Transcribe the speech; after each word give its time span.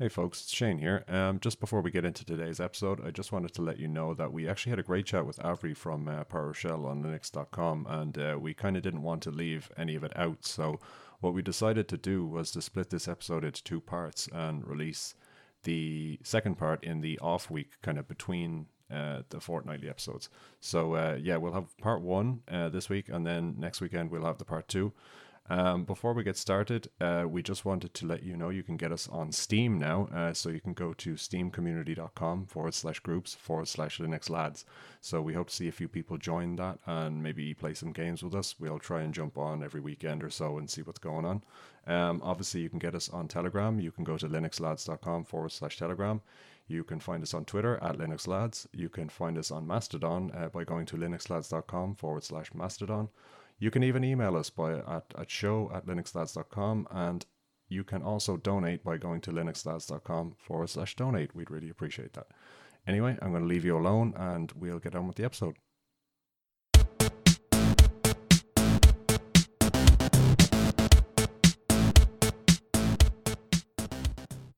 Hey 0.00 0.08
folks, 0.08 0.42
it's 0.42 0.54
Shane 0.54 0.78
here. 0.78 1.02
Um, 1.08 1.40
just 1.40 1.58
before 1.58 1.80
we 1.80 1.90
get 1.90 2.04
into 2.04 2.24
today's 2.24 2.60
episode, 2.60 3.04
I 3.04 3.10
just 3.10 3.32
wanted 3.32 3.52
to 3.54 3.62
let 3.62 3.80
you 3.80 3.88
know 3.88 4.14
that 4.14 4.32
we 4.32 4.48
actually 4.48 4.70
had 4.70 4.78
a 4.78 4.84
great 4.84 5.06
chat 5.06 5.26
with 5.26 5.44
Avery 5.44 5.74
from 5.74 6.06
uh, 6.06 6.22
PowerShell 6.22 6.86
on 6.86 7.02
Linux.com, 7.02 7.84
and 7.90 8.16
uh, 8.16 8.36
we 8.40 8.54
kind 8.54 8.76
of 8.76 8.84
didn't 8.84 9.02
want 9.02 9.24
to 9.24 9.32
leave 9.32 9.72
any 9.76 9.96
of 9.96 10.04
it 10.04 10.16
out. 10.16 10.46
So, 10.46 10.78
what 11.18 11.34
we 11.34 11.42
decided 11.42 11.88
to 11.88 11.96
do 11.96 12.24
was 12.24 12.52
to 12.52 12.62
split 12.62 12.90
this 12.90 13.08
episode 13.08 13.44
into 13.44 13.64
two 13.64 13.80
parts 13.80 14.28
and 14.32 14.64
release 14.64 15.16
the 15.64 16.20
second 16.22 16.58
part 16.58 16.84
in 16.84 17.00
the 17.00 17.18
off 17.18 17.50
week, 17.50 17.72
kind 17.82 17.98
of 17.98 18.06
between 18.06 18.66
uh, 18.92 19.22
the 19.30 19.40
fortnightly 19.40 19.88
episodes. 19.88 20.28
So, 20.60 20.94
uh, 20.94 21.18
yeah, 21.20 21.38
we'll 21.38 21.54
have 21.54 21.76
part 21.78 22.02
one 22.02 22.42
uh, 22.46 22.68
this 22.68 22.88
week, 22.88 23.08
and 23.08 23.26
then 23.26 23.56
next 23.58 23.80
weekend 23.80 24.12
we'll 24.12 24.26
have 24.26 24.38
the 24.38 24.44
part 24.44 24.68
two. 24.68 24.92
Um, 25.50 25.84
before 25.84 26.12
we 26.12 26.24
get 26.24 26.36
started, 26.36 26.88
uh, 27.00 27.24
we 27.26 27.42
just 27.42 27.64
wanted 27.64 27.94
to 27.94 28.06
let 28.06 28.22
you 28.22 28.36
know 28.36 28.50
you 28.50 28.62
can 28.62 28.76
get 28.76 28.92
us 28.92 29.08
on 29.08 29.32
Steam 29.32 29.78
now. 29.78 30.08
Uh, 30.14 30.34
so 30.34 30.50
you 30.50 30.60
can 30.60 30.74
go 30.74 30.92
to 30.94 31.14
steamcommunity.com 31.14 32.46
forward 32.46 32.74
slash 32.74 33.00
groups 33.00 33.34
forward 33.34 33.68
slash 33.68 33.98
Linux 33.98 34.28
lads. 34.28 34.64
So 35.00 35.22
we 35.22 35.34
hope 35.34 35.48
to 35.48 35.54
see 35.54 35.68
a 35.68 35.72
few 35.72 35.88
people 35.88 36.18
join 36.18 36.56
that 36.56 36.78
and 36.86 37.22
maybe 37.22 37.54
play 37.54 37.74
some 37.74 37.92
games 37.92 38.22
with 38.22 38.34
us. 38.34 38.56
We'll 38.58 38.78
try 38.78 39.02
and 39.02 39.14
jump 39.14 39.38
on 39.38 39.62
every 39.62 39.80
weekend 39.80 40.22
or 40.22 40.30
so 40.30 40.58
and 40.58 40.68
see 40.68 40.82
what's 40.82 40.98
going 40.98 41.24
on. 41.24 41.42
Um, 41.86 42.20
obviously, 42.22 42.60
you 42.60 42.68
can 42.68 42.78
get 42.78 42.94
us 42.94 43.08
on 43.08 43.28
Telegram. 43.28 43.80
You 43.80 43.90
can 43.90 44.04
go 44.04 44.18
to 44.18 44.28
linuxlads.com 44.28 45.24
forward 45.24 45.52
slash 45.52 45.78
Telegram. 45.78 46.20
You 46.66 46.84
can 46.84 47.00
find 47.00 47.22
us 47.22 47.32
on 47.32 47.46
Twitter 47.46 47.82
at 47.82 47.96
linuxlads. 47.96 48.66
You 48.74 48.90
can 48.90 49.08
find 49.08 49.38
us 49.38 49.50
on 49.50 49.66
Mastodon 49.66 50.30
uh, 50.32 50.48
by 50.50 50.64
going 50.64 50.84
to 50.86 50.96
linuxlads.com 50.96 51.94
forward 51.94 52.24
slash 52.24 52.52
Mastodon. 52.52 53.08
You 53.60 53.72
can 53.72 53.82
even 53.82 54.04
email 54.04 54.36
us 54.36 54.50
by 54.50 54.74
at, 54.74 55.12
at 55.18 55.30
show 55.30 55.68
at 55.74 55.84
linuxlads.com 55.84 56.86
and 56.92 57.26
you 57.68 57.82
can 57.82 58.02
also 58.02 58.36
donate 58.36 58.84
by 58.84 58.98
going 58.98 59.20
to 59.22 59.32
linuxlads.com 59.32 60.36
forward 60.38 60.70
slash 60.70 60.94
donate. 60.94 61.34
We'd 61.34 61.50
really 61.50 61.68
appreciate 61.68 62.12
that. 62.12 62.28
Anyway, 62.86 63.18
I'm 63.20 63.32
going 63.32 63.42
to 63.42 63.48
leave 63.48 63.64
you 63.64 63.76
alone 63.76 64.14
and 64.16 64.52
we'll 64.52 64.78
get 64.78 64.94
on 64.94 65.08
with 65.08 65.16
the 65.16 65.24
episode. 65.24 65.56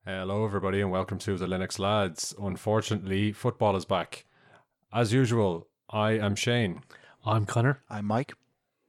Hello, 0.04 0.44
everybody, 0.44 0.82
and 0.82 0.90
welcome 0.90 1.18
to 1.20 1.38
the 1.38 1.46
Linux 1.46 1.78
Lads. 1.78 2.34
Unfortunately, 2.38 3.32
football 3.32 3.76
is 3.76 3.86
back. 3.86 4.26
As 4.92 5.14
usual, 5.14 5.68
I 5.88 6.12
am 6.18 6.34
Shane. 6.34 6.82
I'm 7.24 7.46
Connor. 7.46 7.82
I'm 7.88 8.04
Mike. 8.04 8.34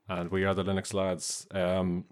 And 0.08 0.30
we 0.30 0.44
are 0.44 0.54
the 0.54 0.64
Linux 0.64 0.92
lads. 0.94 1.46
Um, 1.50 2.04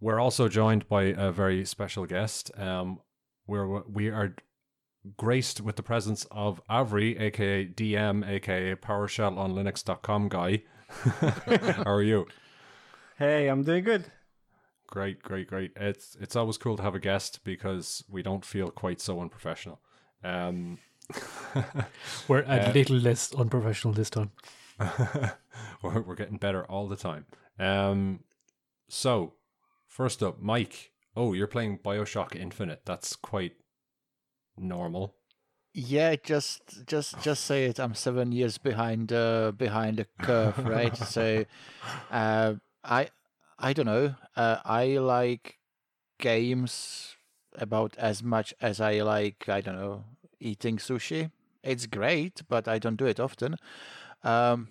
we're 0.00 0.20
also 0.20 0.48
joined 0.48 0.88
by 0.88 1.04
a 1.04 1.30
very 1.32 1.64
special 1.64 2.06
guest. 2.06 2.50
Um, 2.58 3.00
we're 3.46 3.80
we 3.82 4.08
are 4.10 4.34
graced 5.16 5.60
with 5.60 5.76
the 5.76 5.82
presence 5.82 6.26
of 6.30 6.60
Avery, 6.70 7.16
aka 7.18 7.64
DM, 7.66 8.28
aka 8.28 8.74
PowerShell 8.74 9.36
on 9.38 9.52
Linux.com 9.54 10.28
guy. 10.28 10.62
How 10.88 11.82
are 11.86 12.02
you? 12.02 12.26
Hey, 13.18 13.48
I'm 13.48 13.62
doing 13.62 13.84
good. 13.84 14.04
Great, 14.88 15.22
great, 15.22 15.48
great. 15.48 15.72
It's 15.76 16.16
it's 16.20 16.36
always 16.36 16.58
cool 16.58 16.76
to 16.76 16.82
have 16.82 16.94
a 16.94 17.00
guest 17.00 17.40
because 17.44 18.04
we 18.08 18.22
don't 18.22 18.44
feel 18.44 18.68
quite 18.70 19.00
so 19.00 19.20
unprofessional. 19.20 19.80
Um, 20.22 20.78
We're 22.28 22.42
a 22.42 22.68
Uh, 22.68 22.72
little 22.72 22.96
less 22.96 23.32
unprofessional 23.34 23.94
this 23.94 24.10
time. 24.10 24.30
we're, 25.82 26.00
we're 26.02 26.14
getting 26.14 26.38
better 26.38 26.64
all 26.64 26.88
the 26.88 26.96
time. 26.96 27.26
Um, 27.58 28.20
so 28.88 29.34
first 29.86 30.22
up, 30.22 30.40
Mike. 30.40 30.92
Oh, 31.16 31.32
you're 31.32 31.46
playing 31.46 31.78
Bioshock 31.78 32.36
Infinite. 32.36 32.82
That's 32.84 33.16
quite 33.16 33.54
normal. 34.58 35.14
Yeah, 35.72 36.16
just 36.16 36.86
just 36.86 37.20
just 37.22 37.44
say 37.44 37.64
it. 37.66 37.78
I'm 37.78 37.94
seven 37.94 38.32
years 38.32 38.56
behind 38.56 39.12
uh, 39.12 39.52
behind 39.52 39.98
the 39.98 40.06
curve, 40.22 40.58
right? 40.64 40.96
so, 41.14 41.44
uh, 42.10 42.54
I 42.82 43.08
I 43.58 43.72
don't 43.74 43.86
know. 43.86 44.14
Uh, 44.34 44.58
I 44.64 44.96
like 44.98 45.58
games 46.18 47.16
about 47.54 47.94
as 47.98 48.22
much 48.22 48.54
as 48.60 48.80
I 48.80 49.02
like. 49.02 49.48
I 49.48 49.60
don't 49.60 49.76
know 49.76 50.04
eating 50.40 50.78
sushi. 50.78 51.30
It's 51.62 51.86
great, 51.86 52.42
but 52.48 52.68
I 52.68 52.78
don't 52.78 52.96
do 52.96 53.06
it 53.06 53.20
often. 53.20 53.56
Um, 54.24 54.68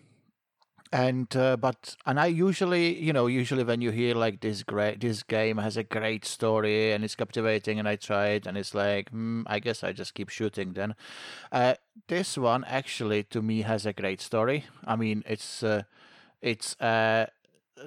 and 0.91 1.35
uh, 1.35 1.57
but 1.57 1.95
and 2.05 2.19
I 2.19 2.27
usually 2.27 2.97
you 3.01 3.11
know 3.11 3.27
usually 3.27 3.63
when 3.63 3.81
you 3.81 3.91
hear 3.91 4.15
like 4.15 4.39
this 4.41 4.63
great 4.63 5.01
this 5.01 5.23
game 5.23 5.57
has 5.57 5.77
a 5.77 5.83
great 5.83 6.25
story 6.25 6.93
and 6.93 7.03
it's 7.03 7.15
captivating 7.15 7.79
and 7.79 7.87
I 7.87 7.95
try 7.95 8.27
it 8.29 8.47
and 8.47 8.57
it's 8.57 8.73
like 8.73 9.09
hmm, 9.09 9.41
I 9.47 9.59
guess 9.59 9.83
I 9.83 9.91
just 9.91 10.13
keep 10.13 10.29
shooting 10.29 10.73
then. 10.73 10.95
Uh, 11.51 11.75
this 12.07 12.37
one 12.37 12.63
actually 12.65 13.23
to 13.25 13.41
me 13.41 13.63
has 13.63 13.85
a 13.85 13.93
great 13.93 14.21
story. 14.21 14.65
I 14.85 14.95
mean 14.95 15.23
it's 15.27 15.63
uh, 15.63 15.83
it's 16.41 16.79
uh, 16.81 17.27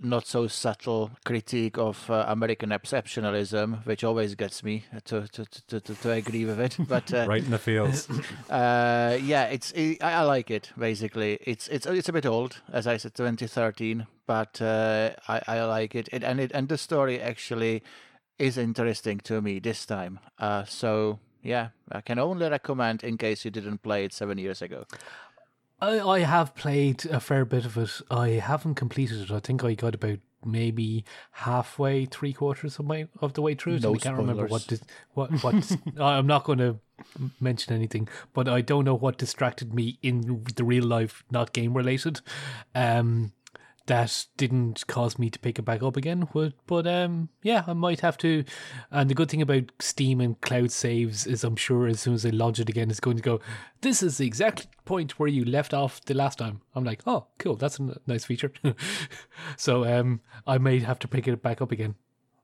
not 0.02 0.26
so 0.26 0.46
subtle 0.46 1.10
critique 1.24 1.78
of 1.78 2.10
uh, 2.10 2.24
American 2.28 2.70
exceptionalism, 2.70 3.84
which 3.86 4.04
always 4.04 4.34
gets 4.34 4.62
me 4.62 4.84
to 5.04 5.26
to, 5.28 5.44
to, 5.44 5.80
to, 5.80 5.94
to 5.94 6.10
agree 6.10 6.44
with 6.44 6.60
it. 6.60 6.76
But 6.88 7.12
uh, 7.12 7.26
Right 7.28 7.44
in 7.44 7.50
the 7.50 7.58
fields. 7.58 8.08
uh, 8.50 9.18
yeah, 9.22 9.44
it's 9.44 9.72
it, 9.72 10.02
I 10.02 10.12
I 10.12 10.22
like 10.22 10.50
it. 10.50 10.72
Basically, 10.78 11.38
it's 11.42 11.68
it's 11.68 11.86
it's 11.86 12.08
a 12.08 12.12
bit 12.12 12.26
old, 12.26 12.60
as 12.72 12.86
I 12.86 12.96
said, 12.96 13.14
2013, 13.14 14.06
but 14.26 14.60
uh, 14.60 15.10
I 15.28 15.40
I 15.46 15.64
like 15.64 15.94
it. 15.94 16.08
it 16.12 16.22
and 16.22 16.40
it 16.40 16.52
and 16.52 16.68
the 16.68 16.78
story 16.78 17.20
actually 17.20 17.82
is 18.38 18.56
interesting 18.56 19.18
to 19.18 19.40
me 19.40 19.58
this 19.58 19.86
time. 19.86 20.20
Uh, 20.38 20.64
so 20.64 21.18
yeah, 21.42 21.68
I 21.90 22.00
can 22.00 22.18
only 22.18 22.48
recommend 22.48 23.02
in 23.04 23.16
case 23.16 23.44
you 23.44 23.50
didn't 23.50 23.82
play 23.82 24.04
it 24.04 24.12
seven 24.12 24.38
years 24.38 24.62
ago. 24.62 24.84
I, 25.80 26.00
I 26.00 26.18
have 26.20 26.54
played 26.54 27.06
a 27.06 27.20
fair 27.20 27.44
bit 27.44 27.64
of 27.64 27.76
it. 27.76 28.00
I 28.10 28.30
haven't 28.30 28.74
completed 28.74 29.20
it. 29.20 29.30
I 29.30 29.40
think 29.40 29.64
I 29.64 29.74
got 29.74 29.94
about 29.94 30.18
maybe 30.44 31.04
halfway, 31.32 32.04
three 32.06 32.32
quarters 32.32 32.78
of 32.78 32.86
my 32.86 33.08
of 33.20 33.34
the 33.34 33.42
way 33.42 33.54
through. 33.54 33.80
No 33.80 33.94
I 33.94 33.98
can't 33.98 34.16
remember 34.16 34.46
what 34.46 34.66
dis, 34.66 34.80
what 35.14 35.30
what. 35.42 35.76
I'm 36.00 36.26
not 36.26 36.44
going 36.44 36.58
to 36.58 36.78
mention 37.40 37.74
anything, 37.74 38.08
but 38.32 38.48
I 38.48 38.60
don't 38.60 38.84
know 38.84 38.94
what 38.94 39.18
distracted 39.18 39.72
me 39.72 39.98
in 40.02 40.44
the 40.56 40.64
real 40.64 40.84
life, 40.84 41.24
not 41.30 41.52
game 41.52 41.74
related. 41.74 42.20
Um, 42.74 43.32
that 43.88 44.26
didn't 44.36 44.86
cause 44.86 45.18
me 45.18 45.28
to 45.28 45.38
pick 45.38 45.58
it 45.58 45.64
back 45.64 45.82
up 45.82 45.96
again. 45.96 46.28
But, 46.32 46.52
but 46.66 46.86
um, 46.86 47.28
yeah, 47.42 47.64
I 47.66 47.72
might 47.72 48.00
have 48.00 48.16
to. 48.18 48.44
And 48.90 49.10
the 49.10 49.14
good 49.14 49.30
thing 49.30 49.42
about 49.42 49.72
Steam 49.80 50.20
and 50.20 50.40
cloud 50.40 50.70
saves 50.70 51.26
is, 51.26 51.42
I'm 51.42 51.56
sure 51.56 51.86
as 51.86 52.00
soon 52.00 52.14
as 52.14 52.24
I 52.24 52.30
launch 52.30 52.60
it 52.60 52.68
again, 52.68 52.90
it's 52.90 53.00
going 53.00 53.16
to 53.16 53.22
go. 53.22 53.40
This 53.80 54.02
is 54.02 54.18
the 54.18 54.26
exact 54.26 54.68
point 54.84 55.18
where 55.18 55.28
you 55.28 55.44
left 55.44 55.74
off 55.74 56.04
the 56.04 56.14
last 56.14 56.38
time. 56.38 56.60
I'm 56.74 56.84
like, 56.84 57.02
oh, 57.06 57.26
cool, 57.38 57.56
that's 57.56 57.78
a 57.78 57.96
nice 58.06 58.24
feature. 58.24 58.52
so 59.56 59.84
um, 59.84 60.20
I 60.46 60.58
may 60.58 60.78
have 60.80 60.98
to 61.00 61.08
pick 61.08 61.26
it 61.26 61.42
back 61.42 61.60
up 61.60 61.72
again. 61.72 61.96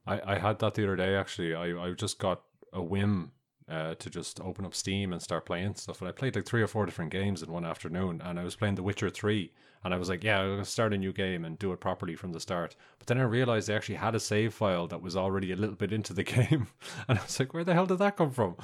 I, 0.06 0.34
I 0.34 0.38
had 0.38 0.59
that 0.59 0.75
the 0.75 0.84
other 0.84 0.97
day 0.97 1.15
actually. 1.15 1.55
I, 1.55 1.78
I 1.78 1.93
just 1.93 2.19
got 2.19 2.43
a 2.72 2.82
whim 2.82 3.32
uh, 3.69 3.95
to 3.95 4.11
just 4.11 4.41
open 4.41 4.65
up 4.67 4.75
Steam 4.75 5.13
and 5.13 5.23
start 5.23 5.47
playing 5.47 5.75
stuff. 5.77 6.01
And 6.01 6.09
I 6.09 6.13
played 6.13 6.37
like 6.37 6.45
three 6.47 6.63
or 6.63 6.67
four 6.67 6.85
different 6.87 7.11
games 7.11 7.43
in 7.43 7.51
one 7.51 7.65
afternoon. 7.65 8.21
And 8.25 8.39
I 8.39 8.45
was 8.45 8.57
playing 8.57 8.75
The 8.75 8.83
Witcher 8.83 9.11
3. 9.11 9.51
And 9.85 9.93
I 9.93 9.99
was 9.99 10.09
like, 10.09 10.25
yeah, 10.25 10.41
I'm 10.41 10.49
going 10.49 10.59
to 10.61 10.65
start 10.65 10.95
a 10.95 10.99
new 10.99 11.13
game 11.13 11.45
and 11.45 11.59
do 11.59 11.73
it 11.73 11.81
properly 11.81 12.17
from 12.17 12.33
the 12.33 12.41
start. 12.41 12.75
But 12.99 13.07
then 13.07 13.19
I 13.19 13.23
realized 13.23 13.69
they 13.69 13.75
actually 13.75 13.97
had 13.97 14.15
a 14.15 14.21
save 14.21 14.55
file 14.55 14.87
that 14.89 15.03
was 15.03 15.15
already 15.17 15.53
a 15.53 15.57
little 15.57 15.77
bit 15.77 15.93
into 15.93 16.13
the 16.15 16.23
game. 16.37 16.69
And 17.09 17.19
I 17.19 17.23
was 17.23 17.39
like, 17.39 17.53
where 17.53 17.65
the 17.65 17.75
hell 17.75 17.87
did 17.87 17.99
that 17.99 18.17
come 18.17 18.31
from? 18.31 18.57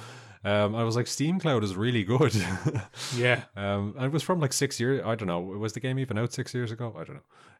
Um, 0.44 0.74
I 0.74 0.84
was 0.84 0.96
like, 0.96 1.06
Steam 1.06 1.38
Cloud 1.38 1.62
is 1.64 1.76
really 1.76 2.04
good. 2.04 2.34
Yeah. 3.14 3.42
um, 3.56 3.94
and 3.96 4.06
it 4.06 4.12
was 4.12 4.22
from 4.22 4.40
like 4.40 4.54
six 4.54 4.80
years. 4.80 5.02
I 5.04 5.14
don't 5.14 5.28
know. 5.28 5.40
Was 5.40 5.74
the 5.74 5.80
game 5.80 5.98
even 5.98 6.16
out 6.18 6.32
six 6.32 6.54
years 6.54 6.72
ago? 6.72 6.94
I 6.98 7.04
don't 7.04 7.16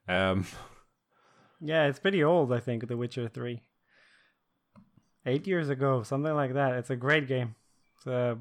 know. 0.07 0.31
Um, 0.31 0.45
Yeah, 1.59 1.85
it's 1.85 1.99
pretty 1.99 2.23
old, 2.23 2.51
I 2.51 2.59
think, 2.59 2.87
The 2.87 2.97
Witcher 2.97 3.27
3. 3.27 3.61
Eight 5.25 5.45
years 5.45 5.69
ago, 5.69 6.03
something 6.03 6.33
like 6.33 6.53
that. 6.53 6.73
It's 6.73 6.89
a 6.89 6.95
great 6.95 7.27
game. 7.27 7.55
It's 7.97 8.07
uh, 8.07 8.35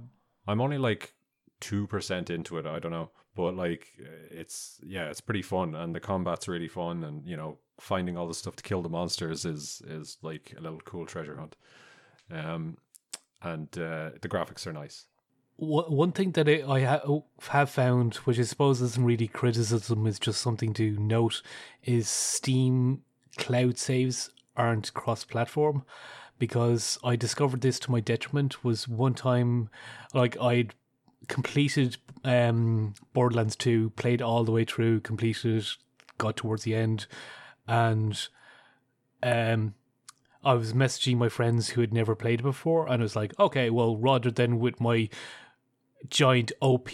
I'm 0.49 0.61
only 0.61 0.79
like 0.79 1.13
two 1.61 1.87
percent 1.87 2.31
into 2.31 2.57
it. 2.57 2.67
I 2.67 2.79
don't 2.79 2.93
know, 2.93 3.11
but 3.37 3.55
like 3.55 3.93
it's 4.31 4.81
yeah, 4.83 5.11
it's 5.11 5.21
pretty 5.21 5.43
fun, 5.43 5.75
and 5.75 5.95
the 5.95 6.01
combat's 6.01 6.49
really 6.49 6.69
fun, 6.69 7.05
and 7.05 7.27
you 7.27 7.37
know, 7.37 7.59
finding 7.79 8.17
all 8.17 8.27
the 8.27 8.35
stuff 8.35 8.57
to 8.57 8.63
kill 8.63 8.81
the 8.83 8.89
monsters 8.89 9.45
is 9.45 9.83
is 9.87 10.17
like 10.23 10.55
a 10.57 10.61
little 10.61 10.81
cool 10.81 11.05
treasure 11.05 11.37
hunt. 11.37 11.57
Um, 12.31 12.79
and 13.43 13.69
uh, 13.77 14.11
the 14.21 14.29
graphics 14.29 14.67
are 14.67 14.73
nice. 14.73 15.07
One 15.57 15.85
one 15.93 16.13
thing 16.13 16.33
that 16.33 16.49
I, 16.49 16.63
I 16.67 16.81
ha- 16.81 17.21
have 17.49 17.69
found, 17.69 18.15
which 18.25 18.39
I 18.39 18.45
suppose 18.45 18.81
isn't 18.81 19.05
really 19.05 19.29
criticism, 19.29 20.07
is 20.07 20.19
just 20.19 20.41
something 20.41 20.73
to 20.75 20.97
note, 20.99 21.43
is 21.85 22.09
Steam 22.09 23.03
cloud 23.37 23.77
saves 23.77 24.31
aren't 24.57 24.93
cross-platform. 24.95 25.85
Because 26.41 26.99
I 27.05 27.15
discovered 27.15 27.61
this 27.61 27.79
to 27.81 27.93
my 27.93 28.01
detriment. 28.01 28.65
Was 28.65 28.89
one 28.89 29.15
time, 29.15 29.71
like 30.13 30.37
I'd 30.41 30.75
completed 31.29 31.99
um, 32.25 32.95
Borderlands 33.13 33.55
Two, 33.55 33.91
played 33.91 34.21
all 34.21 34.43
the 34.43 34.51
way 34.51 34.65
through, 34.65 35.01
completed 35.01 35.67
got 36.19 36.37
towards 36.37 36.65
the 36.65 36.75
end, 36.75 37.07
and 37.69 38.29
um, 39.23 39.75
I 40.43 40.55
was 40.55 40.73
messaging 40.73 41.19
my 41.19 41.29
friends 41.29 41.71
who 41.71 41.83
had 41.83 41.93
never 41.93 42.15
played 42.15 42.41
it 42.41 42.45
before, 42.45 42.87
and 42.87 43.03
I 43.03 43.05
was 43.05 43.17
like, 43.17 43.39
okay, 43.39 43.71
well, 43.71 43.97
rather 43.97 44.31
than 44.31 44.59
with 44.59 44.81
my 44.81 45.09
giant 46.09 46.53
OP 46.61 46.89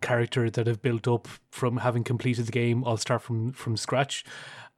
character 0.00 0.50
that 0.50 0.68
I've 0.68 0.82
built 0.82 1.06
up 1.06 1.28
from 1.50 1.78
having 1.78 2.04
completed 2.04 2.46
the 2.46 2.52
game, 2.52 2.82
I'll 2.86 2.96
start 2.96 3.22
from 3.22 3.52
from 3.52 3.76
scratch. 3.76 4.24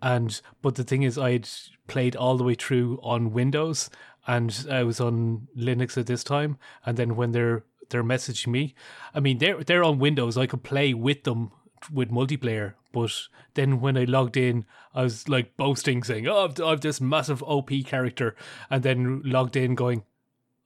And 0.02 0.40
but 0.62 0.74
the 0.74 0.84
thing 0.84 1.02
is, 1.02 1.18
I'd 1.18 1.48
played 1.86 2.16
all 2.16 2.36
the 2.36 2.44
way 2.44 2.54
through 2.54 2.98
on 3.02 3.32
Windows, 3.32 3.90
and 4.26 4.66
I 4.70 4.82
was 4.82 5.00
on 5.00 5.48
Linux 5.56 5.96
at 5.96 6.06
this 6.06 6.24
time. 6.24 6.58
And 6.84 6.96
then 6.96 7.16
when 7.16 7.32
they're 7.32 7.64
they're 7.90 8.04
messaging 8.04 8.48
me, 8.48 8.74
I 9.14 9.20
mean 9.20 9.38
they're 9.38 9.62
they're 9.62 9.84
on 9.84 9.98
Windows. 9.98 10.36
I 10.36 10.46
could 10.46 10.62
play 10.62 10.94
with 10.94 11.24
them 11.24 11.52
with 11.92 12.10
multiplayer, 12.10 12.74
but 12.92 13.10
then 13.54 13.80
when 13.80 13.96
I 13.96 14.04
logged 14.04 14.36
in, 14.36 14.64
I 14.94 15.02
was 15.02 15.28
like 15.28 15.56
boasting, 15.56 16.02
saying, 16.02 16.26
"Oh, 16.26 16.44
I've, 16.44 16.60
I've 16.60 16.80
this 16.80 17.00
massive 17.00 17.42
OP 17.42 17.70
character," 17.84 18.34
and 18.70 18.82
then 18.82 19.22
logged 19.24 19.56
in, 19.56 19.74
going, 19.74 20.04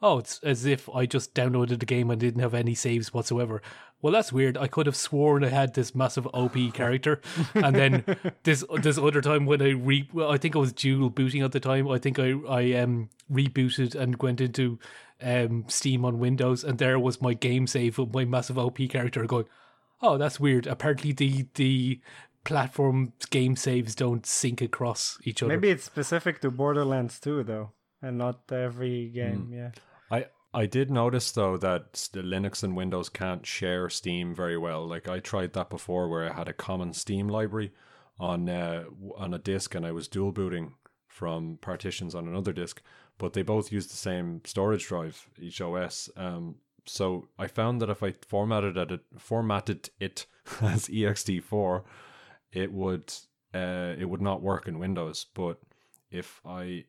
"Oh, 0.00 0.18
it's 0.18 0.38
as 0.42 0.64
if 0.64 0.88
I 0.90 1.06
just 1.06 1.34
downloaded 1.34 1.80
the 1.80 1.86
game 1.86 2.10
and 2.10 2.20
didn't 2.20 2.42
have 2.42 2.54
any 2.54 2.74
saves 2.74 3.12
whatsoever." 3.12 3.62
Well, 4.00 4.12
that's 4.12 4.32
weird. 4.32 4.56
I 4.56 4.68
could 4.68 4.86
have 4.86 4.94
sworn 4.94 5.42
I 5.44 5.48
had 5.48 5.74
this 5.74 5.94
massive 5.94 6.26
OP 6.28 6.56
character, 6.72 7.20
and 7.54 7.74
then 7.74 8.04
this 8.44 8.64
this 8.80 8.98
other 8.98 9.20
time 9.20 9.44
when 9.44 9.60
I 9.60 9.70
re, 9.70 10.08
well, 10.12 10.30
I 10.30 10.38
think 10.38 10.54
I 10.54 10.60
was 10.60 10.72
dual 10.72 11.10
booting 11.10 11.42
at 11.42 11.52
the 11.52 11.60
time. 11.60 11.88
I 11.88 11.98
think 11.98 12.18
I 12.18 12.34
I 12.48 12.72
um 12.74 13.10
rebooted 13.30 13.94
and 13.94 14.20
went 14.22 14.40
into 14.40 14.78
um 15.20 15.64
Steam 15.68 16.04
on 16.04 16.18
Windows, 16.20 16.62
and 16.62 16.78
there 16.78 16.98
was 16.98 17.20
my 17.20 17.34
game 17.34 17.66
save 17.66 17.98
of 17.98 18.14
my 18.14 18.24
massive 18.24 18.58
OP 18.58 18.78
character 18.88 19.24
going. 19.26 19.46
Oh, 20.00 20.16
that's 20.16 20.38
weird. 20.38 20.68
Apparently, 20.68 21.10
the 21.10 21.46
the 21.54 22.00
platform 22.44 23.12
game 23.30 23.56
saves 23.56 23.94
don't 23.94 24.24
sync 24.24 24.62
across 24.62 25.18
each 25.24 25.42
other. 25.42 25.52
Maybe 25.52 25.70
it's 25.70 25.84
specific 25.84 26.40
to 26.40 26.50
Borderlands 26.50 27.20
2, 27.20 27.42
though, 27.42 27.72
and 28.00 28.16
not 28.16 28.40
every 28.50 29.08
game. 29.08 29.50
Yeah. 29.52 29.70
I 30.10 30.26
I 30.54 30.66
did 30.66 30.90
notice 30.90 31.30
though 31.32 31.56
that 31.58 32.08
the 32.12 32.22
Linux 32.22 32.62
and 32.62 32.76
Windows 32.76 33.08
can't 33.08 33.44
share 33.44 33.88
Steam 33.90 34.34
very 34.34 34.56
well. 34.56 34.86
Like 34.86 35.08
I 35.08 35.20
tried 35.20 35.52
that 35.52 35.70
before, 35.70 36.08
where 36.08 36.30
I 36.30 36.34
had 36.34 36.48
a 36.48 36.54
common 36.54 36.92
Steam 36.92 37.28
library 37.28 37.72
on 38.18 38.48
uh, 38.48 38.84
on 39.16 39.34
a 39.34 39.38
disk, 39.38 39.74
and 39.74 39.86
I 39.86 39.92
was 39.92 40.08
dual 40.08 40.32
booting 40.32 40.74
from 41.06 41.58
partitions 41.60 42.14
on 42.14 42.28
another 42.28 42.52
disk, 42.52 42.82
but 43.18 43.32
they 43.32 43.42
both 43.42 43.72
use 43.72 43.88
the 43.88 43.96
same 43.96 44.40
storage 44.44 44.86
drive 44.86 45.28
each 45.38 45.60
OS. 45.60 46.08
Um, 46.16 46.56
so 46.86 47.28
I 47.38 47.46
found 47.48 47.82
that 47.82 47.90
if 47.90 48.02
I 48.02 48.14
formatted 48.26 48.76
it, 48.76 49.00
formatted 49.18 49.90
it 50.00 50.26
as 50.62 50.88
ext4, 50.88 51.82
it 52.52 52.72
would 52.72 53.12
uh, 53.54 53.94
it 53.98 54.08
would 54.08 54.22
not 54.22 54.42
work 54.42 54.66
in 54.66 54.78
Windows. 54.78 55.26
But 55.34 55.58
if 56.10 56.40
I, 56.44 56.84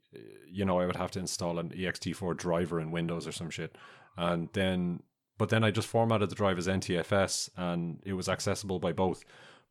you 0.49 0.65
know, 0.65 0.79
I 0.79 0.85
would 0.85 0.95
have 0.95 1.11
to 1.11 1.19
install 1.19 1.59
an 1.59 1.69
ext4 1.69 2.35
driver 2.37 2.79
in 2.79 2.91
Windows 2.91 3.27
or 3.27 3.31
some 3.31 3.49
shit, 3.49 3.77
and 4.17 4.49
then 4.53 5.01
but 5.37 5.49
then 5.49 5.63
I 5.63 5.71
just 5.71 5.87
formatted 5.87 6.29
the 6.29 6.35
drive 6.35 6.57
as 6.57 6.67
NTFS, 6.67 7.49
and 7.55 8.01
it 8.05 8.13
was 8.13 8.27
accessible 8.27 8.79
by 8.79 8.91
both. 8.91 9.23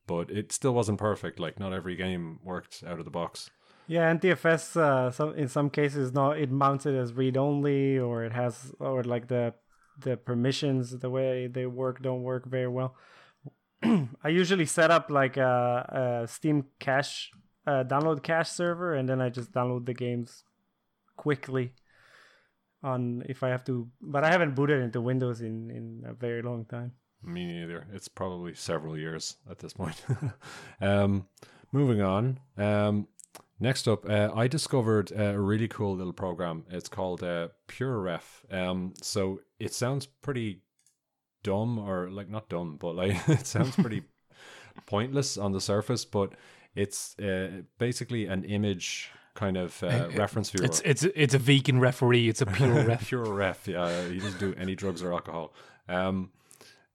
But 0.07 0.31
it 0.31 0.51
still 0.53 0.73
wasn't 0.73 0.99
perfect. 0.99 1.39
Like 1.39 1.61
not 1.61 1.75
every 1.75 1.95
game 1.95 2.41
worked 2.43 2.83
out 2.87 2.99
of 2.99 3.05
the 3.05 3.11
box. 3.11 3.51
Yeah, 3.87 4.13
NTFS. 4.13 4.77
Uh, 4.77 5.11
some 5.11 5.35
in 5.35 5.49
some 5.49 5.71
cases, 5.71 6.13
not 6.13 6.39
it 6.39 6.51
mounts 6.51 6.87
it 6.87 6.95
as 6.95 7.13
read 7.13 7.37
only, 7.37 7.99
or 7.99 8.25
it 8.25 8.33
has, 8.33 8.73
or 8.81 9.05
like 9.05 9.29
the 9.29 9.55
the 10.01 10.17
permissions, 10.17 10.99
the 10.99 11.11
way 11.11 11.47
they 11.47 11.67
work, 11.67 12.03
don't 12.03 12.23
work 12.23 12.47
very 12.47 12.69
well. 12.69 12.95
I 13.83 14.29
usually 14.29 14.67
set 14.67 14.91
up 14.91 15.11
like 15.11 15.37
a, 15.37 16.23
a 16.25 16.29
Steam 16.29 16.67
cache, 16.79 17.31
a 17.69 17.85
download 17.85 18.23
cache 18.23 18.51
server, 18.51 18.95
and 18.95 19.09
then 19.09 19.21
I 19.21 19.29
just 19.29 19.53
download 19.53 19.87
the 19.87 19.95
games 19.95 20.45
quickly. 21.17 21.75
On 22.83 23.25
if 23.29 23.43
I 23.43 23.49
have 23.49 23.65
to, 23.65 23.89
but 24.01 24.23
I 24.23 24.31
haven't 24.31 24.55
booted 24.55 24.81
into 24.81 25.01
Windows 25.01 25.41
in 25.41 25.69
in 25.71 26.05
a 26.07 26.15
very 26.15 26.43
long 26.43 26.65
time. 26.65 26.93
Me 27.25 27.45
neither. 27.45 27.87
It's 27.93 28.07
probably 28.07 28.55
several 28.55 28.97
years 28.97 29.37
at 29.51 29.59
this 29.59 29.73
point. 29.73 30.01
um, 30.81 31.27
moving 31.73 32.01
on. 32.01 32.39
Um, 32.57 33.09
next 33.59 33.89
up, 33.89 34.09
uh, 34.09 34.31
I 34.33 34.47
discovered 34.47 35.11
a 35.11 35.39
really 35.41 35.67
cool 35.67 35.97
little 35.97 36.13
program. 36.13 36.65
It's 36.71 36.89
called 36.89 37.25
uh, 37.25 37.49
PureRef. 37.67 38.23
Um, 38.53 38.95
so 39.03 39.41
it 39.59 39.75
sounds 39.75 40.07
pretty 40.07 40.63
dumb, 41.43 41.81
or 41.81 42.09
like 42.11 42.29
not 42.29 42.49
dumb, 42.49 42.77
but 42.79 42.95
like 42.95 43.17
it 43.29 43.47
sounds 43.47 43.75
pretty 43.75 44.03
pointless 44.87 45.37
on 45.37 45.51
the 45.51 45.61
surface. 45.61 46.05
But 46.05 46.35
it's 46.79 47.19
uh, 47.19 47.63
basically 47.79 48.27
an 48.27 48.45
image 48.45 49.11
kind 49.35 49.57
of 49.57 49.83
uh, 49.83 50.09
reference 50.15 50.51
viewer. 50.51 50.65
It's 50.65 50.81
it's 50.85 51.03
it's 51.03 51.35
a 51.35 51.39
vegan 51.39 51.81
referee. 51.81 52.29
It's 52.29 52.41
a 52.41 52.47
pure 52.47 52.85
ref. 52.91 53.07
pure 53.07 53.33
ref. 53.35 53.67
Yeah, 53.67 54.09
he 54.09 54.19
doesn't 54.19 54.39
do 54.39 54.55
any 54.57 54.75
drugs 54.75 55.03
or 55.03 55.13
alcohol. 55.13 55.53
Um, 55.89 56.31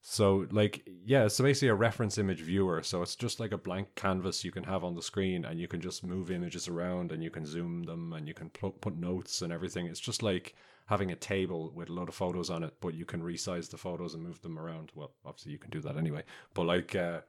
so 0.02 0.48
like 0.52 0.88
yeah, 1.06 1.28
so 1.28 1.44
basically 1.44 1.68
a 1.68 1.76
reference 1.76 2.18
image 2.18 2.42
viewer. 2.42 2.82
So 2.82 3.02
it's 3.02 3.16
just 3.16 3.40
like 3.40 3.52
a 3.52 3.58
blank 3.58 3.96
canvas 3.96 4.44
you 4.46 4.52
can 4.52 4.64
have 4.64 4.84
on 4.86 4.96
the 4.96 5.02
screen, 5.02 5.46
and 5.46 5.60
you 5.60 5.68
can 5.68 5.82
just 5.82 6.04
move 6.04 6.32
images 6.32 6.68
around, 6.70 7.12
and 7.12 7.22
you 7.22 7.30
can 7.30 7.46
zoom 7.46 7.84
them, 7.84 8.14
and 8.14 8.28
you 8.28 8.34
can 8.34 8.50
put 8.50 8.80
put 8.80 8.98
notes 8.98 9.42
and 9.42 9.52
everything. 9.52 9.88
It's 9.88 10.00
just 10.00 10.24
like 10.24 10.56
having 10.86 11.12
a 11.12 11.16
table 11.16 11.72
with 11.76 11.90
a 11.90 11.94
lot 11.94 12.10
of 12.10 12.16
photos 12.16 12.50
on 12.50 12.64
it, 12.64 12.74
but 12.82 12.94
you 12.94 13.06
can 13.06 13.22
resize 13.22 13.70
the 13.70 13.78
photos 13.78 14.14
and 14.14 14.24
move 14.24 14.42
them 14.42 14.60
around. 14.60 14.92
Well, 14.96 15.12
obviously 15.26 15.52
you 15.54 15.58
can 15.58 15.72
do 15.72 15.82
that 15.82 15.98
anyway, 15.98 16.24
but 16.54 16.66
like 16.66 16.96
uh, 16.96 17.22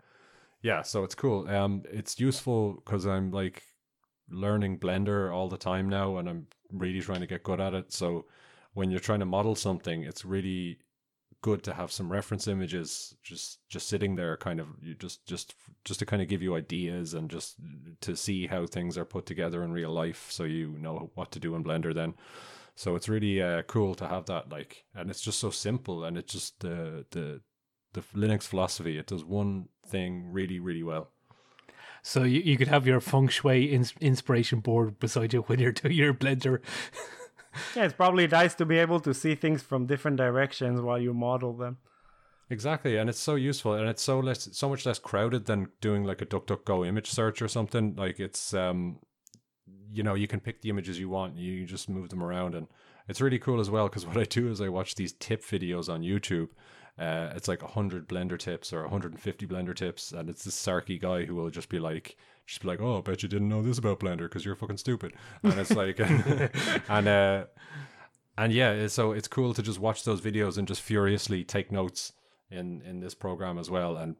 yeah, 0.65 0.81
so 0.81 1.05
it's 1.05 1.15
cool. 1.15 1.47
Um, 1.47 1.83
it's 1.93 2.19
useful 2.19 2.83
because 2.83 3.05
I'm 3.07 3.31
like 3.31 3.63
learning 4.31 4.79
Blender 4.79 5.31
all 5.31 5.51
the 5.51 5.59
time 5.59 5.91
now, 5.91 6.17
and 6.17 6.27
I'm 6.27 6.47
really 6.73 7.03
trying 7.03 7.21
to 7.21 7.27
get 7.27 7.43
good 7.43 7.61
at 7.61 7.75
it. 7.75 7.93
So 7.93 8.25
when 8.73 8.91
you're 8.91 8.99
trying 8.99 9.21
to 9.21 9.27
model 9.27 9.55
something, 9.57 10.05
it's 10.05 10.25
really 10.25 10.79
good 11.43 11.63
to 11.65 11.75
have 11.75 11.93
some 11.93 12.11
reference 12.11 12.49
images 12.49 13.15
just 13.23 13.59
just 13.69 13.87
sitting 13.87 14.17
there 14.17 14.35
kind 14.39 14.59
of 14.59 14.67
just 14.99 15.27
just 15.27 15.55
just 15.85 15.99
to 15.99 16.07
kind 16.07 16.23
of 16.23 16.29
give 16.29 16.41
you 16.41 16.57
ideas 16.57 17.13
and 17.13 17.29
just 17.29 17.57
to 18.01 18.17
see 18.17 18.47
how 18.47 18.65
things 18.65 18.97
are 18.97 19.05
put 19.05 19.27
together 19.27 19.63
in 19.63 19.71
real 19.71 19.91
life 19.91 20.29
so 20.31 20.45
you 20.45 20.75
know 20.81 21.11
what 21.17 21.31
to 21.31 21.39
do 21.39 21.55
in 21.55 21.63
blender 21.63 21.95
then 21.95 22.15
so 22.77 22.97
it's 22.97 23.11
really 23.11 23.43
uh, 23.43 23.61
cool 23.65 23.95
to 23.95 24.09
have 24.09 24.25
that 24.25 24.49
like 24.49 24.85
and 24.95 25.11
it's 25.11 25.21
just 25.21 25.39
so 25.39 25.51
simple 25.51 26.05
and 26.05 26.17
it's 26.17 26.33
just 26.33 26.61
the 26.61 27.05
the 27.11 27.43
the 27.95 28.03
linux 28.15 28.43
philosophy 28.45 28.99
it 28.99 29.07
does 29.07 29.25
one 29.25 29.69
thing 29.87 30.31
really 30.31 30.59
really 30.61 30.83
well 30.83 31.09
So 32.03 32.23
you, 32.23 32.41
you 32.41 32.57
could 32.59 32.69
have 32.69 32.87
your 32.87 33.01
feng 33.01 33.29
shui 33.29 33.65
ins- 33.73 33.95
inspiration 34.01 34.61
board 34.61 34.99
beside 34.99 35.33
you 35.33 35.41
when 35.49 35.59
you're 35.59 35.73
doing 35.73 35.97
your 35.97 36.15
blender. 36.15 36.61
Yeah, 37.75 37.85
it's 37.85 37.95
probably 37.95 38.27
nice 38.27 38.55
to 38.57 38.65
be 38.67 38.79
able 38.79 39.01
to 39.01 39.15
see 39.15 39.35
things 39.37 39.63
from 39.63 39.87
different 39.87 40.17
directions 40.17 40.81
while 40.81 40.99
you 40.99 41.15
model 41.15 41.53
them. 41.53 41.79
Exactly, 42.51 42.97
and 42.97 43.09
it's 43.09 43.19
so 43.21 43.37
useful, 43.37 43.75
and 43.75 43.89
it's 43.89 44.03
so 44.03 44.19
less, 44.21 44.49
so 44.53 44.69
much 44.69 44.85
less 44.85 44.99
crowded 44.99 45.47
than 45.47 45.69
doing 45.81 46.05
like 46.05 46.21
a 46.21 46.27
DuckDuckGo 46.27 46.87
image 46.87 47.09
search 47.11 47.41
or 47.41 47.49
something. 47.49 47.95
Like 47.97 48.21
it's, 48.21 48.53
um, 48.53 48.99
you 49.93 50.03
know, 50.03 50.15
you 50.15 50.27
can 50.27 50.41
pick 50.41 50.61
the 50.61 50.69
images 50.69 50.99
you 50.99 51.09
want, 51.09 51.37
you 51.37 51.65
just 51.65 51.89
move 51.89 52.11
them 52.11 52.23
around, 52.23 52.55
and 52.55 52.67
it's 53.09 53.21
really 53.21 53.39
cool 53.39 53.61
as 53.61 53.71
well. 53.71 53.89
Because 53.89 54.05
what 54.09 54.19
I 54.19 54.25
do 54.25 54.51
is 54.51 54.61
I 54.61 54.69
watch 54.69 54.97
these 54.97 55.13
tip 55.13 55.43
videos 55.43 55.89
on 55.89 56.03
YouTube. 56.03 56.49
Uh, 56.99 57.33
it's 57.35 57.49
like 57.49 57.61
hundred 57.61 58.09
Blender 58.09 58.39
tips 58.39 58.73
or 58.73 58.83
150 58.83 59.47
Blender 59.47 59.75
tips, 59.75 60.13
and 60.13 60.31
it's 60.31 60.45
this 60.45 60.57
sarky 60.57 61.01
guy 61.01 61.25
who 61.25 61.35
will 61.35 61.51
just 61.51 61.69
be 61.69 61.79
like, 61.81 62.17
just 62.47 62.63
be 62.63 62.69
like, 62.69 62.81
"Oh, 62.81 62.99
I 62.99 63.01
bet 63.01 63.23
you 63.23 63.29
didn't 63.29 63.49
know 63.49 63.63
this 63.63 63.79
about 63.79 64.01
Blender 64.01 64.19
because 64.19 64.45
you're 64.45 64.55
fucking 64.55 64.77
stupid," 64.77 65.13
and 65.43 65.55
it's 65.55 65.75
like, 65.75 65.99
and 66.89 67.09
uh, 67.09 67.45
and 68.39 68.53
yeah, 68.53 68.87
so 68.87 69.13
it's 69.13 69.27
cool 69.27 69.55
to 69.55 69.63
just 69.63 69.81
watch 69.81 70.05
those 70.05 70.21
videos 70.21 70.57
and 70.57 70.69
just 70.69 70.83
furiously 70.83 71.43
take 71.43 71.73
notes 71.73 72.13
in 72.51 72.81
in 72.83 73.01
this 73.01 73.15
program 73.15 73.59
as 73.59 73.71
well 73.71 73.97
and 73.97 74.15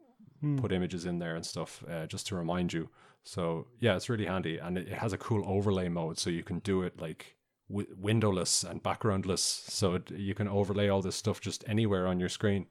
put 0.57 0.71
images 0.71 1.05
in 1.05 1.19
there 1.19 1.35
and 1.35 1.45
stuff 1.45 1.83
uh, 1.89 2.05
just 2.05 2.27
to 2.27 2.35
remind 2.35 2.73
you. 2.73 2.89
So 3.23 3.67
yeah, 3.79 3.95
it's 3.95 4.09
really 4.09 4.25
handy 4.25 4.57
and 4.57 4.77
it, 4.77 4.87
it 4.87 4.97
has 4.97 5.13
a 5.13 5.17
cool 5.17 5.43
overlay 5.47 5.89
mode, 5.89 6.19
so 6.19 6.29
you 6.29 6.43
can 6.43 6.59
do 6.59 6.83
it 6.83 6.99
like 6.99 7.34
w- 7.69 7.95
windowless 7.97 8.63
and 8.63 8.81
backgroundless, 8.83 9.39
so 9.39 9.95
it, 9.95 10.11
you 10.11 10.33
can 10.33 10.47
overlay 10.47 10.89
all 10.89 11.01
this 11.01 11.15
stuff 11.15 11.41
just 11.41 11.63
anywhere 11.67 12.07
on 12.07 12.19
your 12.19 12.29
screen. 12.29 12.67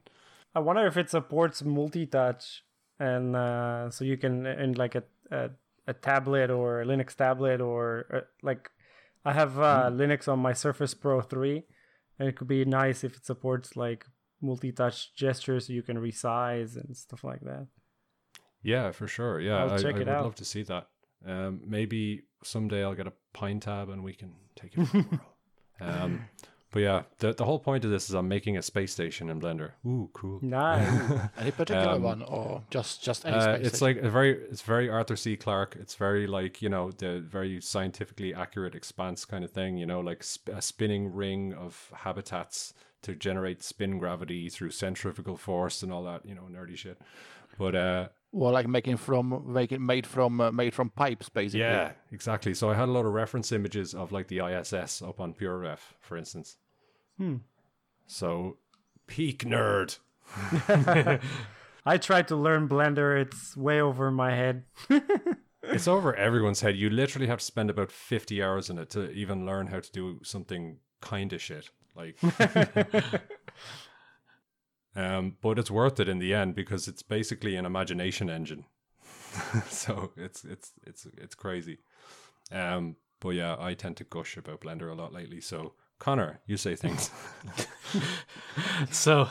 I 0.55 0.61
wonder 0.61 0.87
if 0.87 0.97
it 0.97 1.11
supports 1.11 1.65
multi-touch, 1.65 2.63
and 2.99 3.35
uh, 3.35 3.91
so 3.91 4.05
you 4.05 4.17
can 4.17 4.47
in 4.47 4.75
like 4.75 4.95
a, 4.95 5.03
a 5.31 5.51
a 5.87 5.93
tablet 5.93 6.51
or 6.51 6.81
a 6.81 6.87
Linux 6.87 7.15
tablet 7.15 7.61
or 7.61 8.07
uh, 8.13 8.21
like 8.43 8.71
I 9.25 9.33
have 9.33 9.59
uh, 9.59 9.91
Linux 9.93 10.29
on 10.29 10.39
my 10.39 10.53
Surface 10.53 10.95
Pro 10.95 11.21
three, 11.21 11.65
and 12.19 12.29
it 12.29 12.37
could 12.37 12.49
be 12.49 12.65
nice 12.65 13.05
if 13.05 13.17
it 13.17 13.27
supports 13.27 13.77
like 13.77 14.07
multi-touch 14.41 15.15
gestures, 15.15 15.67
so 15.67 15.73
you 15.73 15.83
can 15.83 15.97
resize 15.97 16.77
and 16.77 16.97
stuff 16.97 17.25
like 17.25 17.41
that. 17.41 17.67
Yeah, 18.63 18.93
for 18.93 19.09
sure. 19.09 19.41
Yeah, 19.41 19.57
I'll 19.57 19.73
I, 19.73 19.77
check 19.79 19.97
I 19.97 19.99
it 20.01 20.07
would 20.07 20.09
out. 20.09 20.25
love 20.25 20.35
to 20.37 20.45
see 20.45 20.63
that. 20.65 20.89
Um, 21.27 21.61
maybe 21.65 22.23
someday 22.43 22.83
I'll 22.85 22.95
get 22.95 23.07
a 23.07 23.13
PineTab 23.35 23.93
and 23.93 24.03
we 24.05 24.13
can 24.15 24.33
take 24.57 24.77
it 24.77 24.85
for. 24.87 25.21
Um, 25.81 26.27
But 26.71 26.81
yeah, 26.83 27.03
the 27.19 27.33
the 27.33 27.45
whole 27.45 27.61
point 27.61 27.85
of 27.85 27.93
this 27.93 28.09
is 28.09 28.17
I'm 28.17 28.27
making 28.27 28.57
a 28.57 28.63
space 28.63 28.91
station 28.93 29.31
in 29.31 29.41
Blender. 29.41 29.71
Ooh, 29.87 30.11
cool. 30.13 30.41
Nice. 30.43 31.29
Any 31.39 31.53
particular 31.53 31.95
Um, 31.95 32.03
one, 32.03 32.23
or 32.23 32.65
just 32.69 33.01
just 33.01 33.25
any 33.25 33.37
Uh, 33.37 33.43
space 33.55 33.67
it's 33.69 33.77
station? 33.77 33.97
like 33.97 34.05
a 34.05 34.11
very 34.11 34.31
it's 34.51 34.63
very 34.63 34.89
Arthur 34.89 35.15
C. 35.15 35.37
Clarke. 35.37 35.77
It's 35.79 35.95
very 35.95 36.27
like 36.27 36.61
you 36.63 36.69
know 36.69 36.91
the 36.91 37.21
very 37.21 37.61
scientifically 37.61 38.35
accurate 38.35 38.75
expanse 38.75 39.25
kind 39.25 39.45
of 39.45 39.53
thing. 39.53 39.77
You 39.77 39.87
know, 39.87 40.01
like 40.01 40.25
sp- 40.27 40.51
a 40.53 40.61
spinning 40.61 41.15
ring 41.15 41.55
of 41.55 41.93
habitats 41.95 42.75
to 43.03 43.15
generate 43.15 43.63
spin 43.63 43.99
gravity 43.99 44.49
through 44.49 44.71
centrifugal 44.73 45.37
force 45.37 45.81
and 45.85 45.93
all 45.93 46.03
that. 46.03 46.27
You 46.27 46.35
know, 46.35 46.49
nerdy 46.51 46.77
shit. 46.77 46.99
But 47.57 47.77
uh, 47.77 48.09
Well, 48.35 48.53
like 48.53 48.67
making 48.67 48.97
from 48.97 49.45
making 49.47 49.87
made 49.87 50.07
from 50.07 50.41
uh, 50.41 50.51
made 50.51 50.75
from 50.75 50.91
pipes, 50.91 51.29
basically. 51.29 51.61
yeah, 51.61 51.93
exactly. 52.11 52.53
So 52.53 52.69
I 52.69 52.75
had 52.75 52.89
a 52.89 52.93
lot 52.93 53.07
of 53.07 53.13
reference 53.13 53.53
images 53.53 53.95
of 53.95 54.11
like 54.11 54.27
the 54.27 54.41
ISS 54.41 55.03
up 55.03 55.21
on 55.21 55.35
PureRef, 55.35 55.79
for 56.01 56.17
instance. 56.17 56.57
Hmm. 57.17 57.37
So 58.07 58.57
peak 59.07 59.45
nerd. 59.45 59.99
I 61.87 61.99
tried 61.99 62.27
to 62.29 62.37
learn 62.37 62.69
Blender. 62.69 63.21
It's 63.21 63.57
way 63.57 63.81
over 63.81 64.11
my 64.11 64.35
head. 64.35 64.65
It's 65.67 65.89
over 65.89 66.15
everyone's 66.15 66.61
head. 66.61 66.77
You 66.77 66.91
literally 66.91 67.27
have 67.27 67.39
to 67.39 67.45
spend 67.45 67.71
about 67.71 67.91
50 67.91 68.43
hours 68.43 68.69
in 68.69 68.77
it 68.79 68.91
to 68.91 69.11
even 69.13 69.47
learn 69.47 69.69
how 69.69 69.81
to 69.81 69.93
do 69.93 70.21
something 70.23 70.77
kind 71.01 71.33
of 71.33 71.41
shit. 71.41 71.71
Like, 71.97 72.19
um, 74.97 75.37
but 75.41 75.59
it's 75.59 75.71
worth 75.71 76.01
it 76.01 76.09
in 76.09 76.19
the 76.19 76.35
end 76.35 76.55
because 76.55 76.89
it's 76.89 77.03
basically 77.03 77.57
an 77.57 77.67
imagination 77.67 78.31
engine. 78.31 78.65
so 79.69 80.13
it's 80.17 80.45
it's 80.45 80.73
it's 80.87 81.07
it's 81.17 81.35
crazy. 81.35 81.79
Um, 82.53 82.97
but 83.21 83.31
yeah, 83.31 83.57
I 83.59 83.75
tend 83.75 83.97
to 83.99 84.05
gush 84.05 84.37
about 84.37 84.61
Blender 84.61 84.91
a 84.91 84.95
lot 84.95 85.13
lately. 85.13 85.41
So 85.41 85.75
Connor, 85.99 86.41
you 86.47 86.57
say 86.57 86.77
things. 86.77 87.11
So, 88.91 89.29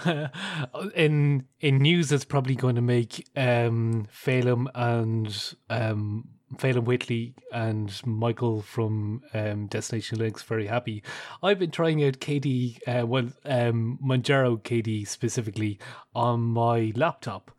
in 0.96 1.46
in 1.60 1.78
news 1.78 2.10
that's 2.10 2.26
probably 2.26 2.56
going 2.56 2.76
to 2.76 2.82
make 2.82 3.28
um, 3.36 4.08
Phelan 4.12 4.68
and 4.76 5.54
um, 5.70 6.28
Phelan 6.56 6.86
Whitley 6.86 7.34
and 7.52 8.02
Michael 8.06 8.62
from 8.62 9.22
um, 9.34 9.68
Destination 9.68 10.20
Linux 10.20 10.44
very 10.44 10.68
happy. 10.68 11.04
I've 11.42 11.60
been 11.60 11.72
trying 11.72 12.04
out 12.04 12.20
KDE, 12.20 12.80
uh, 12.88 13.06
well, 13.06 13.30
um, 13.46 14.00
Manjaro 14.04 14.62
KDE 14.62 15.08
specifically 15.08 15.80
on 16.16 16.42
my 16.42 16.94
laptop. 16.96 17.52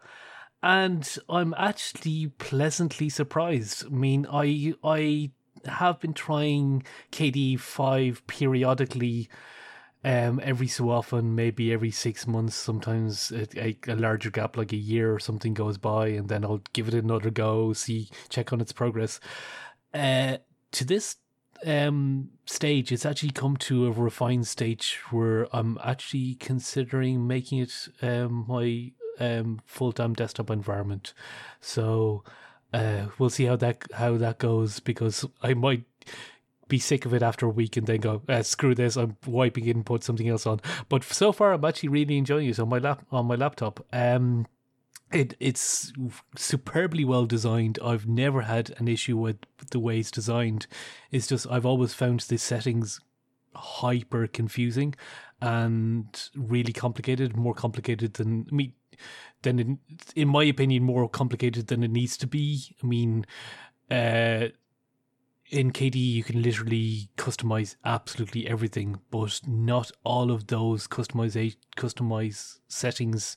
And 0.63 1.19
I'm 1.29 1.55
actually 1.59 2.29
pleasantly 2.39 3.09
surprised. 3.11 3.85
I 3.87 3.91
mean, 3.91 4.27
I 4.33 4.75
I 4.83 5.31
have 5.67 6.01
been 6.01 6.15
trying 6.15 6.85
KDE 7.13 7.61
five 7.61 8.27
periodically 8.27 9.29
um, 10.05 10.39
every 10.43 10.69
so 10.69 10.91
often, 10.91 11.35
maybe 11.35 11.73
every 11.73 11.91
six 11.91 12.27
months, 12.27 12.55
sometimes 12.55 13.33
a, 13.33 13.47
a, 13.59 13.79
a 13.89 13.97
larger 13.97 14.31
gap, 14.31 14.57
like 14.57 14.73
a 14.73 14.77
year 14.77 15.15
or 15.15 15.19
something, 15.19 15.55
goes 15.55 15.79
by, 15.79 16.09
and 16.09 16.29
then 16.29 16.45
I'll 16.45 16.63
give 16.75 16.89
it 16.89 16.95
another 16.95 17.31
go, 17.31 17.73
see, 17.73 18.11
check 18.29 18.53
on 18.53 18.61
its 18.61 18.73
progress. 18.73 19.19
Uh, 19.95 20.39
to 20.73 20.85
this 20.85 21.17
um, 21.65 22.29
stage, 22.45 22.93
it's 22.93 23.07
actually 23.07 23.31
come 23.31 23.57
to 23.59 23.87
a 23.87 23.91
refined 23.91 24.47
stage 24.47 24.99
where 25.11 25.49
I'm 25.57 25.79
actually 25.83 26.35
considering 26.35 27.27
making 27.27 27.61
it 27.61 27.89
um, 28.03 28.45
my 28.47 28.93
um, 29.19 29.63
full 29.65 29.93
time 29.93 30.13
desktop 30.13 30.51
environment. 30.51 31.15
So 31.61 32.25
uh, 32.75 33.07
we'll 33.19 33.31
see 33.31 33.45
how 33.45 33.57
that 33.57 33.85
how 33.95 34.19
that 34.19 34.39
goes 34.39 34.81
because 34.81 35.25
I 35.43 35.55
might 35.55 35.85
be 36.69 36.79
sick 36.79 37.05
of 37.05 37.13
it 37.15 37.23
after 37.23 37.47
a 37.47 37.51
week 37.51 37.77
and 37.77 37.87
then 37.87 38.01
go 38.01 38.23
uh, 38.29 38.43
screw 38.43 38.75
this 38.75 38.97
i'm 38.97 39.17
wiping 39.27 39.67
it 39.67 39.77
and 39.77 39.87
put 39.87 40.03
something 40.03 40.29
else 40.29 40.47
on. 40.47 40.61
But 40.89 41.05
so 41.05 41.33
far 41.33 41.53
i'm 41.53 41.65
actually 41.65 41.91
really 41.91 42.17
enjoying 42.17 42.49
it 42.49 42.59
on 42.59 42.69
my 42.69 42.79
lap 42.79 43.05
on 43.11 43.27
my 43.27 43.35
laptop. 43.35 43.85
Um 43.93 44.47
it 45.13 45.37
it's 45.41 45.93
superbly 46.37 47.05
well 47.05 47.27
designed. 47.27 47.79
I've 47.85 48.07
never 48.07 48.43
had 48.43 48.75
an 48.79 48.89
issue 48.89 49.17
with 49.17 49.37
the 49.71 49.79
way 49.79 49.99
it's 49.99 50.11
designed. 50.11 50.67
It's 51.11 51.27
just 51.27 51.47
i've 51.51 51.67
always 51.67 51.95
found 51.95 52.21
the 52.21 52.39
settings 52.39 53.01
hyper 53.55 54.27
confusing 54.27 54.95
and 55.41 56.29
really 56.35 56.73
complicated 56.73 57.37
more 57.37 57.55
complicated 57.55 58.15
than 58.15 58.47
I 58.51 58.55
mean 58.55 58.73
than 59.43 59.59
in, 59.59 59.79
in 60.17 60.29
my 60.29 60.45
opinion 60.45 60.83
more 60.83 61.09
complicated 61.09 61.67
than 61.69 61.85
it 61.85 61.91
needs 61.91 62.17
to 62.19 62.27
be. 62.27 62.75
I 62.83 62.87
mean 62.87 63.27
uh 63.91 64.49
in 65.51 65.73
KDE 65.73 65.97
you 65.97 66.25
can 66.25 66.43
literally 66.43 67.09
customize 67.17 67.77
absolutely 67.85 68.47
everything, 68.49 69.01
but 69.11 69.41
not 69.47 69.91
all 70.05 70.31
of 70.31 70.47
those 70.49 70.87
customize 70.87 71.57
customize 71.77 72.59
settings 72.69 73.37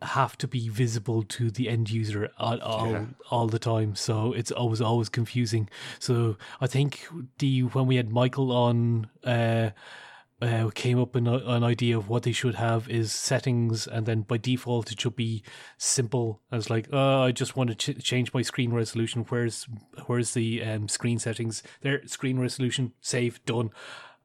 have 0.00 0.38
to 0.38 0.46
be 0.46 0.68
visible 0.68 1.24
to 1.24 1.50
the 1.50 1.68
end 1.68 1.90
user 1.90 2.30
all 2.38 2.60
all, 2.60 2.86
Yeah. 2.92 3.04
all 3.30 3.48
the 3.48 3.58
time. 3.58 3.96
So 3.96 4.32
it's 4.32 4.52
always 4.52 4.80
always 4.80 5.08
confusing. 5.08 5.68
So 5.98 6.36
I 6.60 6.68
think 6.68 7.08
the 7.38 7.62
when 7.62 7.86
we 7.86 7.96
had 7.96 8.10
Michael 8.12 8.52
on 8.52 9.08
uh 9.24 9.70
uh, 10.40 10.70
came 10.74 11.00
up 11.00 11.14
with 11.14 11.26
an 11.26 11.64
idea 11.64 11.98
of 11.98 12.08
what 12.08 12.22
they 12.22 12.32
should 12.32 12.54
have 12.54 12.88
is 12.88 13.12
settings, 13.12 13.86
and 13.86 14.06
then 14.06 14.22
by 14.22 14.36
default 14.36 14.92
it 14.92 15.00
should 15.00 15.16
be 15.16 15.42
simple. 15.76 16.40
I 16.52 16.56
was 16.56 16.70
like, 16.70 16.88
oh, 16.92 17.22
I 17.22 17.32
just 17.32 17.56
want 17.56 17.70
to 17.70 17.94
ch- 17.94 18.04
change 18.04 18.32
my 18.32 18.42
screen 18.42 18.72
resolution. 18.72 19.24
Where's 19.28 19.66
where's 20.06 20.34
the 20.34 20.62
um, 20.62 20.88
screen 20.88 21.18
settings? 21.18 21.62
There, 21.80 22.06
screen 22.06 22.38
resolution, 22.38 22.92
save, 23.00 23.44
done. 23.44 23.70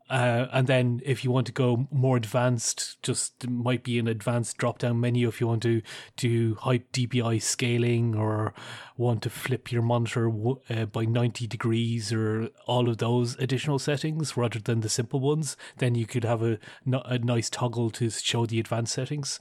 Uh, 0.09 0.47
and 0.51 0.67
then 0.67 1.01
if 1.05 1.23
you 1.23 1.31
want 1.31 1.47
to 1.47 1.53
go 1.53 1.87
more 1.89 2.17
advanced, 2.17 3.01
just 3.01 3.47
might 3.47 3.83
be 3.83 3.97
an 3.97 4.07
advanced 4.07 4.57
drop 4.57 4.79
down 4.79 4.99
menu 4.99 5.27
if 5.27 5.39
you 5.39 5.47
want 5.47 5.63
to 5.63 5.81
do 6.17 6.55
high 6.55 6.79
DPI 6.79 7.41
scaling 7.41 8.15
or 8.15 8.53
want 8.97 9.23
to 9.23 9.29
flip 9.29 9.71
your 9.71 9.81
monitor 9.81 10.29
uh, 10.69 10.85
by 10.85 11.05
90 11.05 11.47
degrees 11.47 12.11
or 12.11 12.49
all 12.67 12.89
of 12.89 12.97
those 12.97 13.35
additional 13.37 13.79
settings 13.79 14.35
rather 14.35 14.59
than 14.59 14.81
the 14.81 14.89
simple 14.89 15.19
ones. 15.19 15.55
Then 15.77 15.95
you 15.95 16.05
could 16.05 16.25
have 16.25 16.43
a, 16.43 16.59
a 16.85 17.17
nice 17.17 17.49
toggle 17.49 17.89
to 17.91 18.09
show 18.09 18.45
the 18.45 18.59
advanced 18.59 18.93
settings. 18.93 19.39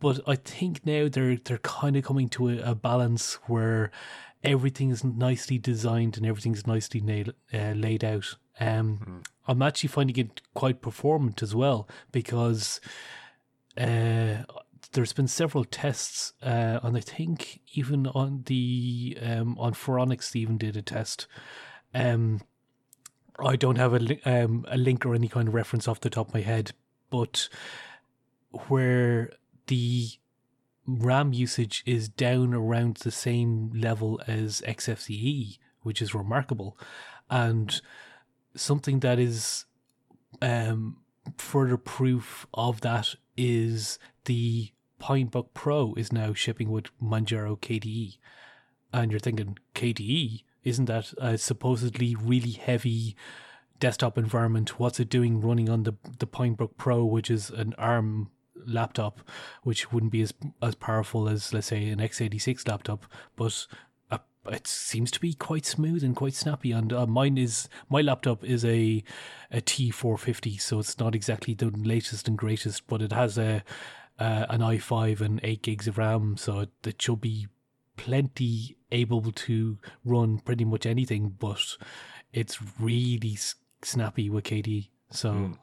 But 0.00 0.20
I 0.26 0.34
think 0.34 0.84
now 0.84 1.08
they're 1.08 1.36
they're 1.36 1.58
kind 1.58 1.96
of 1.96 2.04
coming 2.04 2.28
to 2.30 2.48
a, 2.50 2.72
a 2.72 2.74
balance 2.74 3.34
where 3.46 3.90
everything 4.42 4.90
is 4.90 5.02
nicely 5.02 5.56
designed 5.56 6.16
and 6.16 6.26
everything's 6.26 6.66
nicely 6.66 7.24
uh, 7.54 7.72
laid 7.72 8.04
out. 8.04 8.36
Um, 8.60 9.22
I'm 9.46 9.62
actually 9.62 9.88
finding 9.88 10.16
it 10.16 10.40
quite 10.54 10.80
performant 10.80 11.42
as 11.42 11.54
well 11.54 11.88
because 12.12 12.80
uh, 13.76 14.44
there's 14.92 15.12
been 15.12 15.28
several 15.28 15.64
tests, 15.64 16.32
uh, 16.42 16.80
and 16.82 16.96
I 16.96 17.00
think 17.00 17.60
even 17.74 18.06
on 18.08 18.44
the 18.46 19.18
um, 19.20 19.58
on 19.58 19.74
Phoronix 19.74 20.34
even 20.36 20.56
did 20.56 20.76
a 20.76 20.82
test. 20.82 21.26
Um, 21.92 22.40
I 23.38 23.56
don't 23.56 23.76
have 23.76 23.92
a 23.92 23.98
li- 23.98 24.20
um, 24.24 24.64
a 24.68 24.76
link 24.76 25.04
or 25.04 25.14
any 25.14 25.28
kind 25.28 25.48
of 25.48 25.54
reference 25.54 25.88
off 25.88 26.00
the 26.00 26.10
top 26.10 26.28
of 26.28 26.34
my 26.34 26.40
head, 26.40 26.72
but 27.10 27.48
where 28.68 29.32
the 29.66 30.08
RAM 30.86 31.32
usage 31.32 31.82
is 31.86 32.08
down 32.08 32.54
around 32.54 32.98
the 32.98 33.10
same 33.10 33.72
level 33.74 34.20
as 34.26 34.62
XFCE, 34.66 35.58
which 35.82 36.00
is 36.00 36.14
remarkable, 36.14 36.78
and 37.28 37.80
something 38.56 39.00
that 39.00 39.18
is 39.18 39.64
um, 40.42 40.98
further 41.36 41.76
proof 41.76 42.46
of 42.54 42.80
that 42.82 43.14
is 43.36 43.98
the 44.24 44.70
Pinebook 45.00 45.48
Pro 45.54 45.94
is 45.94 46.12
now 46.12 46.32
shipping 46.32 46.70
with 46.70 46.86
Manjaro 47.02 47.58
KDE, 47.58 48.18
and 48.92 49.10
you're 49.10 49.20
thinking 49.20 49.58
KDE 49.74 50.42
isn't 50.64 50.86
that 50.86 51.12
a 51.18 51.36
supposedly 51.36 52.14
really 52.14 52.52
heavy 52.52 53.16
desktop 53.78 54.16
environment? 54.16 54.80
What's 54.80 54.98
it 54.98 55.10
doing 55.10 55.40
running 55.40 55.68
on 55.68 55.82
the 55.82 55.92
the 56.18 56.26
Pinebook 56.26 56.76
Pro, 56.76 57.04
which 57.04 57.30
is 57.30 57.50
an 57.50 57.74
ARM 57.76 58.30
laptop, 58.66 59.20
which 59.62 59.92
wouldn't 59.92 60.12
be 60.12 60.22
as 60.22 60.32
as 60.62 60.74
powerful 60.74 61.28
as 61.28 61.52
let's 61.52 61.66
say 61.66 61.88
an 61.88 61.98
x86 61.98 62.66
laptop, 62.66 63.04
but 63.36 63.66
it 64.46 64.66
seems 64.66 65.10
to 65.12 65.20
be 65.20 65.34
quite 65.34 65.66
smooth 65.66 66.04
and 66.04 66.14
quite 66.14 66.34
snappy. 66.34 66.72
And 66.72 66.92
uh, 66.92 67.06
mine 67.06 67.38
is 67.38 67.68
my 67.88 68.00
laptop 68.00 68.44
is 68.44 68.64
a 68.64 69.02
a 69.50 69.60
T450, 69.60 70.60
so 70.60 70.78
it's 70.78 70.98
not 70.98 71.14
exactly 71.14 71.54
the 71.54 71.70
latest 71.76 72.28
and 72.28 72.36
greatest, 72.36 72.86
but 72.86 73.02
it 73.02 73.12
has 73.12 73.38
a 73.38 73.62
uh, 74.18 74.46
an 74.48 74.60
i5 74.60 75.20
and 75.20 75.40
eight 75.42 75.62
gigs 75.62 75.88
of 75.88 75.98
RAM, 75.98 76.36
so 76.36 76.60
it, 76.60 76.70
it 76.84 77.02
should 77.02 77.20
be 77.20 77.48
plenty 77.96 78.76
able 78.92 79.32
to 79.32 79.78
run 80.04 80.38
pretty 80.38 80.64
much 80.64 80.86
anything. 80.86 81.34
But 81.38 81.76
it's 82.32 82.58
really 82.78 83.38
snappy 83.82 84.30
with 84.30 84.44
KDE. 84.44 84.88
So. 85.10 85.30
Mm. 85.32 85.58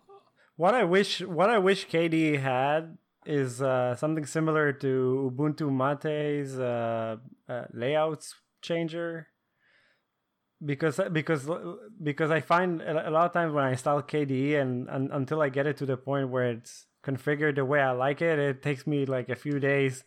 What 0.58 0.76
I 0.76 0.84
wish, 0.84 1.22
what 1.22 1.50
I 1.50 1.58
wish 1.58 1.88
KDE 1.88 2.40
had 2.40 2.98
is 3.26 3.62
uh, 3.62 3.96
something 3.96 4.26
similar 4.26 4.74
to 4.74 5.32
Ubuntu 5.34 5.72
Mate's 5.72 6.58
uh, 6.58 7.18
uh, 7.50 7.66
layouts 7.74 8.36
changer. 8.62 9.27
because 10.63 11.00
because 11.12 11.50
because 12.01 12.32
I 12.32 12.39
find 12.39 12.82
a 12.82 13.10
lot 13.10 13.25
of 13.25 13.34
times 13.34 13.53
when 13.53 13.63
I 13.63 13.72
install 13.72 14.01
KDE 14.01 14.62
and, 14.62 14.88
and 14.89 15.12
until 15.12 15.41
I 15.41 15.50
get 15.50 15.68
it 15.68 15.77
to 15.77 15.86
the 15.86 15.98
point 15.98 16.30
where 16.30 16.51
it's 16.51 16.86
configured 17.03 17.56
the 17.56 17.65
way 17.65 17.82
I 17.82 17.91
like 17.91 18.22
it, 18.22 18.38
it 18.38 18.62
takes 18.62 18.86
me 18.86 19.06
like 19.06 19.30
a 19.30 19.36
few 19.36 19.60
days. 19.60 20.03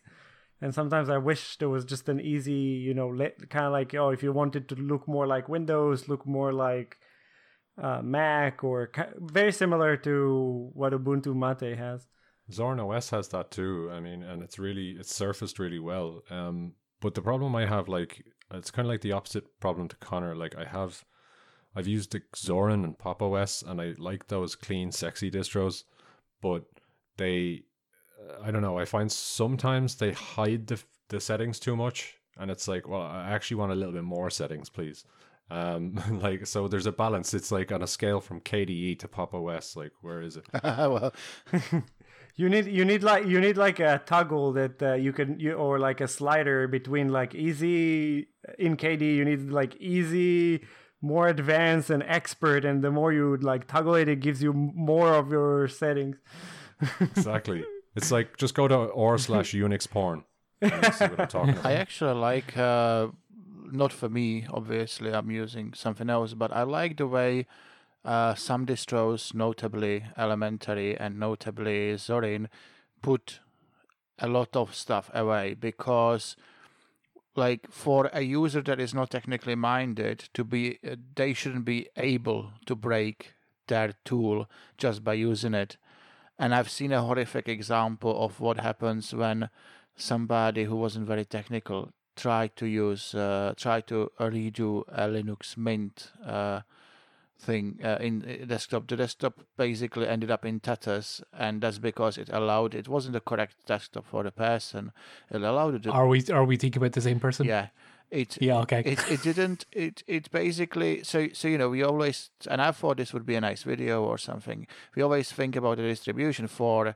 And 0.61 0.73
sometimes 0.73 1.09
I 1.09 1.17
wish 1.17 1.57
there 1.57 1.67
was 1.67 1.83
just 1.83 2.07
an 2.07 2.21
easy, 2.21 2.53
you 2.53 2.93
know, 2.93 3.09
kind 3.49 3.65
of 3.65 3.73
like 3.73 3.93
oh, 3.93 4.09
if 4.11 4.23
you 4.23 4.31
wanted 4.31 4.69
to 4.69 4.75
look 4.75 5.07
more 5.07 5.27
like 5.27 5.49
Windows, 5.49 6.07
look 6.07 6.25
more 6.25 6.53
like 6.53 6.97
uh, 7.81 8.01
Mac, 8.01 8.63
or 8.63 8.89
very 9.17 9.51
similar 9.51 9.97
to 9.97 10.71
what 10.73 10.93
Ubuntu 10.93 11.35
Mate 11.35 11.77
has. 11.77 12.07
Zorin 12.49 12.79
OS 12.79 13.09
has 13.09 13.27
that 13.29 13.51
too. 13.51 13.89
I 13.91 13.99
mean, 13.99 14.23
and 14.23 14.41
it's 14.41 14.57
really 14.57 14.95
it's 14.99 15.13
surfaced 15.13 15.59
really 15.59 15.79
well. 15.79 16.21
Um, 16.29 16.73
but 17.01 17.13
the 17.13 17.21
problem 17.21 17.55
I 17.55 17.65
have, 17.65 17.87
like, 17.87 18.23
it's 18.51 18.71
kind 18.71 18.85
of 18.85 18.89
like 18.89 19.01
the 19.01 19.11
opposite 19.11 19.59
problem 19.59 19.87
to 19.89 19.95
Connor. 19.97 20.35
Like, 20.35 20.55
I 20.55 20.65
have, 20.65 21.05
I've 21.75 21.87
used 21.87 22.11
the 22.11 22.21
Zorin 22.35 22.83
and 22.83 22.97
Pop 22.97 23.21
OS, 23.21 23.61
and 23.61 23.81
I 23.81 23.93
like 23.97 24.27
those 24.27 24.55
clean, 24.55 24.91
sexy 24.91 25.31
distros, 25.31 25.83
but 26.41 26.65
they, 27.17 27.63
I 28.43 28.51
don't 28.51 28.61
know. 28.61 28.77
I 28.77 28.85
find 28.85 29.11
sometimes 29.11 29.95
they 29.95 30.11
hide 30.11 30.67
the 30.67 30.81
the 31.09 31.19
settings 31.19 31.59
too 31.59 31.75
much, 31.75 32.17
and 32.37 32.49
it's 32.49 32.67
like, 32.67 32.87
well, 32.87 33.01
I 33.01 33.31
actually 33.31 33.57
want 33.57 33.71
a 33.71 33.75
little 33.75 33.93
bit 33.93 34.03
more 34.03 34.29
settings, 34.29 34.69
please. 34.69 35.05
Um, 35.49 36.01
like 36.21 36.45
so, 36.47 36.67
there's 36.67 36.85
a 36.85 36.91
balance. 36.91 37.33
It's 37.33 37.51
like 37.51 37.71
on 37.71 37.81
a 37.81 37.87
scale 37.87 38.21
from 38.21 38.41
KDE 38.41 38.99
to 38.99 39.07
Pop 39.07 39.33
OS. 39.33 39.75
Like, 39.75 39.91
where 40.01 40.21
is 40.21 40.37
it? 40.37 40.45
well, 40.63 41.13
you 42.35 42.49
need 42.49 42.65
you 42.67 42.83
need 42.83 43.01
like 43.01 43.25
you 43.25 43.39
need 43.39 43.57
like 43.57 43.79
a 43.79 44.01
toggle 44.05 44.51
that 44.53 44.81
uh, 44.83 44.93
you 44.93 45.13
can 45.13 45.39
you 45.39 45.53
or 45.53 45.79
like 45.79 46.01
a 46.01 46.07
slider 46.07 46.67
between 46.67 47.09
like 47.09 47.33
easy 47.33 48.27
in 48.59 48.75
KDE 48.75 49.15
You 49.15 49.25
need 49.25 49.49
like 49.51 49.75
easy, 49.77 50.65
more 51.01 51.27
advanced, 51.29 51.89
and 51.89 52.03
expert. 52.03 52.65
And 52.65 52.83
the 52.83 52.91
more 52.91 53.13
you 53.13 53.31
would 53.31 53.43
like 53.43 53.67
toggle 53.67 53.95
it, 53.95 54.09
it 54.09 54.19
gives 54.19 54.43
you 54.43 54.51
more 54.53 55.13
of 55.13 55.31
your 55.31 55.67
settings. 55.69 56.17
exactly. 56.99 57.63
It's 57.95 58.11
like 58.11 58.35
just 58.35 58.53
go 58.53 58.67
to 58.67 58.75
or 58.75 59.17
slash 59.17 59.53
Unix 59.65 59.89
porn. 59.89 60.25
I 60.61 61.73
actually 61.73 62.15
like. 62.15 62.57
Uh, 62.57 63.07
not 63.71 63.91
for 63.91 64.09
me, 64.09 64.45
obviously. 64.51 65.11
I'm 65.11 65.31
using 65.31 65.73
something 65.73 66.09
else, 66.09 66.33
but 66.33 66.51
I 66.53 66.63
like 66.63 66.97
the 66.97 67.07
way 67.07 67.47
uh, 68.05 68.35
some 68.35 68.65
distros, 68.65 69.33
notably 69.33 70.05
Elementary 70.17 70.95
and 70.97 71.19
notably 71.19 71.95
Zorin, 71.95 72.47
put 73.01 73.39
a 74.19 74.27
lot 74.27 74.55
of 74.55 74.73
stuff 74.73 75.09
away 75.13 75.53
because 75.53 76.35
like 77.35 77.69
for 77.69 78.09
a 78.13 78.21
user 78.21 78.61
that 78.61 78.79
is 78.79 78.93
not 78.93 79.09
technically 79.09 79.55
minded 79.55 80.29
to 80.33 80.43
be 80.43 80.79
uh, 80.89 80.95
they 81.15 81.33
shouldn't 81.33 81.65
be 81.65 81.89
able 81.97 82.51
to 82.65 82.75
break 82.75 83.33
their 83.67 83.93
tool 84.05 84.49
just 84.77 85.03
by 85.03 85.13
using 85.13 85.53
it. 85.53 85.77
And 86.39 86.53
i've 86.55 86.69
seen 86.69 86.91
a 86.91 87.01
horrific 87.01 87.49
example 87.49 88.23
of 88.23 88.39
what 88.39 88.59
happens 88.59 89.13
when 89.13 89.49
somebody 89.95 90.65
who 90.65 90.75
wasn't 90.75 91.07
very 91.07 91.25
technical 91.25 91.91
tried 92.15 92.55
to 92.55 92.65
use 92.65 93.13
uh, 93.13 93.53
try 93.57 93.81
to 93.81 94.11
redo 94.19 94.83
a 94.87 95.07
linux 95.07 95.57
mint 95.57 96.11
uh, 96.25 96.61
thing 97.39 97.79
uh, 97.83 97.97
in 97.99 98.45
desktop. 98.47 98.87
The 98.87 98.97
desktop 98.97 99.41
basically 99.57 100.07
ended 100.07 100.31
up 100.31 100.45
in 100.45 100.59
tatters, 100.59 101.21
and 101.37 101.61
that's 101.61 101.77
because 101.79 102.17
it 102.17 102.29
allowed 102.31 102.73
it 102.73 102.87
wasn't 102.87 103.13
the 103.13 103.19
correct 103.19 103.65
desktop 103.65 104.05
for 104.05 104.23
the 104.23 104.31
person. 104.31 104.91
It 105.29 105.41
allowed 105.41 105.75
it. 105.75 105.83
To, 105.83 105.91
are 105.91 106.07
we 106.07 106.23
are 106.31 106.45
we 106.45 106.57
thinking 106.57 106.81
about 106.81 106.93
the 106.93 107.01
same 107.01 107.19
person? 107.19 107.45
Yeah. 107.45 107.67
It, 108.11 108.37
yeah 108.39 108.59
okay 108.59 108.83
it, 108.85 108.99
it 109.11 109.23
didn't 109.23 109.65
it 109.71 110.03
it 110.05 110.29
basically 110.29 111.03
so 111.03 111.27
so 111.33 111.47
you 111.47 111.57
know 111.57 111.69
we 111.69 111.81
always 111.81 112.29
and 112.47 112.61
i 112.61 112.71
thought 112.71 112.97
this 112.97 113.13
would 113.13 113.25
be 113.25 113.33
a 113.33 113.41
nice 113.41 113.63
video 113.63 114.03
or 114.03 114.19
something 114.19 114.67
we 114.95 115.01
always 115.01 115.31
think 115.31 115.55
about 115.55 115.77
the 115.77 115.83
distribution 115.83 116.47
for 116.47 116.95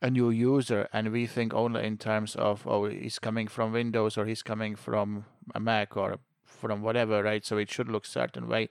a 0.00 0.10
new 0.10 0.30
user 0.30 0.88
and 0.94 1.12
we 1.12 1.26
think 1.26 1.52
only 1.52 1.84
in 1.84 1.98
terms 1.98 2.34
of 2.36 2.66
oh 2.66 2.86
he's 2.86 3.18
coming 3.18 3.46
from 3.46 3.72
windows 3.72 4.16
or 4.16 4.24
he's 4.24 4.42
coming 4.42 4.74
from 4.74 5.26
a 5.54 5.60
mac 5.60 5.94
or 5.94 6.18
from 6.44 6.80
whatever 6.80 7.22
right 7.22 7.44
so 7.44 7.58
it 7.58 7.70
should 7.70 7.90
look 7.90 8.06
certain 8.06 8.48
way 8.48 8.70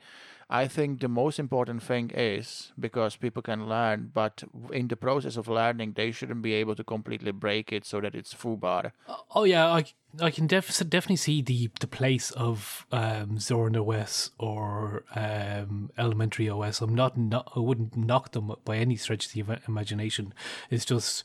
I 0.49 0.67
think 0.67 1.01
the 1.01 1.09
most 1.09 1.39
important 1.39 1.83
thing 1.83 2.11
is 2.13 2.71
because 2.79 3.17
people 3.17 3.41
can 3.41 3.67
learn, 3.67 4.11
but 4.13 4.43
in 4.71 4.87
the 4.87 4.95
process 4.95 5.37
of 5.37 5.47
learning, 5.47 5.93
they 5.93 6.11
shouldn't 6.11 6.41
be 6.41 6.53
able 6.53 6.75
to 6.75 6.83
completely 6.83 7.31
break 7.31 7.73
it 7.73 7.85
so 7.85 7.99
that 8.01 8.15
it's 8.15 8.33
full 8.33 8.53
foobar. 8.53 8.91
Oh 9.35 9.43
yeah, 9.43 9.67
I 9.67 9.85
I 10.21 10.31
can 10.31 10.47
def- 10.47 10.77
definitely 10.89 11.17
see 11.17 11.41
the 11.41 11.69
the 11.79 11.87
place 11.87 12.31
of 12.31 12.85
um, 12.91 13.37
Zorin 13.37 13.75
OS 13.75 14.31
or 14.37 15.03
um, 15.15 15.89
Elementary 15.97 16.49
OS. 16.49 16.81
I'm 16.81 16.95
not, 16.95 17.17
not 17.17 17.51
I 17.55 17.59
wouldn't 17.59 17.97
knock 17.97 18.31
them 18.31 18.53
by 18.65 18.77
any 18.77 18.95
stretch 18.95 19.25
of 19.27 19.33
the 19.33 19.59
imagination. 19.67 20.33
It's 20.69 20.85
just 20.85 21.23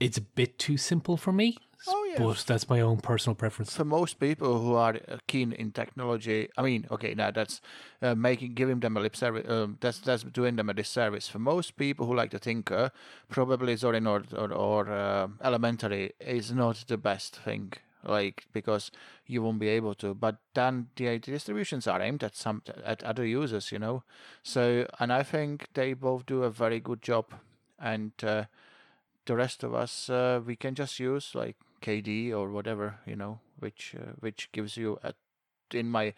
it's 0.00 0.18
a 0.18 0.22
bit 0.22 0.58
too 0.58 0.76
simple 0.76 1.16
for 1.16 1.32
me. 1.32 1.56
Oh, 1.88 2.04
yeah. 2.04 2.18
But 2.18 2.44
that's 2.46 2.68
my 2.68 2.80
own 2.80 2.98
personal 2.98 3.34
preference. 3.34 3.74
For 3.74 3.84
most 3.84 4.20
people 4.20 4.60
who 4.60 4.74
are 4.74 4.96
uh, 5.08 5.16
keen 5.26 5.52
in 5.52 5.72
technology, 5.72 6.48
I 6.56 6.62
mean, 6.62 6.86
okay, 6.92 7.14
now 7.14 7.32
that's 7.32 7.60
uh, 8.00 8.14
making 8.14 8.54
giving 8.54 8.80
them 8.80 8.96
a 8.96 9.00
lip 9.00 9.16
service. 9.16 9.48
Um, 9.48 9.78
that's 9.80 9.98
that's 9.98 10.22
doing 10.22 10.56
them 10.56 10.68
a 10.68 10.74
disservice. 10.74 11.28
For 11.28 11.40
most 11.40 11.76
people 11.76 12.06
who 12.06 12.14
like 12.14 12.30
to 12.30 12.38
tinker, 12.38 12.92
probably 13.28 13.74
Zorin 13.74 14.08
or 14.08 14.22
or, 14.38 14.52
or 14.52 14.90
uh, 14.90 15.28
Elementary 15.42 16.12
is 16.20 16.52
not 16.52 16.84
the 16.86 16.96
best 16.96 17.36
thing 17.36 17.72
like 18.04 18.46
because 18.52 18.90
you 19.26 19.42
won't 19.42 19.60
be 19.60 19.68
able 19.68 19.94
to 19.94 20.12
but 20.12 20.36
then 20.54 20.88
the 20.96 21.18
distributions 21.18 21.86
are 21.86 22.02
aimed 22.02 22.24
at 22.24 22.34
some 22.34 22.60
at 22.84 23.02
other 23.04 23.24
users 23.24 23.70
you 23.70 23.78
know 23.78 24.02
so 24.42 24.84
and 24.98 25.12
i 25.12 25.22
think 25.22 25.68
they 25.74 25.92
both 25.92 26.26
do 26.26 26.42
a 26.42 26.50
very 26.50 26.80
good 26.80 27.00
job 27.00 27.26
and 27.78 28.12
uh, 28.24 28.44
the 29.26 29.36
rest 29.36 29.62
of 29.62 29.74
us 29.74 30.10
uh, 30.10 30.40
we 30.44 30.56
can 30.56 30.74
just 30.74 30.98
use 30.98 31.34
like 31.34 31.56
KDE 31.82 32.32
or 32.32 32.50
whatever 32.50 33.00
you 33.06 33.16
know, 33.16 33.40
which 33.58 33.94
uh, 33.98 34.12
which 34.20 34.50
gives 34.52 34.76
you 34.76 34.98
a, 35.02 35.14
in 35.72 35.88
my 35.88 36.14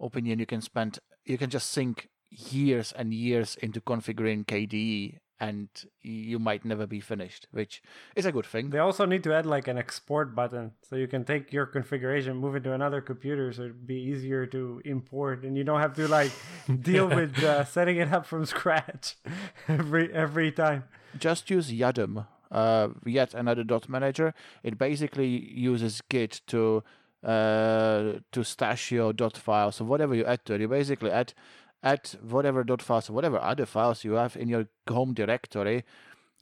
opinion, 0.00 0.38
you 0.38 0.46
can 0.46 0.60
spend 0.60 0.98
you 1.24 1.38
can 1.38 1.50
just 1.50 1.70
sink 1.70 2.08
years 2.30 2.92
and 2.92 3.12
years 3.12 3.56
into 3.56 3.80
configuring 3.80 4.46
KDE 4.46 5.18
and 5.38 5.68
you 6.02 6.38
might 6.38 6.64
never 6.64 6.86
be 6.86 7.00
finished, 7.00 7.48
which 7.50 7.82
is 8.14 8.24
a 8.24 8.30
good 8.30 8.46
thing. 8.46 8.70
They 8.70 8.78
also 8.78 9.04
need 9.04 9.24
to 9.24 9.34
add 9.34 9.44
like 9.44 9.66
an 9.66 9.76
export 9.76 10.36
button 10.36 10.70
so 10.88 10.94
you 10.94 11.08
can 11.08 11.24
take 11.24 11.52
your 11.52 11.66
configuration, 11.66 12.36
move 12.36 12.54
it 12.54 12.62
to 12.64 12.72
another 12.72 13.00
computer 13.00 13.52
so 13.52 13.62
it'd 13.62 13.86
be 13.86 13.96
easier 13.96 14.46
to 14.46 14.80
import 14.84 15.42
and 15.44 15.56
you 15.56 15.64
don't 15.64 15.80
have 15.80 15.94
to 15.94 16.06
like 16.06 16.30
deal 16.80 17.08
with 17.08 17.42
uh, 17.42 17.64
setting 17.64 17.96
it 17.96 18.12
up 18.12 18.24
from 18.24 18.46
scratch 18.46 19.16
every 19.68 20.12
every 20.12 20.52
time. 20.52 20.84
Just 21.18 21.50
use 21.50 21.70
yadm 21.70 22.26
uh, 22.52 22.88
yet 23.04 23.34
another 23.34 23.64
dot 23.64 23.88
manager. 23.88 24.34
It 24.62 24.78
basically 24.78 25.26
uses 25.26 26.00
Git 26.08 26.42
to 26.46 26.84
uh, 27.24 28.20
to 28.32 28.44
stash 28.44 28.92
your 28.92 29.12
dot 29.12 29.36
files. 29.36 29.76
So 29.76 29.84
whatever 29.84 30.14
you 30.14 30.24
add 30.24 30.44
to 30.44 30.54
it, 30.54 30.60
you 30.60 30.68
basically 30.68 31.10
add 31.10 31.34
add 31.82 32.10
whatever 32.22 32.62
dot 32.64 32.82
files 32.82 33.10
or 33.10 33.14
whatever 33.14 33.40
other 33.40 33.66
files 33.66 34.04
you 34.04 34.12
have 34.12 34.36
in 34.36 34.48
your 34.48 34.66
home 34.88 35.14
directory 35.14 35.84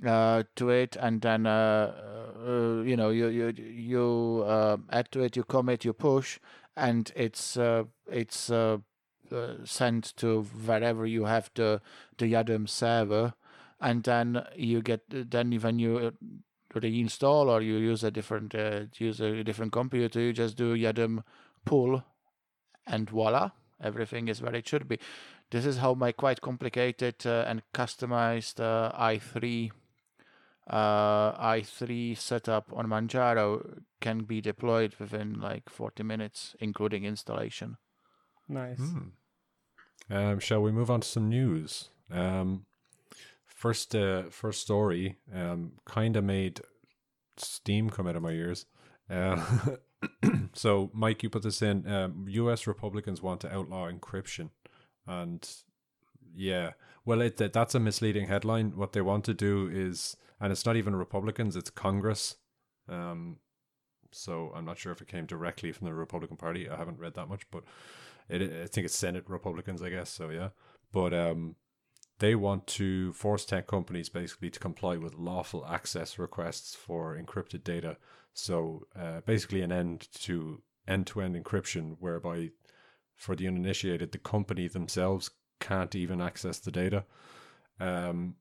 uh, 0.06 0.42
to 0.56 0.70
it, 0.70 0.96
and 0.96 1.20
then 1.22 1.46
uh, 1.46 1.92
uh, 2.46 2.82
you 2.82 2.96
know 2.96 3.10
you 3.10 3.28
you 3.28 3.52
you 3.56 4.44
uh, 4.46 4.76
add 4.90 5.10
to 5.12 5.22
it, 5.22 5.36
you 5.36 5.44
commit, 5.44 5.84
you 5.84 5.92
push, 5.92 6.38
and 6.76 7.12
it's 7.14 7.56
uh, 7.56 7.84
it's 8.10 8.50
sent 9.64 10.16
to 10.16 10.42
wherever 10.42 11.06
you 11.06 11.24
have 11.24 11.50
the 11.54 11.80
the 12.18 12.32
yadm 12.32 12.68
server 12.68 13.32
and 13.80 14.02
then 14.04 14.42
you 14.56 14.82
get 14.82 15.02
then 15.08 15.52
when 15.60 15.78
you 15.78 15.96
uh, 15.98 16.10
reinstall 16.78 17.46
or 17.46 17.60
you 17.62 17.76
use 17.76 18.04
a 18.04 18.10
different 18.10 18.54
uh, 18.54 18.82
use 18.98 19.20
a 19.20 19.42
different 19.42 19.72
computer 19.72 20.20
you 20.20 20.32
just 20.32 20.56
do 20.56 20.74
yadm 20.74 21.22
pull 21.64 22.02
and 22.86 23.10
voila 23.10 23.50
everything 23.82 24.28
is 24.28 24.42
where 24.42 24.54
it 24.54 24.68
should 24.68 24.88
be. 24.88 24.98
This 25.50 25.66
is 25.66 25.78
how 25.78 25.94
my 25.94 26.12
quite 26.12 26.40
complicated 26.40 27.26
uh, 27.26 27.44
and 27.46 27.62
customized 27.74 28.60
uh, 28.60 28.92
i3 28.92 29.70
uh, 30.68 31.32
i3 31.54 32.16
setup 32.16 32.72
on 32.72 32.86
manjaro 32.86 33.80
can 34.00 34.20
be 34.24 34.40
deployed 34.40 34.94
within 35.00 35.40
like 35.40 35.68
40 35.68 36.02
minutes 36.02 36.54
including 36.60 37.04
installation. 37.04 37.76
Nice. 38.48 38.78
Hmm. 38.78 40.14
um, 40.14 40.38
shall 40.38 40.62
we 40.62 40.72
move 40.72 40.90
on 40.90 41.00
to 41.00 41.08
some 41.08 41.28
news? 41.28 41.90
Um, 42.10 42.66
first 43.60 43.94
uh, 43.94 44.22
first 44.30 44.62
story 44.62 45.18
um, 45.34 45.72
kind 45.84 46.16
of 46.16 46.24
made 46.24 46.62
steam 47.36 47.90
come 47.90 48.06
out 48.06 48.16
of 48.16 48.22
my 48.22 48.30
ears. 48.30 48.64
Uh, 49.10 49.44
so, 50.54 50.90
Mike, 50.94 51.22
you 51.22 51.28
put 51.28 51.42
this 51.42 51.60
in. 51.60 51.86
Um, 51.86 52.24
U.S. 52.28 52.66
Republicans 52.66 53.20
want 53.20 53.42
to 53.42 53.54
outlaw 53.54 53.90
encryption, 53.90 54.48
and 55.06 55.46
yeah, 56.34 56.70
well, 57.04 57.20
it 57.20 57.36
that's 57.36 57.74
a 57.74 57.80
misleading 57.80 58.28
headline. 58.28 58.76
What 58.76 58.94
they 58.94 59.02
want 59.02 59.24
to 59.26 59.34
do 59.34 59.68
is, 59.70 60.16
and 60.40 60.52
it's 60.52 60.64
not 60.64 60.76
even 60.76 60.96
Republicans; 60.96 61.54
it's 61.54 61.70
Congress. 61.70 62.36
Um, 62.88 63.40
so 64.10 64.52
I'm 64.56 64.64
not 64.64 64.78
sure 64.78 64.90
if 64.90 65.02
it 65.02 65.08
came 65.08 65.26
directly 65.26 65.70
from 65.70 65.86
the 65.86 65.92
Republican 65.92 66.38
Party. 66.38 66.68
I 66.68 66.76
haven't 66.76 66.98
read 66.98 67.14
that 67.14 67.28
much, 67.28 67.42
but 67.50 67.64
It, 68.30 68.42
I 68.42 68.66
think 68.68 68.86
it's 68.86 68.96
Senate 68.96 69.24
Republicans, 69.28 69.82
I 69.82 69.90
guess. 69.90 70.08
So 70.08 70.30
yeah, 70.30 70.48
but 70.92 71.12
um, 71.12 71.56
they 72.20 72.34
want 72.34 72.66
to 72.66 73.12
force 73.14 73.44
tech 73.44 73.66
companies 73.66 74.08
basically 74.08 74.50
to 74.50 74.60
comply 74.60 74.96
with 74.96 75.18
lawful 75.18 75.66
access 75.66 76.18
requests 76.18 76.74
for 76.74 77.16
encrypted 77.16 77.64
data. 77.64 77.96
So 78.32 78.86
uh, 78.98 79.20
basically, 79.22 79.62
an 79.62 79.72
end 79.72 80.08
to 80.20 80.62
end-to-end 80.86 81.34
encryption, 81.36 81.96
whereby 81.98 82.50
for 83.16 83.34
the 83.34 83.48
uninitiated, 83.48 84.12
the 84.12 84.18
company 84.18 84.68
themselves 84.68 85.30
can't 85.60 85.94
even 85.94 86.20
access 86.20 86.58
the 86.58 86.70
data. 86.70 87.04
Um, 87.78 88.36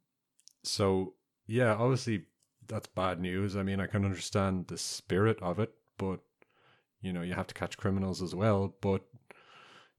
so 0.63 1.13
yeah, 1.47 1.73
obviously 1.73 2.25
that's 2.67 2.87
bad 2.87 3.19
news. 3.19 3.55
I 3.55 3.63
mean, 3.63 3.79
I 3.79 3.87
can 3.87 4.05
understand 4.05 4.67
the 4.67 4.77
spirit 4.77 5.41
of 5.41 5.59
it, 5.59 5.73
but 5.97 6.19
you 7.01 7.13
know, 7.13 7.21
you 7.21 7.33
have 7.33 7.47
to 7.47 7.53
catch 7.53 7.77
criminals 7.77 8.21
as 8.21 8.35
well. 8.35 8.75
But 8.81 9.03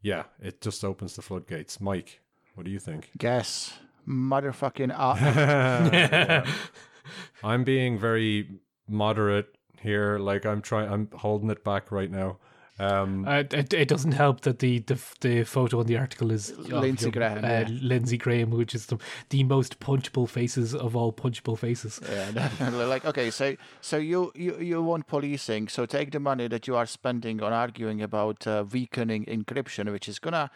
yeah, 0.03 0.25
it 0.41 0.61
just 0.61 0.85
opens 0.85 1.17
the 1.17 1.23
floodgates. 1.23 1.81
Mike, 1.81 2.21
what 2.61 2.67
do 2.67 2.73
you 2.73 2.79
think? 2.79 3.09
Guess, 3.17 3.79
motherfucking. 4.07 4.91
Yeah. 5.95 6.47
I'm 7.43 7.65
being 7.65 7.99
very 7.99 8.51
moderate 8.87 9.57
here. 9.81 10.19
Like 10.19 10.45
I'm 10.45 10.61
trying, 10.61 10.93
I'm 10.93 11.09
holding 11.15 11.49
it 11.49 11.65
back 11.65 11.91
right 11.91 12.11
now. 12.11 12.37
Um, 12.79 13.25
Uh, 13.27 13.45
it, 13.51 13.73
it 13.73 13.89
doesn't 13.89 14.13
help 14.13 14.43
that 14.43 14.59
the, 14.59 14.81
the 14.81 14.99
the 15.21 15.45
photo 15.45 15.81
on 15.81 15.87
the 15.87 15.97
article 15.97 16.31
is 16.31 16.51
of 16.51 16.69
Lindsey 16.71 17.07
young, 17.07 17.13
Graham, 17.13 17.45
uh, 17.45 17.49
yeah. 17.49 17.69
Lindsey 17.71 18.19
Graham, 18.19 18.51
which 18.51 18.75
is 18.75 18.87
the, 18.87 18.99
the 19.31 19.43
most 19.45 19.81
punchable 19.81 20.29
faces 20.29 20.75
of 20.75 20.95
all 20.95 21.15
punchable 21.15 21.57
faces. 21.57 21.99
Yeah, 22.03 22.31
definitely. 22.43 22.85
Like, 22.85 23.07
okay, 23.07 23.31
so 23.31 23.57
so 23.81 23.97
you, 23.97 24.33
you 24.35 24.59
you 24.59 24.83
want 24.83 25.07
policing? 25.07 25.69
So 25.69 25.87
take 25.87 26.11
the 26.11 26.21
money 26.21 26.47
that 26.49 26.67
you 26.69 26.77
are 26.77 26.87
spending 26.87 27.43
on 27.43 27.55
arguing 27.55 28.03
about 28.03 28.47
uh, 28.47 28.65
weakening 28.71 29.25
encryption, 29.25 29.91
which 29.91 30.09
is 30.11 30.19
gonna 30.19 30.51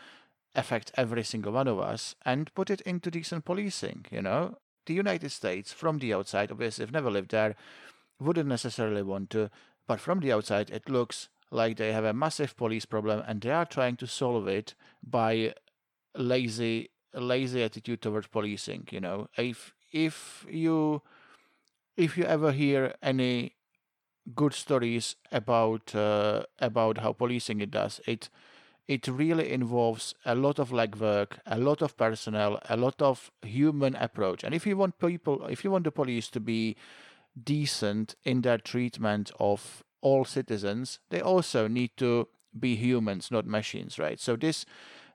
affect 0.55 0.93
every 0.97 1.25
single 1.25 1.53
one 1.53 1.69
of 1.69 1.79
us, 1.79 2.15
and 2.25 2.55
put 2.55 2.71
it 2.71 2.81
into 2.83 3.11
decent 3.11 3.45
policing. 3.45 4.07
You 4.11 4.23
know, 4.23 4.59
the 4.87 4.95
United 4.95 5.31
States 5.31 5.73
from 5.73 5.99
the 5.99 6.15
outside, 6.15 6.51
obviously, 6.51 6.85
I've 6.85 6.93
never 6.93 7.11
lived 7.11 7.31
there, 7.31 7.57
wouldn't 8.21 8.49
necessarily 8.49 9.03
want 9.03 9.31
to, 9.31 9.51
but 9.87 10.01
from 10.01 10.21
the 10.21 10.33
outside, 10.33 10.71
it 10.71 10.89
looks 10.89 11.29
like 11.51 11.77
they 11.77 11.93
have 11.93 12.05
a 12.05 12.13
massive 12.13 12.57
police 12.57 12.85
problem, 12.85 13.23
and 13.27 13.41
they 13.41 13.51
are 13.51 13.67
trying 13.67 13.97
to 13.97 14.07
solve 14.07 14.49
it 14.49 14.75
by 15.03 15.55
lazy 16.17 16.91
lazy 17.13 17.63
attitude 17.63 18.03
towards 18.03 18.27
policing. 18.27 18.89
You 18.91 19.01
know, 19.01 19.29
if 19.37 19.75
if 19.93 20.47
you 20.51 21.03
if 21.97 22.17
you 22.19 22.25
ever 22.25 22.53
hear 22.53 22.95
any 23.03 23.55
good 24.35 24.55
stories 24.55 25.17
about 25.33 25.95
uh, 25.95 26.45
about 26.59 26.99
how 26.99 27.13
policing 27.13 27.61
it 27.61 27.71
does, 27.71 28.01
it 28.07 28.31
it 28.87 29.09
really 29.09 29.51
involves 29.51 30.15
a 30.25 30.35
lot 30.35 30.59
of 30.59 30.71
legwork, 30.71 31.39
a 31.47 31.59
lot 31.59 31.81
of 31.81 31.97
personnel, 31.97 32.61
a 32.69 32.77
lot 32.77 33.01
of 33.01 33.31
human 33.43 33.95
approach. 33.97 34.45
And 34.45 34.55
if 34.55 34.67
you 34.67 34.77
want 34.77 34.99
people, 34.99 35.47
if 35.47 35.65
you 35.65 35.71
want 35.71 35.85
the 35.85 35.91
police 35.91 36.29
to 36.31 36.41
be 36.41 36.77
decent 37.43 38.15
in 38.25 38.43
their 38.43 38.59
treatment 38.59 39.31
of 39.41 39.83
all 40.03 40.25
citizens, 40.25 41.01
they 41.11 41.21
also 41.21 41.67
need 41.67 41.97
to 41.97 42.29
be 42.59 42.77
humans, 42.77 43.31
not 43.31 43.47
machines, 43.47 43.99
right? 43.99 44.21
So 44.21 44.37
this 44.37 44.67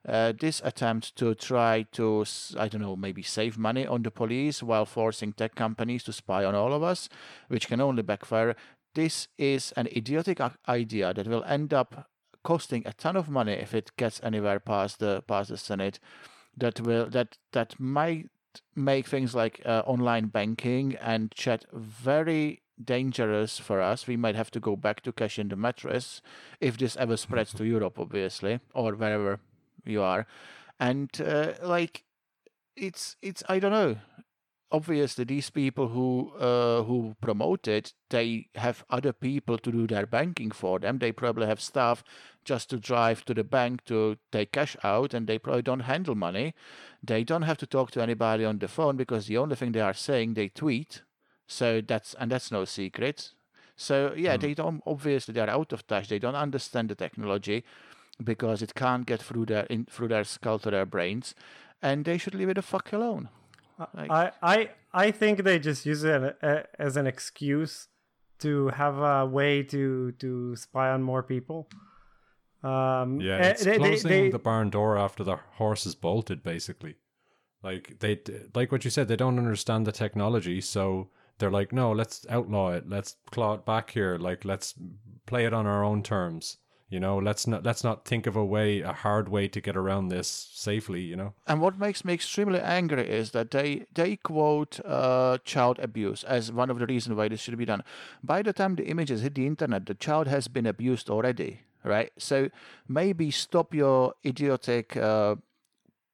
uh, 0.08 0.32
this 0.38 0.62
attempt 0.64 1.14
to 1.16 1.34
try 1.34 1.86
to 1.92 2.24
I 2.58 2.68
don't 2.68 2.80
know 2.80 2.96
maybe 2.96 3.22
save 3.22 3.56
money 3.56 3.86
on 3.86 4.02
the 4.02 4.10
police 4.10 4.62
while 4.62 4.86
forcing 4.86 5.32
tech 5.32 5.54
companies 5.54 6.02
to 6.04 6.12
spy 6.12 6.44
on 6.44 6.54
all 6.54 6.72
of 6.72 6.82
us, 6.82 7.08
which 7.48 7.68
can 7.68 7.80
only 7.80 8.02
backfire. 8.02 8.56
This 8.94 9.28
is 9.38 9.72
an 9.76 9.86
idiotic 9.86 10.40
idea 10.66 11.14
that 11.14 11.28
will 11.28 11.44
end 11.44 11.72
up 11.72 12.08
costing 12.42 12.82
a 12.86 12.92
ton 12.92 13.16
of 13.16 13.28
money 13.28 13.52
if 13.52 13.74
it 13.74 13.96
gets 13.96 14.20
anywhere 14.22 14.60
past 14.60 14.98
the 14.98 15.22
past 15.26 15.50
the 15.50 15.56
Senate. 15.56 15.98
That 16.56 16.80
will 16.80 17.06
that 17.10 17.38
that 17.52 17.78
might 17.78 18.28
make 18.74 19.06
things 19.06 19.34
like 19.34 19.60
uh, 19.64 19.82
online 19.86 20.26
banking 20.26 20.96
and 20.96 21.30
chat 21.32 21.64
very 21.72 22.62
dangerous 22.82 23.58
for 23.58 23.80
us. 23.80 24.06
We 24.06 24.16
might 24.16 24.34
have 24.34 24.50
to 24.52 24.60
go 24.60 24.76
back 24.76 25.02
to 25.02 25.12
cash 25.12 25.38
in 25.38 25.48
the 25.48 25.56
mattress 25.56 26.22
if 26.60 26.78
this 26.78 26.96
ever 26.96 27.16
spreads 27.16 27.52
to 27.54 27.64
Europe, 27.74 27.98
obviously, 27.98 28.60
or 28.74 28.94
wherever 28.94 29.40
you 29.84 30.02
are. 30.02 30.26
And 30.78 31.10
uh, 31.20 31.52
like, 31.62 32.04
it's 32.76 33.16
it's 33.22 33.42
I 33.48 33.58
don't 33.58 33.72
know. 33.72 33.96
Obviously, 34.72 35.24
these 35.24 35.50
people 35.50 35.88
who 35.88 36.32
uh, 36.38 36.82
who 36.84 37.16
promote 37.20 37.66
it, 37.66 37.92
they 38.08 38.46
have 38.54 38.84
other 38.88 39.12
people 39.12 39.58
to 39.58 39.72
do 39.72 39.86
their 39.86 40.06
banking 40.06 40.52
for 40.52 40.78
them. 40.78 40.98
They 40.98 41.12
probably 41.12 41.46
have 41.46 41.60
staff 41.60 42.04
just 42.44 42.70
to 42.70 42.76
drive 42.76 43.24
to 43.24 43.34
the 43.34 43.42
bank 43.42 43.84
to 43.86 44.16
take 44.30 44.52
cash 44.52 44.76
out, 44.84 45.12
and 45.12 45.26
they 45.26 45.38
probably 45.38 45.62
don't 45.62 45.80
handle 45.80 46.14
money. 46.14 46.54
They 47.02 47.24
don't 47.24 47.42
have 47.42 47.58
to 47.58 47.66
talk 47.66 47.90
to 47.92 48.02
anybody 48.02 48.44
on 48.44 48.58
the 48.58 48.68
phone 48.68 48.96
because 48.96 49.26
the 49.26 49.38
only 49.38 49.56
thing 49.56 49.72
they 49.72 49.80
are 49.80 49.94
saying 49.94 50.34
they 50.34 50.48
tweet. 50.48 51.02
So 51.48 51.80
that's 51.80 52.14
and 52.14 52.30
that's 52.30 52.52
no 52.52 52.64
secret. 52.64 53.30
So 53.76 54.12
yeah, 54.16 54.36
they 54.36 54.54
don't 54.54 54.82
obviously 54.86 55.34
they 55.34 55.40
are 55.40 55.50
out 55.50 55.72
of 55.72 55.86
touch. 55.86 56.08
They 56.08 56.20
don't 56.20 56.36
understand 56.36 56.90
the 56.90 56.94
technology 56.94 57.64
because 58.22 58.62
it 58.62 58.74
can't 58.74 59.06
get 59.06 59.22
through 59.22 59.46
their 59.46 59.64
in, 59.64 59.86
through 59.86 60.08
their 60.08 60.24
skull 60.24 60.58
to 60.60 60.70
their 60.70 60.86
brains, 60.86 61.34
and 61.82 62.04
they 62.04 62.18
should 62.18 62.34
leave 62.34 62.50
it 62.50 62.54
the 62.54 62.62
fuck 62.62 62.92
alone. 62.92 63.30
Like- 63.94 64.10
I, 64.10 64.32
I 64.42 64.70
I 64.92 65.10
think 65.10 65.44
they 65.44 65.58
just 65.58 65.86
use 65.86 66.02
it 66.04 66.36
as 66.78 66.96
an 66.96 67.06
excuse 67.06 67.88
to 68.40 68.68
have 68.68 68.98
a 68.98 69.26
way 69.26 69.62
to 69.64 70.12
to 70.12 70.56
spy 70.56 70.90
on 70.90 71.02
more 71.02 71.22
people. 71.22 71.68
Um, 72.62 73.20
yeah, 73.20 73.36
eh, 73.38 73.48
it's 73.50 73.64
they- 73.64 73.72
they- 73.72 73.78
closing 73.78 74.10
they- 74.10 74.30
the 74.30 74.38
barn 74.38 74.70
door 74.70 74.98
after 74.98 75.24
the 75.24 75.36
horse 75.54 75.86
is 75.86 75.94
bolted, 75.94 76.42
basically. 76.42 76.96
Like 77.62 77.98
they, 78.00 78.20
like 78.54 78.72
what 78.72 78.84
you 78.84 78.90
said, 78.90 79.08
they 79.08 79.16
don't 79.16 79.38
understand 79.38 79.86
the 79.86 79.92
technology, 79.92 80.60
so 80.60 81.10
they're 81.38 81.50
like, 81.50 81.72
no, 81.72 81.92
let's 81.92 82.26
outlaw 82.28 82.72
it. 82.72 82.88
Let's 82.88 83.16
claw 83.30 83.54
it 83.54 83.64
back 83.66 83.90
here. 83.90 84.16
Like 84.18 84.44
let's 84.44 84.74
play 85.26 85.44
it 85.46 85.52
on 85.54 85.66
our 85.66 85.84
own 85.84 86.02
terms. 86.02 86.58
You 86.90 86.98
know, 86.98 87.18
let's 87.18 87.46
not 87.46 87.62
let's 87.62 87.84
not 87.84 88.04
think 88.04 88.26
of 88.26 88.34
a 88.34 88.44
way, 88.44 88.80
a 88.80 88.92
hard 88.92 89.28
way 89.28 89.46
to 89.46 89.60
get 89.60 89.76
around 89.76 90.08
this 90.08 90.26
safely. 90.52 91.00
You 91.00 91.16
know. 91.16 91.34
And 91.46 91.60
what 91.60 91.78
makes 91.78 92.04
me 92.04 92.12
extremely 92.12 92.60
angry 92.60 93.08
is 93.08 93.30
that 93.30 93.52
they 93.52 93.86
they 93.94 94.16
quote 94.16 94.80
uh, 94.84 95.38
child 95.44 95.78
abuse 95.78 96.24
as 96.24 96.50
one 96.50 96.68
of 96.68 96.80
the 96.80 96.86
reasons 96.86 97.16
why 97.16 97.28
this 97.28 97.40
should 97.40 97.56
be 97.56 97.64
done. 97.64 97.84
By 98.24 98.42
the 98.42 98.52
time 98.52 98.74
the 98.74 98.86
images 98.86 99.22
hit 99.22 99.36
the 99.36 99.46
internet, 99.46 99.86
the 99.86 99.94
child 99.94 100.26
has 100.26 100.48
been 100.48 100.66
abused 100.66 101.08
already, 101.08 101.60
right? 101.84 102.10
So 102.18 102.50
maybe 102.88 103.30
stop 103.30 103.72
your 103.72 104.14
idiotic 104.26 104.96
uh, 104.96 105.36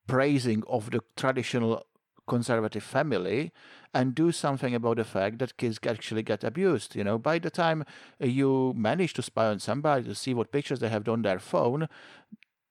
praising 0.07 0.62
of 0.69 0.91
the 0.91 1.01
traditional 1.17 1.87
conservative 2.27 2.83
family 2.83 3.53
and 3.97 4.15
do 4.15 4.31
something 4.31 4.75
about 4.75 4.99
the 4.99 5.05
fact 5.05 5.39
that 5.39 5.57
kids 5.57 5.79
actually 5.87 6.23
get 6.23 6.45
abused. 6.45 6.95
You 6.95 7.05
know, 7.05 7.17
by 7.17 7.39
the 7.39 7.51
time 7.51 7.85
you 8.21 8.75
manage 8.77 9.15
to 9.15 9.23
spy 9.23 9.47
on 9.47 9.59
somebody 9.59 10.05
to 10.05 10.15
see 10.15 10.35
what 10.35 10.53
pictures 10.53 10.81
they 10.81 10.91
have 10.91 11.09
on 11.09 11.23
their 11.23 11.39
phone, 11.39 11.89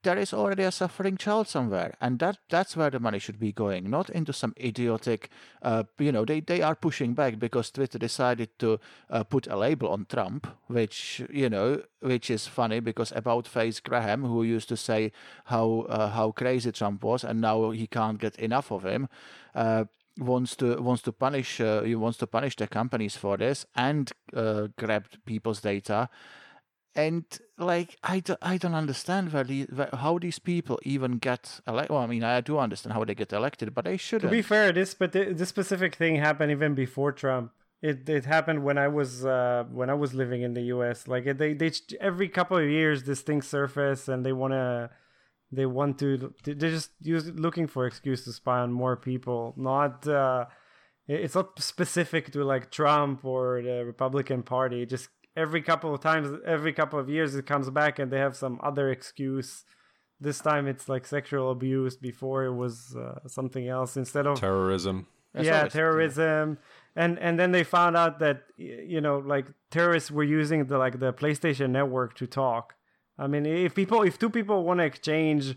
there 0.03 0.19
is 0.19 0.35
already 0.35 0.61
a 0.61 0.71
suffering 0.71 1.17
child 1.17 1.47
somewhere 1.47 1.95
and 1.99 2.19
that 2.19 2.37
that's 2.49 2.77
where 2.77 2.91
the 2.91 2.99
money 2.99 3.17
should 3.17 3.39
be 3.39 3.51
going 3.51 3.89
not 3.89 4.07
into 4.11 4.31
some 4.31 4.53
idiotic 4.59 5.29
uh, 5.63 5.81
you 5.97 6.11
know 6.11 6.23
they, 6.23 6.39
they 6.41 6.61
are 6.61 6.75
pushing 6.75 7.15
back 7.15 7.39
because 7.39 7.71
twitter 7.71 7.97
decided 7.97 8.49
to 8.59 8.79
uh, 9.09 9.23
put 9.23 9.47
a 9.47 9.57
label 9.57 9.89
on 9.89 10.05
trump 10.07 10.45
which 10.67 11.23
you 11.31 11.49
know 11.49 11.81
which 12.01 12.29
is 12.29 12.45
funny 12.45 12.79
because 12.79 13.11
about 13.15 13.47
face 13.47 13.79
graham 13.79 14.21
who 14.21 14.43
used 14.43 14.69
to 14.69 14.77
say 14.77 15.11
how 15.45 15.87
uh, 15.89 16.09
how 16.09 16.29
crazy 16.29 16.71
trump 16.71 17.03
was 17.03 17.23
and 17.23 17.41
now 17.41 17.71
he 17.71 17.87
can't 17.87 18.19
get 18.19 18.35
enough 18.35 18.71
of 18.71 18.85
him 18.85 19.09
uh, 19.55 19.85
wants 20.17 20.55
to 20.55 20.81
wants 20.81 21.01
to 21.03 21.11
punish 21.11 21.59
uh, 21.59 21.81
he 21.81 21.95
wants 21.95 22.17
to 22.17 22.27
punish 22.27 22.55
the 22.55 22.67
companies 22.67 23.15
for 23.17 23.37
this 23.37 23.65
and 23.75 24.11
uh, 24.33 24.67
grab 24.77 25.05
people's 25.25 25.61
data 25.61 26.09
and 26.95 27.25
like 27.57 27.97
I, 28.03 28.21
do, 28.21 28.35
I 28.41 28.57
don't 28.57 28.73
understand 28.73 29.33
where 29.33 29.43
the, 29.43 29.63
where, 29.63 29.89
how 29.93 30.17
these 30.17 30.39
people 30.39 30.79
even 30.83 31.17
get 31.17 31.59
elected. 31.67 31.93
Well, 31.93 32.03
I 32.03 32.07
mean, 32.07 32.23
I 32.23 32.41
do 32.41 32.57
understand 32.57 32.93
how 32.93 33.03
they 33.03 33.15
get 33.15 33.33
elected, 33.33 33.73
but 33.73 33.85
they 33.85 33.97
shouldn't. 33.97 34.31
To 34.31 34.35
be 34.35 34.41
fair, 34.41 34.71
this 34.71 34.93
but 34.93 35.11
this 35.11 35.49
specific 35.49 35.95
thing 35.95 36.15
happened 36.15 36.51
even 36.51 36.73
before 36.73 37.11
Trump. 37.11 37.51
It 37.81 38.07
it 38.07 38.25
happened 38.25 38.63
when 38.63 38.77
I 38.77 38.87
was 38.87 39.25
uh, 39.25 39.65
when 39.71 39.89
I 39.89 39.93
was 39.93 40.13
living 40.13 40.41
in 40.41 40.53
the 40.53 40.63
U.S. 40.75 41.07
Like 41.07 41.25
they 41.37 41.53
they 41.53 41.71
every 41.99 42.29
couple 42.29 42.57
of 42.57 42.67
years 42.67 43.03
this 43.03 43.21
thing 43.21 43.41
surface 43.41 44.07
and 44.07 44.25
they 44.25 44.33
want 44.33 44.53
to 44.53 44.89
they 45.55 45.65
want 45.65 45.99
to 45.99 46.33
they're 46.43 46.55
just 46.55 46.91
use 47.01 47.29
looking 47.29 47.67
for 47.67 47.85
excuse 47.85 48.23
to 48.25 48.33
spy 48.33 48.59
on 48.59 48.71
more 48.71 48.95
people. 48.95 49.53
Not 49.57 50.07
uh, 50.07 50.45
it's 51.07 51.35
not 51.35 51.59
specific 51.61 52.31
to 52.31 52.43
like 52.43 52.71
Trump 52.71 53.23
or 53.25 53.61
the 53.61 53.85
Republican 53.85 54.43
Party. 54.43 54.85
Just 54.85 55.09
every 55.35 55.61
couple 55.61 55.93
of 55.93 56.01
times, 56.01 56.39
every 56.45 56.73
couple 56.73 56.99
of 56.99 57.09
years, 57.09 57.35
it 57.35 57.45
comes 57.45 57.69
back 57.69 57.99
and 57.99 58.11
they 58.11 58.19
have 58.19 58.35
some 58.35 58.59
other 58.63 58.89
excuse. 58.89 59.63
This 60.19 60.39
time 60.39 60.67
it's 60.67 60.87
like 60.87 61.05
sexual 61.05 61.51
abuse. 61.51 61.95
Before 61.97 62.45
it 62.45 62.53
was 62.53 62.95
uh, 62.95 63.27
something 63.27 63.67
else. 63.67 63.97
Instead 63.97 64.27
of 64.27 64.39
Terrorism. 64.39 65.07
That's 65.33 65.47
yeah 65.47 65.57
always- 65.59 65.73
terrorism 65.73 66.57
and 66.95 67.19
and 67.19 67.37
then 67.37 67.51
they 67.51 67.63
found 67.63 67.97
out 67.97 68.19
that 68.19 68.43
you 68.57 69.01
know 69.01 69.17
like 69.17 69.47
terrorists 69.69 70.09
were 70.09 70.23
using 70.23 70.65
the 70.65 70.77
like 70.77 70.99
the 70.99 71.11
playstation 71.11 71.71
network 71.71 72.15
to 72.15 72.25
talk 72.25 72.75
I 73.17 73.27
mean, 73.27 73.45
if 73.45 73.73
people, 73.75 74.01
if 74.01 74.19
two 74.19 74.29
people 74.29 74.63
want 74.63 74.79
to 74.79 74.83
exchange, 74.85 75.55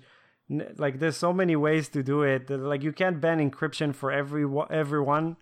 like 0.48 0.98
there's 0.98 1.16
so 1.16 1.32
many 1.32 1.56
ways 1.56 1.88
to 1.90 2.02
do 2.02 2.22
it. 2.22 2.48
Like 2.50 2.82
you 2.82 2.92
can't 2.92 3.20
ban 3.20 3.38
encryption 3.38 3.94
for 3.94 4.10
every 4.10 4.46
everyone. 4.70 5.36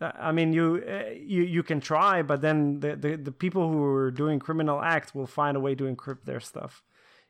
Uh, 0.00 0.12
I 0.18 0.32
mean, 0.32 0.52
you 0.52 0.82
uh, 0.88 1.10
you 1.14 1.42
you 1.42 1.62
can 1.62 1.80
try, 1.80 2.22
but 2.22 2.40
then 2.40 2.80
the, 2.80 2.96
the 2.96 3.16
the 3.16 3.32
people 3.32 3.70
who 3.70 3.82
are 3.84 4.10
doing 4.10 4.38
criminal 4.38 4.80
acts 4.80 5.14
will 5.14 5.26
find 5.26 5.56
a 5.56 5.60
way 5.60 5.74
to 5.74 5.84
encrypt 5.84 6.24
their 6.24 6.40
stuff, 6.40 6.82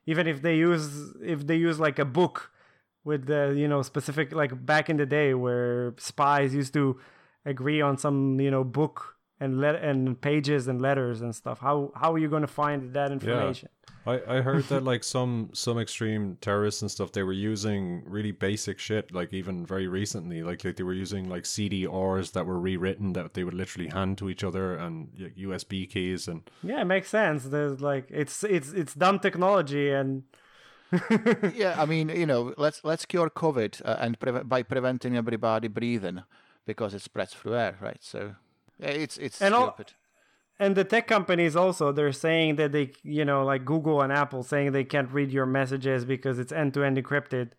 even 0.07 0.27
if 0.27 0.41
they 0.43 0.57
use 0.57 1.15
if 1.23 1.47
they 1.47 1.57
use 1.57 1.79
like 1.81 1.99
a 1.99 2.05
book 2.05 2.51
with 3.05 3.27
the 3.27 3.55
you 3.57 3.69
know 3.69 3.83
specific 3.83 4.33
like 4.33 4.65
back 4.65 4.89
in 4.89 4.97
the 4.97 5.07
day 5.07 5.35
where 5.35 5.95
spies 5.99 6.55
used 6.55 6.73
to 6.75 6.99
agree 7.45 7.81
on 7.81 7.99
some 7.99 8.39
you 8.41 8.51
know 8.51 8.63
book 8.63 9.17
and 9.41 9.61
let 9.61 9.77
and 9.77 10.21
pages 10.21 10.69
and 10.69 10.81
letters 10.81 11.23
and 11.23 11.35
stuff. 11.35 11.59
How 11.61 11.93
how 11.97 12.13
are 12.13 12.19
you 12.19 12.29
going 12.29 12.43
to 12.43 12.49
find 12.49 12.93
that 12.95 13.11
information? 13.11 13.69
Yeah. 13.73 13.77
I, 14.07 14.39
I 14.39 14.41
heard 14.41 14.65
that 14.65 14.83
like 14.93 15.05
some 15.05 15.51
some 15.53 15.79
extreme 15.79 16.39
terrorists 16.41 16.83
and 16.83 16.91
stuff 16.91 17.13
they 17.13 17.23
were 17.23 17.33
using 17.33 18.03
really 18.07 18.33
basic 18.33 18.79
shit 18.79 19.13
like 19.13 19.33
even 19.33 19.67
very 19.67 19.89
recently 19.89 20.43
like, 20.43 20.65
like 20.65 20.77
they 20.77 20.83
were 20.83 20.95
using 20.95 21.29
like 21.29 21.45
CDRs 21.45 22.33
that 22.33 22.47
were 22.47 22.59
rewritten 22.59 23.13
that 23.13 23.35
they 23.35 23.45
would 23.45 23.55
literally 23.55 23.89
hand 23.89 24.17
to 24.19 24.31
each 24.31 24.43
other 24.43 24.75
and 24.75 25.09
y- 25.19 25.33
USB 25.39 25.91
keys 25.91 26.29
and 26.29 26.49
Yeah, 26.63 26.81
it 26.81 26.87
makes 26.87 27.09
sense. 27.09 27.45
There's 27.45 27.81
like 27.81 28.07
it's 28.11 28.43
it's 28.45 28.73
it's 28.73 28.95
dumb 28.95 29.19
technology 29.19 29.91
and 29.91 30.23
yeah, 31.55 31.77
I 31.79 31.87
mean, 31.87 32.09
you 32.09 32.27
know, 32.27 32.53
let's 32.57 32.83
let's 32.83 33.07
cure 33.07 33.31
COVID 33.31 33.81
uh, 33.85 33.97
and 34.01 34.19
preve- 34.19 34.49
by 34.49 34.65
preventing 34.65 35.17
everybody 35.17 35.69
breathing 35.69 36.23
because 36.67 36.95
it 36.95 37.03
spreads 37.03 37.33
through 37.33 37.55
air, 37.55 37.79
right? 37.81 37.99
So 38.01 38.19
yeah, 38.19 38.33
it's 38.81 39.17
it's 39.19 39.41
And 39.43 39.55
all- 39.55 39.69
stupid. 39.75 39.93
and 40.59 40.77
the 40.77 40.85
tech 40.85 41.07
companies 41.07 41.55
also 41.57 41.93
they're 41.93 42.13
saying 42.13 42.57
that 42.57 42.73
they 42.73 42.93
you 43.03 43.25
know 43.25 43.45
like 43.45 43.65
Google 43.65 44.01
and 44.03 44.13
Apple 44.13 44.43
saying 44.43 44.73
they 44.73 44.85
can't 44.85 45.11
read 45.13 45.31
your 45.31 45.47
messages 45.47 46.05
because 46.05 46.39
it's 46.39 46.53
end 46.53 46.75
to 46.75 46.83
end 46.85 46.97
encrypted. 46.97 47.51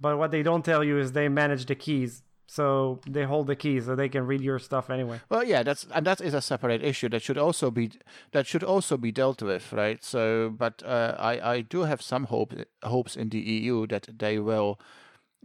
But 0.00 0.18
what 0.18 0.30
they 0.32 0.42
don't 0.42 0.64
tell 0.64 0.82
you 0.84 0.98
is 0.98 1.12
they 1.12 1.28
manage 1.28 1.66
the 1.66 1.74
keys. 1.76 2.22
So 2.46 3.00
they 3.08 3.24
hold 3.24 3.46
the 3.46 3.56
keys 3.56 3.86
so 3.86 3.96
they 3.96 4.08
can 4.10 4.26
read 4.26 4.42
your 4.42 4.58
stuff 4.58 4.90
anyway. 4.90 5.18
Well, 5.30 5.42
yeah, 5.44 5.62
that's 5.62 5.86
and 5.94 6.04
that 6.06 6.20
is 6.20 6.34
a 6.34 6.40
separate 6.42 6.82
issue 6.84 7.08
that 7.08 7.22
should 7.22 7.38
also 7.38 7.70
be 7.70 7.90
that 8.32 8.46
should 8.46 8.62
also 8.62 8.96
be 8.98 9.10
dealt 9.12 9.40
with, 9.42 9.72
right? 9.72 10.04
So, 10.04 10.50
but 10.50 10.82
uh, 10.84 11.14
I 11.18 11.54
I 11.56 11.60
do 11.62 11.84
have 11.84 12.02
some 12.02 12.24
hope 12.26 12.52
hopes 12.82 13.16
in 13.16 13.30
the 13.30 13.38
EU 13.38 13.86
that 13.86 14.08
they 14.18 14.38
will 14.38 14.78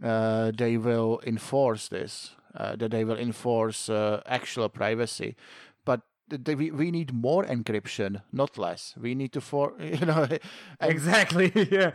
uh, 0.02 0.52
they 0.54 0.76
will 0.76 1.20
enforce 1.26 1.88
this, 1.88 2.36
uh, 2.54 2.76
that 2.76 2.90
they 2.90 3.04
will 3.04 3.18
enforce 3.18 3.88
uh, 3.88 4.22
actual 4.26 4.68
privacy, 4.68 5.36
but. 5.84 6.02
We, 6.46 6.70
we 6.70 6.92
need 6.92 7.12
more 7.12 7.44
encryption, 7.44 8.22
not 8.30 8.56
less. 8.56 8.94
We 8.96 9.16
need 9.16 9.32
to 9.32 9.40
for 9.40 9.74
you 9.80 10.06
know 10.06 10.28
Exactly. 10.80 11.50
yeah. 11.72 11.90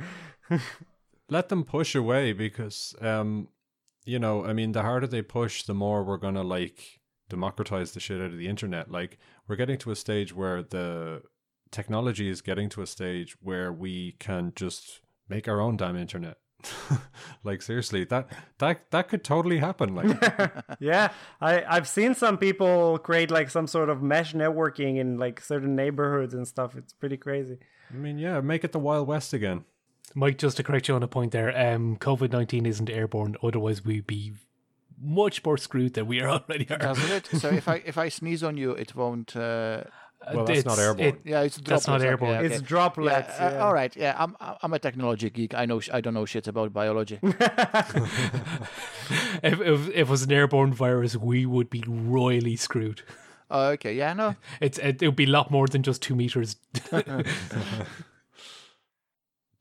let 1.29 1.47
them 1.47 1.63
push 1.63 1.95
away 1.95 2.33
because 2.33 2.93
um 3.01 3.47
you 4.05 4.19
know 4.19 4.45
i 4.45 4.53
mean 4.53 4.71
the 4.73 4.81
harder 4.81 5.07
they 5.07 5.21
push 5.21 5.63
the 5.63 5.73
more 5.73 6.03
we're 6.03 6.17
gonna 6.17 6.43
like 6.43 6.99
democratize 7.29 7.91
the 7.91 7.99
shit 7.99 8.21
out 8.21 8.31
of 8.31 8.37
the 8.37 8.47
internet 8.47 8.91
like 8.91 9.17
we're 9.47 9.55
getting 9.55 9.77
to 9.77 9.91
a 9.91 9.95
stage 9.95 10.33
where 10.33 10.61
the 10.61 11.21
technology 11.71 12.29
is 12.29 12.41
getting 12.41 12.69
to 12.69 12.81
a 12.81 12.87
stage 12.87 13.35
where 13.41 13.71
we 13.73 14.15
can 14.19 14.53
just 14.55 15.01
make 15.27 15.47
our 15.47 15.59
own 15.59 15.75
damn 15.75 15.97
internet 15.97 16.37
like 17.43 17.61
seriously 17.61 18.03
that 18.05 18.27
that 18.59 18.89
that 18.91 19.07
could 19.07 19.23
totally 19.23 19.57
happen 19.59 19.95
like 19.95 20.07
yeah, 20.79 21.11
I 21.41 21.63
I've 21.67 21.87
seen 21.87 22.15
some 22.15 22.37
people 22.37 22.97
create 22.99 23.31
like 23.31 23.49
some 23.49 23.67
sort 23.67 23.89
of 23.89 24.01
mesh 24.01 24.33
networking 24.33 24.97
in 24.97 25.17
like 25.17 25.39
certain 25.41 25.75
neighborhoods 25.75 26.33
and 26.33 26.47
stuff. 26.47 26.75
It's 26.75 26.93
pretty 26.93 27.17
crazy. 27.17 27.57
i 27.91 27.97
mean 27.97 28.17
yeah 28.17 28.41
make 28.41 28.63
it 28.63 28.71
the 28.71 28.79
wild 28.79 29.07
west 29.07 29.33
again 29.33 29.65
Mike, 30.13 30.37
just 30.37 30.55
to 30.57 30.63
correct 30.63 30.87
you 30.87 30.95
on 30.95 31.03
a 31.03 31.07
point 31.07 31.31
there, 31.33 31.49
um, 31.57 31.97
COVID 31.97 32.31
nineteen 32.31 32.65
isn't 32.65 32.89
airborne. 32.89 33.35
Otherwise, 33.43 33.83
we'd 33.83 34.07
be 34.07 34.33
much 34.97 35.43
more 35.43 35.57
screwed 35.57 35.93
than 35.93 36.07
we 36.07 36.21
are 36.21 36.29
already 36.39 36.69
are. 36.69 36.77
doesn't 36.77 37.11
it? 37.11 37.27
So 37.41 37.49
if 37.49 37.67
I 37.67 37.81
if 37.85 37.97
I 37.97 38.09
sneeze 38.09 38.43
on 38.43 38.55
you, 38.55 38.71
it 38.71 38.95
won't. 38.95 39.35
Uh, 39.35 39.83
well 40.33 40.45
that's 40.45 40.65
not 40.65 40.79
airborne 40.79 41.07
it- 41.07 41.21
yeah, 41.25 41.41
it's 41.41 41.57
That's 41.57 41.87
not 41.87 41.99
droplets, 41.99 42.03
okay, 42.03 42.07
airborne. 42.09 42.45
okay. 42.45 42.55
It's 42.55 42.61
droplets. 42.61 43.29
Yeah, 43.39 43.45
uh, 43.47 43.51
yeah. 43.51 43.63
all 43.63 43.73
right. 43.73 43.95
Yeah, 43.95 44.15
I'm 44.17 44.35
I'm 44.39 44.73
a 44.73 44.79
technology 44.79 45.29
geek. 45.29 45.53
I 45.53 45.65
know 45.65 45.81
I 45.93 46.01
don't 46.01 46.13
know 46.13 46.25
shit 46.25 46.47
about 46.47 46.73
biology. 46.73 47.19
if, 47.23 47.43
if, 49.43 49.61
if 49.61 49.89
it 49.89 50.07
was 50.07 50.23
an 50.23 50.31
airborne 50.31 50.73
virus, 50.73 51.15
we 51.15 51.45
would 51.45 51.69
be 51.69 51.83
royally 51.87 52.55
screwed. 52.55 53.01
oh, 53.51 53.67
okay. 53.69 53.93
Yeah, 53.93 54.13
no. 54.13 54.35
It's 54.61 54.77
it, 54.79 55.01
it 55.01 55.07
would 55.07 55.15
be 55.15 55.25
a 55.25 55.29
lot 55.29 55.51
more 55.51 55.67
than 55.67 55.83
just 55.83 56.01
two 56.01 56.15
meters. 56.15 56.55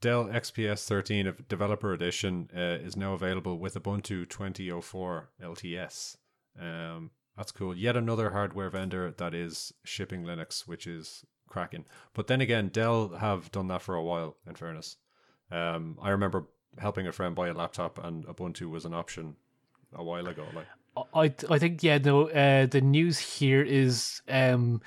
Dell 0.00 0.26
XPS 0.26 0.86
13 0.86 1.26
of 1.26 1.48
Developer 1.48 1.92
Edition 1.94 2.50
uh, 2.54 2.60
is 2.86 2.94
now 2.96 3.14
available 3.14 3.58
with 3.58 3.74
Ubuntu 3.74 4.28
2004 4.28 5.30
LTS. 5.42 6.16
Um, 6.60 7.10
that's 7.36 7.52
cool. 7.52 7.76
Yet 7.76 7.96
another 7.96 8.30
hardware 8.30 8.70
vendor 8.70 9.12
that 9.16 9.34
is 9.34 9.72
shipping 9.84 10.24
Linux, 10.24 10.66
which 10.66 10.86
is 10.86 11.24
cracking. 11.48 11.84
But 12.12 12.26
then 12.26 12.40
again, 12.40 12.68
Dell 12.68 13.08
have 13.08 13.50
done 13.50 13.68
that 13.68 13.82
for 13.82 13.94
a 13.94 14.02
while. 14.02 14.36
In 14.46 14.54
fairness, 14.54 14.96
um, 15.50 15.98
I 16.00 16.10
remember 16.10 16.46
helping 16.78 17.06
a 17.06 17.12
friend 17.12 17.34
buy 17.34 17.48
a 17.48 17.54
laptop, 17.54 18.02
and 18.02 18.26
Ubuntu 18.26 18.70
was 18.70 18.84
an 18.84 18.94
option 18.94 19.36
a 19.92 20.02
while 20.02 20.26
ago. 20.26 20.46
Like, 20.54 20.66
I 21.14 21.54
I 21.54 21.58
think 21.58 21.82
yeah 21.82 21.98
no 21.98 22.28
uh, 22.28 22.66
the 22.66 22.80
news 22.80 23.18
here 23.18 23.62
is 23.62 24.22
um 24.28 24.80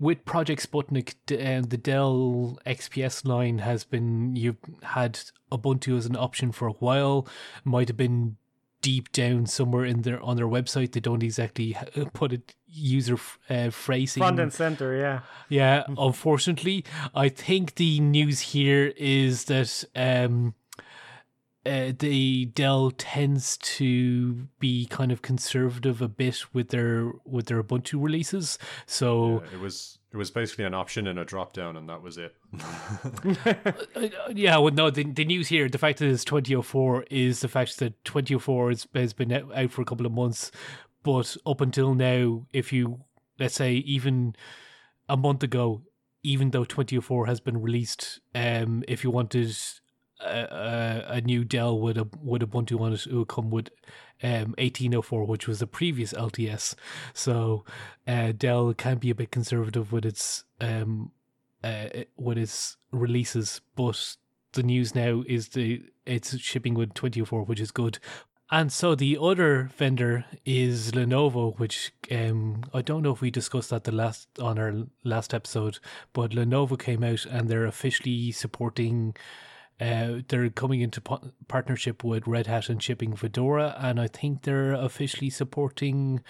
with 0.00 0.24
Project 0.24 0.68
Sputnik 0.68 1.14
uh, 1.30 1.64
the 1.66 1.76
Dell 1.76 2.58
XPS 2.66 3.24
line 3.24 3.58
has 3.58 3.84
been 3.84 4.34
you've 4.34 4.56
had 4.82 5.20
Ubuntu 5.52 5.96
as 5.96 6.06
an 6.06 6.16
option 6.16 6.50
for 6.50 6.66
a 6.66 6.72
while 6.72 7.28
might 7.64 7.88
have 7.88 7.96
been 7.96 8.36
deep 8.80 9.10
down 9.12 9.46
somewhere 9.46 9.84
in 9.84 10.02
their 10.02 10.22
on 10.22 10.36
their 10.36 10.46
website 10.46 10.92
they 10.92 11.00
don't 11.00 11.22
exactly 11.22 11.76
uh, 11.76 12.04
put 12.12 12.32
it 12.32 12.54
user 12.66 13.18
uh, 13.50 13.70
phrasing 13.70 14.20
Front 14.20 14.40
and 14.40 14.52
center. 14.52 14.96
Yeah. 14.96 15.20
yeah, 15.48 15.84
unfortunately, 15.96 16.84
I 17.14 17.28
think 17.28 17.76
the 17.76 18.00
news 18.00 18.40
here 18.40 18.92
is 18.96 19.44
that 19.46 19.84
um, 19.96 20.54
uh, 21.66 21.92
the 21.98 22.46
Dell 22.46 22.90
tends 22.92 23.56
to 23.58 24.48
be 24.58 24.86
kind 24.86 25.12
of 25.12 25.22
conservative 25.22 26.00
a 26.00 26.08
bit 26.08 26.44
with 26.52 26.68
their 26.68 27.12
with 27.24 27.46
their 27.46 27.62
Ubuntu 27.62 28.02
releases. 28.02 28.58
So 28.86 29.38
uh, 29.38 29.54
it 29.54 29.60
was 29.60 29.97
it 30.10 30.16
was 30.16 30.30
basically 30.30 30.64
an 30.64 30.74
option 30.74 31.06
and 31.06 31.18
a 31.18 31.24
drop 31.24 31.52
down, 31.52 31.76
and 31.76 31.88
that 31.88 32.02
was 32.02 32.18
it. 32.18 32.34
Uh, 33.94 34.02
yeah, 34.32 34.56
well, 34.58 34.72
no, 34.72 34.90
the, 34.90 35.04
the 35.04 35.24
news 35.24 35.48
here, 35.48 35.68
the 35.68 35.78
fact 35.78 35.98
that 35.98 36.08
it's 36.08 36.24
2004 36.24 37.04
is 37.10 37.40
the 37.40 37.48
fact 37.48 37.78
that 37.78 38.04
2004 38.04 38.70
has, 38.94 39.12
been 39.12 39.32
out 39.32 39.54
out 39.54 39.70
for 39.70 39.82
a 39.82 39.84
couple 39.84 40.06
of 40.06 40.12
months, 40.12 40.50
but 41.02 41.36
up 41.46 41.60
until 41.60 41.94
now, 41.94 42.46
if 42.52 42.72
you 42.72 43.00
let's 43.38 43.54
say 43.54 43.74
even 43.74 44.34
a 45.08 45.16
month 45.16 45.42
ago, 45.42 45.82
even 46.22 46.50
though 46.50 46.64
2004 46.64 47.26
has 47.26 47.40
been 47.40 47.60
released, 47.60 48.20
um, 48.34 48.84
if 48.88 49.04
you 49.04 49.10
wanted 49.10 49.56
a, 50.20 51.04
a, 51.08 51.20
new 51.20 51.44
Dell 51.44 51.78
with 51.78 51.96
a 51.96 52.08
with 52.22 52.42
Ubuntu 52.42 52.80
on 52.80 52.92
it, 52.92 53.06
it 53.06 53.12
would 53.12 53.28
come 53.28 53.50
with 53.50 53.70
um 54.22 54.54
1804, 54.58 55.24
which 55.24 55.46
was 55.46 55.60
the 55.60 55.66
previous 55.66 56.12
LTS. 56.12 56.74
So 57.14 57.64
uh, 58.06 58.32
Dell 58.36 58.74
can 58.74 58.98
be 58.98 59.10
a 59.10 59.14
bit 59.14 59.30
conservative 59.30 59.92
with 59.92 60.04
its 60.04 60.44
um 60.60 61.12
uh, 61.62 61.88
with 62.16 62.38
its 62.38 62.76
releases, 62.90 63.60
but 63.76 64.16
the 64.52 64.62
news 64.62 64.94
now 64.94 65.22
is 65.26 65.48
the 65.50 65.82
it's 66.06 66.38
shipping 66.38 66.74
with 66.74 66.94
2004, 66.94 67.44
which 67.44 67.60
is 67.60 67.70
good. 67.70 67.98
And 68.50 68.72
so 68.72 68.94
the 68.94 69.18
other 69.20 69.70
vendor 69.76 70.24
is 70.46 70.92
Lenovo, 70.92 71.58
which 71.58 71.92
um, 72.10 72.62
I 72.72 72.80
don't 72.80 73.02
know 73.02 73.12
if 73.12 73.20
we 73.20 73.30
discussed 73.30 73.70
that 73.70 73.84
the 73.84 73.92
last 73.92 74.26
on 74.40 74.58
our 74.58 74.72
last 75.04 75.34
episode, 75.34 75.78
but 76.14 76.30
Lenovo 76.30 76.78
came 76.78 77.04
out 77.04 77.26
and 77.26 77.48
they're 77.48 77.66
officially 77.66 78.32
supporting. 78.32 79.14
Uh, 79.80 80.22
they're 80.28 80.50
coming 80.50 80.80
into 80.80 81.00
po- 81.00 81.30
partnership 81.46 82.02
with 82.02 82.26
Red 82.26 82.46
Hat 82.48 82.68
and 82.68 82.82
shipping 82.82 83.14
Fedora, 83.14 83.76
and 83.78 84.00
I 84.00 84.08
think 84.08 84.42
they're 84.42 84.72
officially 84.72 85.30
supporting 85.30 86.20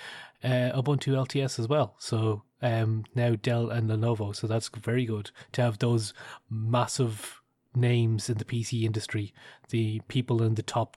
uh, 0.45 0.71
Ubuntu 0.75 1.15
LTS 1.15 1.59
as 1.59 1.67
well. 1.67 1.95
So 1.99 2.43
um, 2.61 3.05
now 3.15 3.37
Dell 3.37 3.71
and 3.71 3.89
Lenovo. 3.89 4.35
So 4.37 4.47
that's 4.47 4.69
very 4.69 5.07
good 5.07 5.31
to 5.53 5.63
have 5.63 5.79
those 5.79 6.13
massive 6.51 7.41
names 7.75 8.29
in 8.29 8.39
the 8.39 8.45
PC 8.45 8.83
industry, 8.85 9.33
the 9.71 10.01
people 10.09 10.43
in 10.43 10.55
the 10.55 10.63
top 10.63 10.97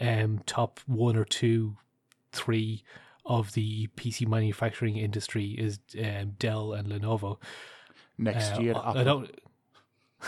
um, 0.00 0.40
top 0.44 0.80
one 0.86 1.16
or 1.16 1.24
two, 1.24 1.76
three 2.32 2.82
of 3.24 3.52
the 3.54 3.88
PC 3.96 4.26
manufacturing 4.28 4.96
industry 4.96 5.52
is 5.58 5.78
um, 5.98 6.32
Dell 6.38 6.72
and 6.72 6.88
Lenovo. 6.88 7.38
Next 8.18 8.52
Uh, 8.56 8.60
year, 8.60 8.74
I 8.74 8.90
Apple. 8.90 9.26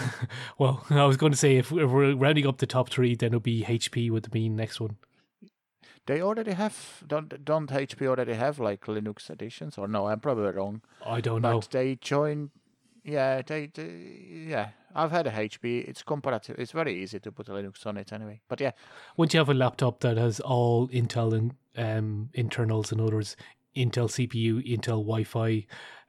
well, 0.59 0.85
I 0.91 1.05
was 1.07 1.17
going 1.17 1.33
to 1.33 1.39
say 1.39 1.57
if, 1.57 1.71
if 1.73 1.91
we're 1.91 2.15
rounding 2.15 2.47
up 2.47 2.59
the 2.59 2.67
top 2.67 2.91
three, 2.91 3.15
then 3.15 3.29
it'll 3.29 3.41
be 3.41 3.65
HP 3.65 4.11
would 4.11 4.31
be 4.31 4.49
the 4.49 4.55
next 4.55 4.81
one. 4.81 4.97
They 6.07 6.23
already 6.23 6.53
have 6.53 7.03
don't 7.07 7.45
don't 7.45 7.69
HP 7.69 8.07
already 8.07 8.33
have 8.35 8.59
like 8.59 8.87
Linux 8.87 9.29
editions 9.29 9.77
or 9.77 9.87
no? 9.87 10.07
I'm 10.07 10.21
probably 10.21 10.53
wrong. 10.53 10.81
I 11.05 11.21
don't 11.21 11.43
But 11.43 11.51
know. 11.53 11.63
they 11.71 11.97
joined 11.97 12.51
Yeah, 13.05 13.43
they, 13.43 13.67
they, 13.67 14.47
yeah. 14.49 14.71
I've 14.95 15.11
had 15.11 15.27
a 15.27 15.31
HP. 15.31 15.87
It's 15.87 16.03
comparative. 16.03 16.57
It's 16.59 16.73
very 16.73 16.95
easy 17.03 17.21
to 17.21 17.31
put 17.31 17.49
a 17.49 17.53
Linux 17.53 17.87
on 17.87 17.99
it 17.99 18.13
anyway. 18.13 18.41
But 18.49 18.61
yeah, 18.61 18.73
Once 19.19 19.35
you 19.35 19.39
have 19.39 19.51
a 19.51 19.55
laptop 19.55 20.01
that 20.01 20.17
has 20.17 20.41
all 20.41 20.89
Intel 20.89 21.35
in, 21.37 21.53
um, 21.77 22.31
internals, 22.33 22.91
in 22.91 23.01
others, 23.01 23.37
Intel 23.77 24.09
CPU, 24.09 24.67
Intel 24.67 25.05
Wi-Fi, 25.05 25.67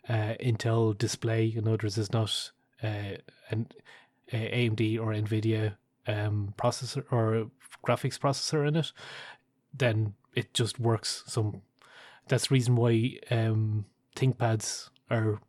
uh, 0.07 0.33
Intel 0.41 0.97
display, 0.97 1.45
in 1.55 1.67
others 1.67 1.97
it's 1.97 2.11
not 2.13 2.51
uh, 2.83 3.17
an 3.49 3.67
uh, 4.31 4.37
AMD 4.37 4.99
or 4.99 5.13
NVIDIA 5.13 5.75
um, 6.07 6.53
processor 6.57 7.03
or 7.11 7.49
graphics 7.85 8.19
processor 8.19 8.67
in 8.67 8.75
it, 8.75 8.91
then 9.73 10.13
it 10.35 10.53
just 10.53 10.79
works. 10.79 11.23
Some 11.27 11.61
that's 12.27 12.47
the 12.47 12.53
reason 12.53 12.75
why 12.75 13.19
um, 13.31 13.85
ThinkPads 14.15 14.89
are 15.09 15.39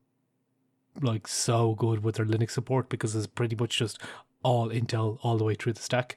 like 1.00 1.28
so 1.28 1.74
good 1.74 2.02
with 2.02 2.16
their 2.16 2.26
Linux 2.26 2.50
support 2.52 2.88
because 2.88 3.14
it's 3.14 3.26
pretty 3.26 3.56
much 3.56 3.78
just 3.78 4.00
all 4.42 4.68
Intel 4.68 5.18
all 5.22 5.38
the 5.38 5.44
way 5.44 5.54
through 5.54 5.74
the 5.74 5.82
stack. 5.82 6.16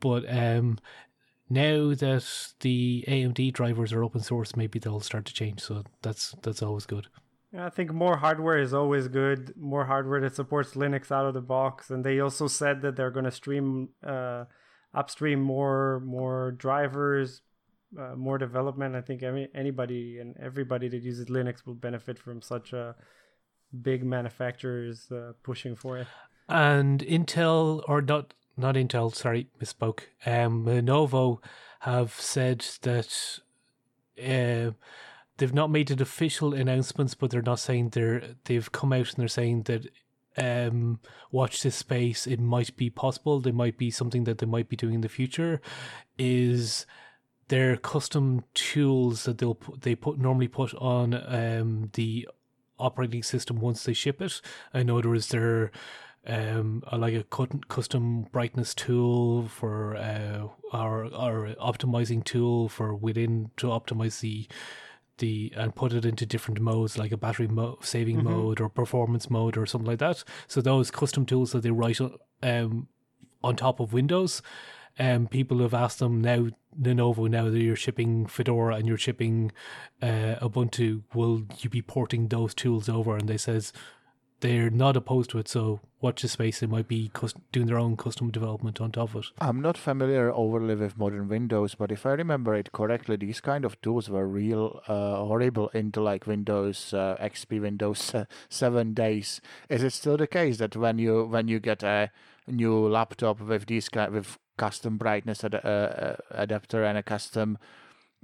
But 0.00 0.24
um, 0.28 0.78
now 1.50 1.94
that 1.94 2.52
the 2.60 3.04
AMD 3.06 3.52
drivers 3.52 3.92
are 3.92 4.04
open 4.04 4.20
source, 4.20 4.56
maybe 4.56 4.78
they'll 4.78 5.00
start 5.00 5.24
to 5.26 5.34
change. 5.34 5.60
So 5.60 5.84
that's 6.02 6.34
that's 6.42 6.62
always 6.62 6.86
good. 6.86 7.08
I 7.56 7.70
think 7.70 7.92
more 7.92 8.18
hardware 8.18 8.58
is 8.58 8.74
always 8.74 9.08
good. 9.08 9.54
More 9.56 9.86
hardware 9.86 10.20
that 10.20 10.34
supports 10.34 10.74
Linux 10.74 11.10
out 11.10 11.26
of 11.26 11.34
the 11.34 11.40
box, 11.40 11.90
and 11.90 12.04
they 12.04 12.20
also 12.20 12.46
said 12.46 12.82
that 12.82 12.96
they're 12.96 13.10
going 13.10 13.24
to 13.24 13.30
stream 13.30 13.90
uh, 14.06 14.44
upstream 14.94 15.40
more 15.40 16.00
more 16.00 16.52
drivers, 16.52 17.40
uh, 17.98 18.14
more 18.16 18.36
development. 18.36 18.94
I 18.94 19.00
think 19.00 19.22
any, 19.22 19.48
anybody 19.54 20.18
and 20.18 20.36
everybody 20.38 20.88
that 20.88 21.02
uses 21.02 21.26
Linux 21.26 21.64
will 21.64 21.74
benefit 21.74 22.18
from 22.18 22.42
such 22.42 22.72
a 22.72 22.94
big 23.82 24.04
manufacturers 24.04 25.10
uh, 25.10 25.32
pushing 25.42 25.74
for 25.74 25.98
it. 25.98 26.06
And 26.50 27.00
Intel 27.00 27.82
or 27.88 28.02
not 28.02 28.34
not 28.58 28.74
Intel, 28.74 29.14
sorry, 29.14 29.48
misspoke. 29.58 30.00
Um, 30.26 30.66
Lenovo 30.66 31.38
have 31.80 32.12
said 32.12 32.66
that 32.82 33.40
uh, 34.18 34.72
they've 35.38 35.54
not 35.54 35.70
made 35.70 35.90
it 35.90 36.00
official 36.00 36.52
announcements, 36.52 37.14
but 37.14 37.30
they're 37.30 37.42
not 37.42 37.58
saying 37.58 37.90
they're 37.90 38.22
they've 38.44 38.70
come 38.70 38.92
out 38.92 39.08
and 39.08 39.16
they're 39.16 39.28
saying 39.28 39.62
that 39.64 39.86
um 40.36 41.00
watch 41.32 41.62
this 41.62 41.74
space 41.74 42.24
it 42.24 42.38
might 42.38 42.76
be 42.76 42.88
possible 42.88 43.40
there 43.40 43.52
might 43.52 43.76
be 43.76 43.90
something 43.90 44.22
that 44.22 44.38
they 44.38 44.46
might 44.46 44.68
be 44.68 44.76
doing 44.76 44.94
in 44.94 45.00
the 45.00 45.08
future 45.08 45.60
is 46.16 46.86
their 47.48 47.76
custom 47.76 48.44
tools 48.54 49.24
that 49.24 49.38
they'll 49.38 49.54
put, 49.56 49.80
they 49.82 49.94
put 49.94 50.18
normally 50.18 50.48
put 50.48 50.72
on 50.74 51.14
um 51.14 51.90
the 51.94 52.28
operating 52.78 53.22
system 53.22 53.58
once 53.58 53.82
they 53.84 53.92
ship 53.92 54.22
it. 54.22 54.40
I 54.72 54.82
know 54.82 55.00
there 55.00 55.14
is 55.14 55.28
their 55.28 55.70
um 56.26 56.82
like 56.92 57.14
a 57.14 57.24
custom 57.68 58.22
brightness 58.30 58.74
tool 58.74 59.48
for 59.48 59.96
uh 59.96 60.48
our 60.72 61.06
our 61.14 61.54
optimizing 61.60 62.22
tool 62.22 62.68
for 62.68 62.94
within 62.94 63.50
to 63.56 63.68
optimize 63.68 64.20
the 64.20 64.46
the 65.18 65.52
and 65.56 65.74
put 65.74 65.92
it 65.92 66.04
into 66.04 66.26
different 66.26 66.60
modes 66.60 66.98
like 66.98 67.12
a 67.12 67.16
battery 67.16 67.48
mo- 67.48 67.78
saving 67.82 68.22
mode 68.24 68.60
or 68.60 68.68
performance 68.68 69.28
mode 69.30 69.56
or 69.56 69.66
something 69.66 69.86
like 69.86 69.98
that. 69.98 70.24
So 70.46 70.60
those 70.60 70.90
custom 70.90 71.26
tools 71.26 71.52
that 71.52 71.62
they 71.62 71.70
write 71.70 72.00
um 72.42 72.88
on 73.42 73.56
top 73.56 73.80
of 73.80 73.92
windows 73.92 74.42
um 74.98 75.26
people 75.28 75.58
have 75.60 75.74
asked 75.74 75.98
them 76.00 76.20
now 76.20 76.48
lenovo 76.80 77.28
now 77.28 77.48
that 77.50 77.60
you're 77.60 77.76
shipping 77.76 78.26
fedora 78.26 78.76
and 78.76 78.86
you're 78.86 78.98
shipping 78.98 79.52
uh 80.02 80.36
ubuntu 80.40 81.02
will 81.14 81.42
you 81.58 81.70
be 81.70 81.82
porting 81.82 82.28
those 82.28 82.54
tools 82.54 82.88
over? 82.88 83.16
And 83.16 83.28
they 83.28 83.36
says 83.38 83.72
they're 84.40 84.70
not 84.70 84.96
opposed 84.96 85.30
to 85.30 85.38
it 85.38 85.48
so 85.48 85.80
watch 86.00 86.22
the 86.22 86.28
space 86.28 86.60
they 86.60 86.66
might 86.66 86.86
be 86.86 87.10
doing 87.52 87.66
their 87.66 87.78
own 87.78 87.96
custom 87.96 88.30
development 88.30 88.80
on 88.80 88.92
top 88.92 89.14
of 89.14 89.24
it 89.24 89.26
I'm 89.40 89.60
not 89.60 89.76
familiar 89.76 90.32
overly 90.32 90.74
with 90.74 90.98
modern 90.98 91.28
Windows, 91.28 91.74
but 91.74 91.90
if 91.92 92.06
I 92.06 92.10
remember 92.10 92.54
it 92.54 92.72
correctly, 92.72 93.16
these 93.16 93.40
kind 93.40 93.64
of 93.64 93.80
tools 93.80 94.08
were 94.08 94.26
real 94.26 94.80
uh, 94.88 95.16
horrible 95.16 95.68
into 95.68 96.00
like 96.00 96.26
Windows 96.26 96.92
uh, 96.94 97.16
XP, 97.20 97.60
Windows 97.60 98.14
uh, 98.14 98.24
Seven 98.48 98.94
days. 98.94 99.40
Is 99.68 99.82
it 99.82 99.92
still 99.92 100.16
the 100.16 100.26
case 100.26 100.58
that 100.58 100.76
when 100.76 100.98
you 100.98 101.24
when 101.24 101.48
you 101.48 101.60
get 101.60 101.82
a 101.82 102.10
new 102.46 102.88
laptop 102.88 103.40
with 103.40 103.66
these 103.66 103.88
kind 103.88 104.12
with 104.12 104.38
custom 104.56 104.96
brightness 104.98 105.44
ad- 105.44 105.54
uh, 105.54 105.58
uh, 105.68 106.16
adapter 106.30 106.84
and 106.84 106.98
a 106.98 107.02
custom 107.02 107.58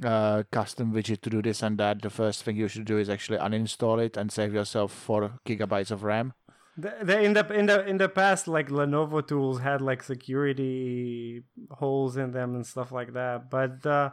uh, 0.02 0.42
custom 0.50 0.92
widget 0.92 1.20
to 1.22 1.30
do 1.30 1.42
this 1.42 1.62
and 1.62 1.78
that, 1.78 2.02
the 2.02 2.10
first 2.10 2.42
thing 2.42 2.56
you 2.56 2.68
should 2.68 2.86
do 2.86 2.98
is 2.98 3.08
actually 3.08 3.38
uninstall 3.38 4.04
it 4.04 4.16
and 4.16 4.32
save 4.32 4.54
yourself 4.54 4.92
four 4.92 5.38
gigabytes 5.46 5.90
of 5.90 6.02
RAM? 6.02 6.32
The, 6.76 6.92
the, 7.02 7.20
in 7.20 7.34
the 7.34 7.52
in 7.52 7.66
the 7.66 7.86
in 7.86 7.98
the 7.98 8.08
past, 8.08 8.48
like 8.48 8.68
Lenovo 8.68 9.24
tools 9.24 9.60
had 9.60 9.80
like 9.80 10.02
security 10.02 11.44
holes 11.70 12.16
in 12.16 12.32
them 12.32 12.56
and 12.56 12.66
stuff 12.66 12.90
like 12.90 13.12
that. 13.12 13.48
But 13.48 13.86
uh, 13.86 14.10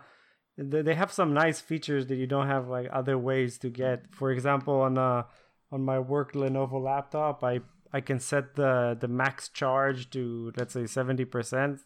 they 0.57 0.93
have 0.93 1.11
some 1.11 1.33
nice 1.33 1.59
features 1.59 2.05
that 2.07 2.17
you 2.17 2.27
don't 2.27 2.47
have 2.47 2.67
like 2.67 2.87
other 2.93 3.17
ways 3.17 3.57
to 3.59 3.69
get. 3.69 4.13
For 4.13 4.31
example, 4.31 4.81
on 4.81 4.99
uh 4.99 5.23
on 5.71 5.83
my 5.83 5.97
work 5.97 6.33
Lenovo 6.33 6.79
laptop, 6.83 7.43
I 7.43 7.61
I 7.91 8.01
can 8.01 8.19
set 8.19 8.55
the 8.55 8.95
the 8.99 9.07
max 9.07 9.49
charge 9.49 10.11
to 10.11 10.53
let's 10.55 10.73
say 10.73 10.85
seventy 10.85 11.25
percent, 11.25 11.79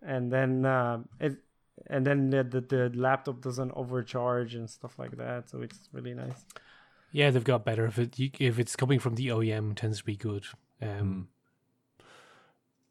and 0.00 0.32
then 0.32 0.64
uh, 0.64 0.98
it 1.18 1.38
and 1.88 2.06
then 2.06 2.30
the, 2.30 2.42
the 2.44 2.60
the 2.60 2.90
laptop 2.94 3.40
doesn't 3.40 3.72
overcharge 3.74 4.54
and 4.54 4.68
stuff 4.70 4.98
like 4.98 5.16
that. 5.16 5.48
So 5.50 5.62
it's 5.62 5.88
really 5.92 6.14
nice. 6.14 6.44
yeah 7.12 7.30
they've 7.30 7.44
got 7.44 7.64
better 7.64 7.86
if 7.86 7.98
it 7.98 8.14
if 8.40 8.58
it's 8.58 8.76
coming 8.76 8.98
from 8.98 9.14
the 9.16 9.28
OEM 9.28 9.70
it 9.72 9.76
tends 9.76 9.98
to 9.98 10.04
be 10.04 10.16
good 10.16 10.44
um 10.82 11.28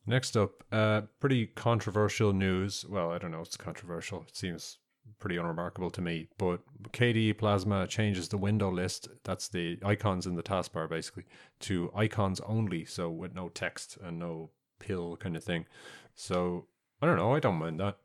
Next 0.05 0.35
up, 0.35 0.63
uh, 0.71 1.01
pretty 1.21 1.47
controversial 1.47 2.33
news. 2.33 2.85
Well, 2.85 3.11
I 3.11 3.17
don't 3.17 3.31
know. 3.31 3.39
It's 3.39 3.55
controversial. 3.55 4.25
It 4.27 4.35
seems 4.35 4.79
pretty 5.19 5.37
unremarkable 5.37 5.91
to 5.91 6.01
me. 6.01 6.27
But 6.37 6.59
KDE 6.91 7.37
Plasma 7.37 7.87
changes 7.87 8.27
the 8.27 8.37
window 8.37 8.69
list. 8.69 9.07
That's 9.23 9.47
the 9.47 9.79
icons 9.83 10.27
in 10.27 10.35
the 10.35 10.43
taskbar, 10.43 10.89
basically, 10.89 11.23
to 11.61 11.89
icons 11.95 12.41
only. 12.41 12.83
So 12.83 13.09
with 13.09 13.33
no 13.33 13.47
text 13.47 13.97
and 14.03 14.19
no 14.19 14.49
pill 14.79 15.15
kind 15.15 15.37
of 15.37 15.43
thing. 15.43 15.67
So 16.15 16.67
I 17.01 17.05
don't 17.05 17.17
know. 17.17 17.33
I 17.33 17.39
don't 17.39 17.55
mind 17.55 17.79
that. 17.79 17.97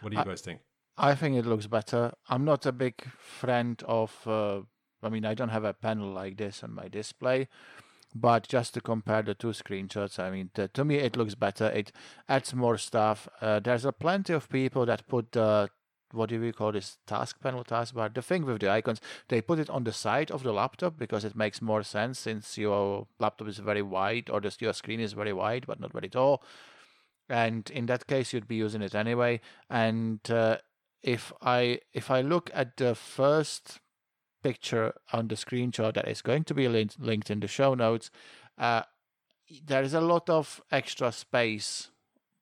What 0.00 0.10
do 0.10 0.16
you 0.16 0.22
I- 0.22 0.24
guys 0.24 0.40
think? 0.40 0.60
I 1.00 1.14
think 1.14 1.36
it 1.36 1.46
looks 1.46 1.68
better. 1.68 2.12
I'm 2.28 2.44
not 2.44 2.66
a 2.66 2.72
big 2.72 3.04
friend 3.18 3.80
of. 3.86 4.26
Uh, 4.26 4.62
I 5.00 5.08
mean, 5.08 5.24
I 5.24 5.34
don't 5.34 5.50
have 5.50 5.62
a 5.64 5.72
panel 5.72 6.10
like 6.10 6.36
this 6.38 6.64
on 6.64 6.74
my 6.74 6.88
display, 6.88 7.46
but 8.14 8.48
just 8.48 8.74
to 8.74 8.80
compare 8.80 9.22
the 9.22 9.34
two 9.34 9.52
screenshots, 9.52 10.18
I 10.18 10.30
mean, 10.30 10.50
the, 10.54 10.66
to 10.66 10.84
me 10.84 10.96
it 10.96 11.16
looks 11.16 11.36
better. 11.36 11.66
It 11.66 11.92
adds 12.28 12.52
more 12.52 12.78
stuff. 12.78 13.28
Uh, 13.40 13.60
there's 13.60 13.84
a 13.84 13.92
plenty 13.92 14.32
of 14.32 14.48
people 14.48 14.86
that 14.86 15.06
put 15.06 15.30
the 15.32 15.70
what 16.12 16.30
do 16.30 16.40
we 16.40 16.52
call 16.52 16.72
this 16.72 16.96
task 17.06 17.38
panel 17.42 17.62
taskbar 17.62 18.12
the 18.14 18.22
thing 18.22 18.46
with 18.46 18.60
the 18.60 18.70
icons 18.70 18.98
they 19.28 19.42
put 19.42 19.58
it 19.58 19.68
on 19.68 19.84
the 19.84 19.92
side 19.92 20.30
of 20.30 20.42
the 20.42 20.52
laptop 20.52 20.96
because 20.96 21.22
it 21.22 21.36
makes 21.36 21.60
more 21.60 21.82
sense 21.82 22.18
since 22.18 22.56
your 22.56 23.06
laptop 23.18 23.46
is 23.46 23.58
very 23.58 23.82
wide 23.82 24.30
or 24.30 24.40
just 24.40 24.62
your 24.62 24.72
screen 24.72 25.00
is 25.00 25.12
very 25.12 25.34
wide 25.34 25.66
but 25.66 25.78
not 25.78 25.92
very 25.92 26.08
tall 26.08 26.42
and 27.28 27.70
in 27.70 27.86
that 27.86 28.06
case 28.06 28.32
you'd 28.32 28.48
be 28.48 28.56
using 28.56 28.82
it 28.82 28.94
anyway 28.94 29.40
and 29.68 30.30
uh, 30.30 30.56
if 31.02 31.32
I 31.40 31.80
if 31.92 32.10
I 32.10 32.20
look 32.20 32.50
at 32.52 32.76
the 32.76 32.94
first 32.94 33.80
picture 34.42 34.94
on 35.12 35.28
the 35.28 35.34
screenshot 35.34 35.94
that 35.94 36.08
is 36.08 36.22
going 36.22 36.44
to 36.44 36.54
be 36.54 36.68
linked, 36.68 37.00
linked 37.00 37.30
in 37.30 37.40
the 37.40 37.48
show 37.48 37.74
notes, 37.74 38.10
uh, 38.56 38.82
there 39.64 39.82
is 39.82 39.94
a 39.94 40.00
lot 40.00 40.28
of 40.30 40.60
extra 40.70 41.12
space 41.12 41.90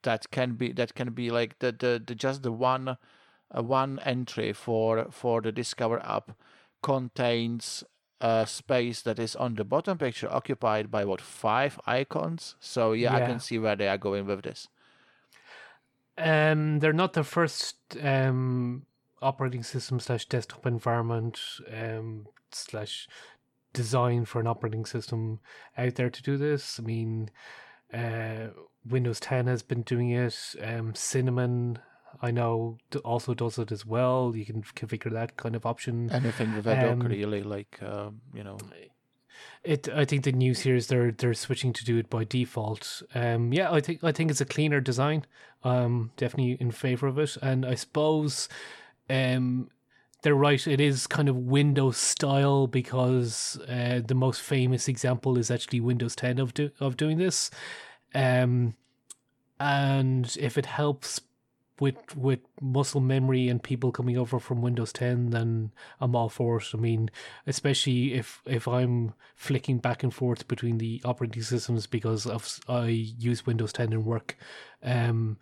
that 0.03 0.31
can 0.31 0.55
be 0.55 0.73
that 0.73 0.95
can 0.95 1.13
be 1.13 1.31
like 1.31 1.59
the 1.59 1.73
the, 1.73 2.03
the 2.05 2.15
just 2.15 2.43
the 2.43 2.53
one 2.53 2.89
uh, 2.89 3.63
one 3.63 3.99
entry 4.05 4.53
for 4.53 5.07
for 5.11 5.41
the 5.41 5.53
Discover 5.53 6.01
app 6.05 6.33
contains 6.83 7.85
a 8.21 8.47
space 8.47 9.03
that 9.03 9.19
is 9.19 9.37
on 9.37 9.57
the 9.57 9.65
bottom 9.65 9.99
picture 9.99 10.33
occupied 10.33 10.91
by 10.91 11.05
what 11.05 11.21
five 11.21 11.79
icons. 11.87 12.57
So 12.61 12.93
yeah, 12.93 13.15
I 13.15 13.21
can 13.21 13.41
see 13.41 13.59
where 13.59 13.77
they 13.77 13.89
are 13.89 13.99
going 13.99 14.27
with 14.27 14.43
this. 14.43 14.69
Um, 16.19 16.79
they're 16.79 16.93
not 16.93 17.13
the 17.13 17.25
first 17.25 17.77
um 18.03 18.87
operating 19.23 19.63
system 19.63 19.99
slash 19.99 20.27
desktop 20.27 20.67
environment 20.67 21.41
um 21.75 22.27
slash 22.53 23.09
design 23.73 24.25
for 24.25 24.41
an 24.41 24.47
operating 24.47 24.87
system 24.87 25.39
out 25.77 25.95
there 25.97 26.11
to 26.11 26.23
do 26.23 26.37
this. 26.39 26.81
I 26.81 26.83
mean, 26.83 27.31
uh, 27.93 28.49
Windows 28.89 29.21
10 29.21 29.47
has 29.47 29.63
been 29.63 29.83
doing 29.83 30.11
it. 30.11 30.55
Um, 30.63 30.95
Cinnamon, 30.95 31.79
I 32.23 32.31
know, 32.31 32.79
also 33.05 33.35
does 33.35 33.59
it 33.59 33.71
as 33.71 33.85
well. 33.85 34.33
You 34.35 34.47
can 34.47 34.63
configure 34.63 35.13
that 35.13 35.37
kind 35.37 35.55
of 35.55 35.67
option. 35.67 36.11
Anything 36.11 36.57
with 36.57 36.67
Um, 36.67 37.01
really 37.01 37.43
like 37.43 37.79
um, 37.83 38.23
you 38.33 38.43
know 38.43 38.57
It. 39.65 39.89
I 39.89 40.05
think 40.05 40.25
the 40.25 40.33
news 40.33 40.61
here 40.61 40.77
is 40.77 40.87
they're 40.87 41.13
they're 41.13 41.35
switching 41.35 41.73
to 41.73 41.85
do 41.85 41.99
it 41.99 42.09
by 42.09 42.25
default. 42.25 43.03
Um, 43.15 43.53
yeah, 43.53 43.73
I 43.73 43.81
think 43.81 44.05
I 44.05 44.13
think 44.13 44.31
it's 44.31 44.41
a 44.41 44.47
cleaner 44.47 44.81
design. 44.81 45.27
Um, 45.65 46.13
definitely 46.17 46.57
in 46.61 46.71
favor 46.71 47.07
of 47.07 47.19
it, 47.19 47.37
and 47.43 47.67
I 47.67 47.75
suppose, 47.75 48.49
um, 49.11 49.71
they're 50.23 50.35
right. 50.35 50.67
It 50.67 50.81
is 50.81 51.07
kind 51.07 51.29
of 51.29 51.37
Windows 51.37 51.97
style 51.97 52.67
because 52.67 53.59
uh, 53.69 54.01
the 54.05 54.15
most 54.15 54.41
famous 54.41 54.89
example 54.89 55.39
is 55.39 55.51
actually 55.51 55.81
Windows 55.81 56.15
10 56.17 56.39
of 56.39 56.55
do- 56.55 56.71
of 56.81 56.97
doing 56.97 57.19
this. 57.19 57.51
Um, 58.15 58.75
and 59.59 60.37
if 60.39 60.59
it 60.59 60.67
helps 60.67 61.21
with 61.81 62.17
with 62.17 62.41
muscle 62.61 63.01
memory 63.01 63.49
and 63.49 63.63
people 63.63 63.93
coming 63.93 64.17
over 64.17 64.39
from 64.39 64.63
Windows 64.63 64.93
10, 64.93 65.31
then 65.31 65.73
I'm 66.01 66.17
all 66.17 66.29
for 66.29 66.59
it. 66.59 66.69
I 66.75 66.77
mean, 66.77 67.11
especially 67.47 68.15
if 68.15 68.41
if 68.47 68.67
I'm 68.67 69.15
flicking 69.35 69.79
back 69.79 70.03
and 70.03 70.13
forth 70.15 70.49
between 70.49 70.79
the 70.79 71.01
operating 71.05 71.43
systems 71.43 71.87
because 71.87 72.27
of 72.27 72.61
I 72.69 72.87
use 72.87 73.47
Windows 73.47 73.73
10 73.73 73.93
in 73.93 74.05
work. 74.05 74.37
Um, 74.83 75.39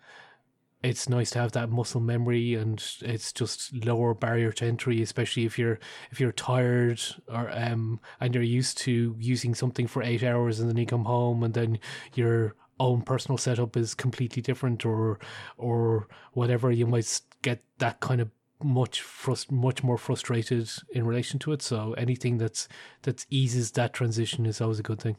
it's 0.83 1.09
nice 1.09 1.31
to 1.31 1.39
have 1.39 1.51
that 1.53 1.69
muscle 1.69 2.01
memory 2.01 2.53
and 2.53 2.83
it's 3.01 3.33
just 3.33 3.73
lower 3.85 4.13
barrier 4.13 4.51
to 4.51 4.65
entry 4.65 5.01
especially 5.01 5.43
if 5.43 5.57
you're 5.57 5.79
if 6.11 6.19
you're 6.19 6.31
tired 6.31 7.01
or 7.27 7.49
um 7.51 7.99
and 8.19 8.35
you're 8.35 8.43
used 8.43 8.77
to 8.77 9.15
using 9.19 9.55
something 9.55 9.87
for 9.87 10.03
eight 10.03 10.21
hours 10.21 10.59
and 10.59 10.69
then 10.69 10.77
you 10.77 10.85
come 10.85 11.05
home 11.05 11.41
and 11.43 11.55
then 11.55 11.79
your 12.13 12.55
own 12.79 13.01
personal 13.01 13.37
setup 13.37 13.77
is 13.77 13.93
completely 13.95 14.41
different 14.41 14.85
or 14.85 15.19
or 15.57 16.07
whatever 16.33 16.71
you 16.71 16.85
might 16.87 17.21
get 17.41 17.63
that 17.77 17.99
kind 17.99 18.21
of 18.21 18.29
much 18.63 19.01
frust- 19.03 19.51
much 19.51 19.83
more 19.83 19.97
frustrated 19.97 20.69
in 20.91 21.05
relation 21.05 21.39
to 21.39 21.51
it 21.51 21.61
so 21.61 21.93
anything 21.93 22.37
that's 22.37 22.67
that 23.03 23.25
eases 23.29 23.71
that 23.71 23.93
transition 23.93 24.45
is 24.45 24.61
always 24.61 24.79
a 24.79 24.83
good 24.83 24.99
thing 24.99 25.15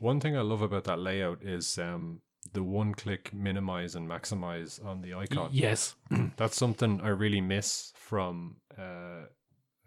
One 0.00 0.20
thing 0.20 0.36
I 0.36 0.40
love 0.42 0.62
about 0.62 0.84
that 0.84 0.98
layout 0.98 1.42
is 1.42 1.78
um, 1.78 2.20
the 2.52 2.62
one 2.62 2.94
click 2.94 3.32
minimize 3.32 3.94
and 3.94 4.08
maximize 4.08 4.84
on 4.84 5.00
the 5.02 5.14
icon. 5.14 5.50
yes 5.52 5.94
That's 6.36 6.56
something 6.56 7.00
I 7.02 7.08
really 7.08 7.40
miss 7.40 7.92
from, 7.94 8.56
uh, 8.76 9.26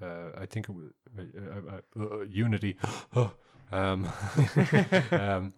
uh, 0.02 0.30
I 0.38 0.46
think 0.46 0.70
it 0.70 0.76
was 0.76 0.92
uh, 1.18 1.24
uh, 1.76 2.04
uh, 2.04 2.22
Unity. 2.30 2.78
um, 3.72 4.08
um, 5.12 5.54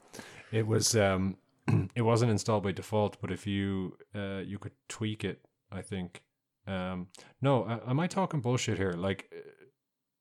it 0.51 0.67
was 0.67 0.95
um, 0.95 1.37
it 1.95 2.01
wasn't 2.01 2.31
installed 2.31 2.63
by 2.63 2.71
default, 2.71 3.17
but 3.21 3.31
if 3.31 3.45
you 3.47 3.97
uh, 4.15 4.41
you 4.45 4.57
could 4.59 4.73
tweak 4.89 5.23
it, 5.23 5.41
I 5.71 5.81
think. 5.81 6.23
Um, 6.67 7.07
no, 7.41 7.63
uh, 7.63 7.79
am 7.87 7.99
I 7.99 8.07
talking 8.07 8.39
bullshit 8.41 8.77
here? 8.77 8.93
Like, 8.93 9.31
uh, 9.35 9.39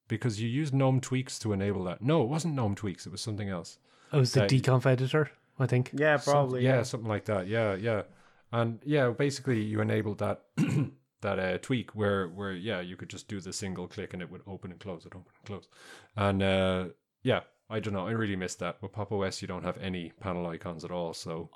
because 0.09 0.41
you 0.41 0.49
used 0.49 0.75
GNOME 0.75 1.01
tweaks 1.01 1.39
to 1.41 1.53
enable 1.53 1.85
that. 1.85 2.03
No, 2.03 2.23
it 2.23 2.29
wasn't 2.29 2.55
GNOME 2.55 2.75
tweaks. 2.75 3.07
It 3.07 3.13
was 3.13 3.21
something 3.21 3.49
else. 3.49 3.79
it 4.13 4.17
was 4.17 4.33
the 4.33 4.41
That- 4.41 4.51
dconf 4.51 4.87
editor 4.87 5.31
i 5.59 5.67
think 5.67 5.91
Yeah, 5.93 6.17
Something- 6.17 6.33
probably. 6.33 6.65
yeah, 6.65 6.83
something 6.83 7.09
like 7.09 7.27
that. 7.27 7.47
Yeah, 7.47 7.75
yeah, 7.75 8.03
and 8.51 8.81
yeah, 8.85 9.11
basically 9.11 9.63
you 9.63 9.81
enabled 9.81 10.19
that 10.19 10.45
that 11.21 11.39
uh, 11.39 11.59
tweak 11.59 11.95
where 11.95 12.27
where 12.29 12.53
yeah 12.53 12.81
you 12.81 12.97
could 12.97 13.11
just 13.11 13.29
do 13.29 13.39
the 13.41 13.53
single 13.53 13.87
click 13.87 14.15
and 14.15 14.23
it 14.23 14.31
would 14.31 14.41
open 14.47 14.71
and 14.73 14.81
close 14.81 15.05
it, 15.05 15.13
open 15.15 15.31
and 15.37 15.47
close, 15.47 15.69
and 16.17 16.43
uh, 16.43 16.85
yeah, 17.23 17.41
I 17.71 17.81
don't 17.81 17.95
know, 17.95 18.07
I 18.07 18.13
really 18.13 18.37
missed 18.37 18.59
that. 18.59 18.83
With 18.83 18.93
Pop 18.93 19.13
OS, 19.13 19.41
you 19.41 19.49
don't 19.49 19.65
have 19.65 19.79
any 19.79 20.13
panel 20.21 20.47
icons 20.47 20.85
at 20.85 20.91
all, 20.91 21.15
so 21.15 21.51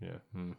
yeah. 0.00 0.18
hmm. 0.32 0.52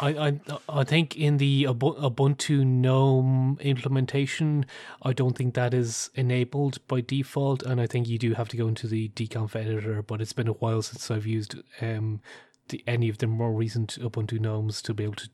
I, 0.00 0.08
I 0.08 0.40
I 0.68 0.84
think 0.84 1.16
in 1.16 1.36
the 1.36 1.64
Ubuntu 1.64 2.64
GNOME 2.64 3.58
implementation, 3.60 4.64
I 5.02 5.12
don't 5.12 5.36
think 5.36 5.54
that 5.54 5.74
is 5.74 6.10
enabled 6.14 6.86
by 6.86 7.02
default, 7.02 7.62
and 7.62 7.80
I 7.80 7.86
think 7.86 8.08
you 8.08 8.18
do 8.18 8.32
have 8.34 8.48
to 8.48 8.56
go 8.56 8.68
into 8.68 8.86
the 8.86 9.10
dconf 9.10 9.54
editor. 9.54 10.02
But 10.02 10.22
it's 10.22 10.32
been 10.32 10.48
a 10.48 10.52
while 10.52 10.80
since 10.80 11.10
I've 11.10 11.26
used 11.26 11.56
um 11.82 12.20
the, 12.68 12.82
any 12.86 13.08
of 13.08 13.18
the 13.18 13.26
more 13.26 13.52
recent 13.52 13.98
Ubuntu 14.00 14.40
gnomes 14.40 14.80
to 14.82 14.94
be 14.94 15.04
able 15.04 15.16
to 15.16 15.28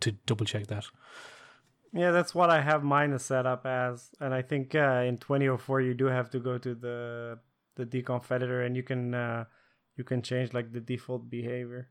to 0.00 0.12
double 0.26 0.46
check 0.46 0.68
that. 0.68 0.86
Yeah, 1.92 2.12
that's 2.12 2.34
what 2.34 2.50
I 2.50 2.60
have 2.60 2.84
mine 2.84 3.18
set 3.18 3.46
up 3.46 3.66
as, 3.66 4.10
and 4.20 4.32
I 4.32 4.42
think 4.42 4.74
uh, 4.76 5.02
in 5.06 5.18
2004 5.18 5.80
you 5.80 5.94
do 5.94 6.04
have 6.06 6.30
to 6.30 6.38
go 6.38 6.56
to 6.56 6.74
the 6.74 7.38
the 7.76 7.86
dconf 7.86 8.30
editor, 8.30 8.62
and 8.62 8.76
you 8.76 8.82
can 8.82 9.14
uh, 9.14 9.44
you 9.96 10.04
can 10.04 10.22
change 10.22 10.52
like 10.52 10.72
the 10.72 10.80
default 10.80 11.30
behavior. 11.30 11.90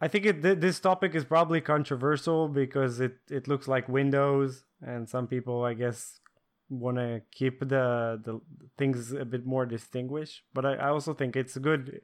I 0.00 0.08
think 0.08 0.26
it 0.26 0.42
th- 0.42 0.58
this 0.58 0.78
topic 0.78 1.14
is 1.14 1.24
probably 1.24 1.60
controversial 1.60 2.48
because 2.48 3.00
it 3.00 3.18
it 3.30 3.48
looks 3.48 3.66
like 3.66 3.88
Windows, 3.88 4.64
and 4.80 5.08
some 5.08 5.26
people 5.26 5.64
I 5.64 5.74
guess 5.74 6.20
want 6.68 6.98
to 6.98 7.22
keep 7.32 7.60
the 7.60 8.20
the 8.22 8.40
things 8.76 9.12
a 9.12 9.24
bit 9.24 9.46
more 9.46 9.66
distinguished. 9.66 10.42
But 10.54 10.66
I, 10.66 10.74
I 10.74 10.88
also 10.90 11.14
think 11.14 11.36
it's 11.36 11.56
good. 11.58 12.02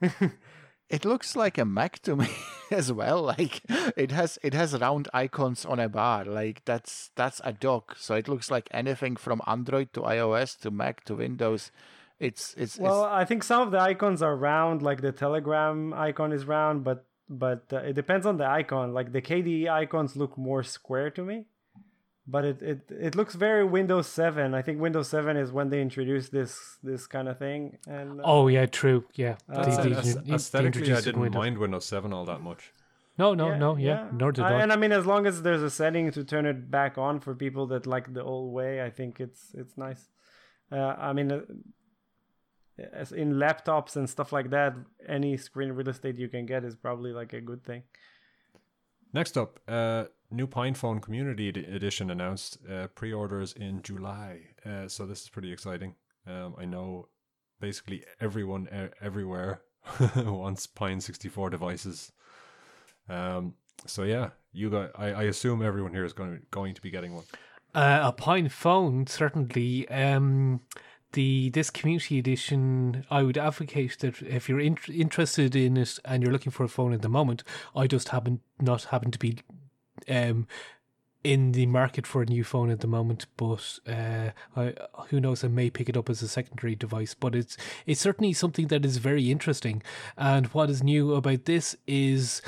It 0.88 1.04
looks 1.04 1.36
like 1.36 1.58
a 1.58 1.64
Mac 1.64 1.98
to 2.00 2.16
me 2.16 2.28
as 2.70 2.92
well. 2.92 3.22
Like 3.22 3.60
it 3.96 4.10
has 4.10 4.38
it 4.42 4.54
has 4.54 4.78
round 4.78 5.08
icons 5.12 5.66
on 5.66 5.78
a 5.78 5.88
bar. 5.88 6.24
Like 6.24 6.64
that's 6.64 7.10
that's 7.14 7.40
a 7.44 7.52
dock. 7.52 7.96
So 7.98 8.14
it 8.14 8.28
looks 8.28 8.50
like 8.50 8.68
anything 8.70 9.16
from 9.16 9.42
Android 9.46 9.92
to 9.92 10.00
iOS 10.00 10.58
to 10.60 10.70
Mac 10.70 11.04
to 11.04 11.16
Windows. 11.16 11.70
It's 12.18 12.54
it's, 12.56 12.78
Well, 12.78 13.04
it's 13.04 13.12
I 13.12 13.24
think 13.24 13.44
some 13.44 13.62
of 13.62 13.70
the 13.70 13.80
icons 13.80 14.22
are 14.22 14.34
round, 14.34 14.82
like 14.82 15.02
the 15.02 15.12
Telegram 15.12 15.92
icon 15.94 16.32
is 16.32 16.46
round, 16.46 16.84
but 16.84 17.04
but 17.28 17.64
uh, 17.72 17.78
it 17.78 17.92
depends 17.92 18.26
on 18.26 18.38
the 18.38 18.46
icon. 18.46 18.92
Like 18.94 19.12
the 19.12 19.22
KDE 19.22 19.68
icons 19.68 20.16
look 20.16 20.36
more 20.38 20.62
square 20.62 21.10
to 21.10 21.22
me, 21.22 21.46
but 22.30 22.44
it, 22.44 22.58
it 22.62 22.80
it 23.08 23.14
looks 23.16 23.34
very 23.34 23.64
Windows 23.64 24.06
Seven. 24.06 24.54
I 24.54 24.62
think 24.62 24.80
Windows 24.86 25.08
Seven 25.08 25.36
is 25.36 25.50
when 25.50 25.70
they 25.70 25.80
introduced 25.80 26.30
this 26.38 26.52
this 26.82 27.06
kind 27.14 27.26
of 27.28 27.38
thing. 27.38 27.78
And 27.88 28.20
uh, 28.20 28.24
Oh 28.34 28.48
yeah, 28.48 28.66
true. 28.66 29.00
Yeah, 29.14 29.36
Uh, 29.48 29.64
They- 29.64 29.70
That's- 29.70 29.76
they- 29.76 30.12
they- 30.20 30.26
they 30.28 30.34
aesthetically, 30.34 30.64
I 30.64 30.66
introduced 30.66 30.90
it 30.90 31.10
in 31.10 31.12
didn't 31.14 31.22
Windows. 31.22 31.40
mind 31.42 31.58
Windows 31.58 31.84
Seven 31.86 32.12
all 32.12 32.26
that 32.26 32.40
much. 32.50 32.72
No, 33.22 33.34
no, 33.34 33.46
no. 33.64 33.70
Yeah, 33.76 34.08
nor 34.12 34.30
did 34.32 34.44
I- 34.44 34.58
I. 34.58 34.62
And 34.62 34.72
I 34.72 34.76
mean, 34.76 34.92
as 34.92 35.04
long 35.06 35.26
as 35.26 35.42
there's 35.42 35.62
a 35.62 35.70
setting 35.70 36.12
to 36.12 36.22
turn 36.24 36.46
it 36.46 36.70
back 36.70 36.98
on 36.98 37.18
for 37.20 37.34
people 37.34 37.66
that 37.72 37.84
like 37.86 38.12
the 38.14 38.22
old 38.22 38.52
way, 38.54 38.72
I 38.86 38.90
think 38.90 39.20
it's 39.20 39.42
it's 39.54 39.76
nice. 39.76 40.02
Uh, 40.70 40.94
I 41.08 41.12
mean, 41.16 41.32
uh, 41.32 41.40
as 43.02 43.10
in 43.10 43.32
laptops 43.34 43.96
and 43.96 44.08
stuff 44.08 44.32
like 44.32 44.50
that, 44.50 44.72
any 45.08 45.36
screen 45.36 45.72
real 45.72 45.88
estate 45.88 46.16
you 46.18 46.28
can 46.28 46.46
get 46.46 46.62
is 46.64 46.76
probably 46.76 47.12
like 47.12 47.32
a 47.32 47.40
good 47.40 47.64
thing. 47.64 47.82
Next 49.12 49.36
up, 49.36 49.58
uh, 49.66 50.04
new 50.30 50.46
PinePhone 50.46 51.00
Community 51.00 51.48
Ed- 51.48 51.56
Edition 51.56 52.10
announced 52.10 52.58
uh, 52.70 52.88
pre-orders 52.88 53.52
in 53.52 53.82
July. 53.82 54.40
Uh, 54.64 54.88
so 54.88 55.06
this 55.06 55.22
is 55.22 55.28
pretty 55.28 55.52
exciting. 55.52 55.94
Um, 56.26 56.54
I 56.58 56.64
know 56.64 57.08
basically 57.60 58.04
everyone 58.20 58.68
uh, 58.68 58.88
everywhere 59.00 59.62
wants 60.16 60.66
Pine 60.66 61.00
64 61.00 61.50
devices. 61.50 62.12
Um, 63.08 63.54
so 63.86 64.02
yeah, 64.02 64.30
you 64.52 64.70
got. 64.70 64.90
I, 64.98 65.12
I 65.12 65.22
assume 65.24 65.62
everyone 65.62 65.92
here 65.92 66.04
is 66.04 66.12
going 66.12 66.40
going 66.50 66.74
to 66.74 66.82
be 66.82 66.90
getting 66.90 67.14
one. 67.14 67.24
Uh, 67.74 68.00
a 68.02 68.12
Pine 68.12 68.48
phone, 68.48 69.06
certainly. 69.06 69.88
Um, 69.88 70.60
the 71.12 71.48
this 71.50 71.70
community 71.70 72.18
edition, 72.18 73.06
I 73.10 73.22
would 73.22 73.38
advocate 73.38 73.98
that 74.00 74.20
if 74.22 74.48
you're 74.48 74.60
in, 74.60 74.76
interested 74.92 75.56
in 75.56 75.76
it 75.78 75.98
and 76.04 76.22
you're 76.22 76.32
looking 76.32 76.52
for 76.52 76.64
a 76.64 76.68
phone 76.68 76.92
at 76.92 77.02
the 77.02 77.08
moment, 77.08 77.44
I 77.74 77.86
just 77.86 78.10
happen 78.10 78.40
not 78.60 78.84
happen 78.84 79.10
to 79.12 79.18
be 79.18 79.38
um 80.08 80.46
in 81.24 81.52
the 81.52 81.66
market 81.66 82.06
for 82.06 82.22
a 82.22 82.26
new 82.26 82.44
phone 82.44 82.70
at 82.70 82.80
the 82.80 82.86
moment. 82.86 83.26
But 83.36 83.78
uh, 83.86 84.30
I, 84.56 84.74
who 85.10 85.20
knows? 85.20 85.44
I 85.44 85.48
may 85.48 85.70
pick 85.70 85.88
it 85.88 85.96
up 85.96 86.08
as 86.08 86.22
a 86.22 86.28
secondary 86.28 86.74
device. 86.74 87.14
But 87.14 87.34
it's 87.34 87.56
it's 87.86 88.00
certainly 88.00 88.32
something 88.32 88.68
that 88.68 88.84
is 88.84 88.98
very 88.98 89.30
interesting. 89.30 89.82
And 90.16 90.46
what 90.48 90.70
is 90.70 90.82
new 90.82 91.14
about 91.14 91.44
this 91.44 91.76
is 91.86 92.40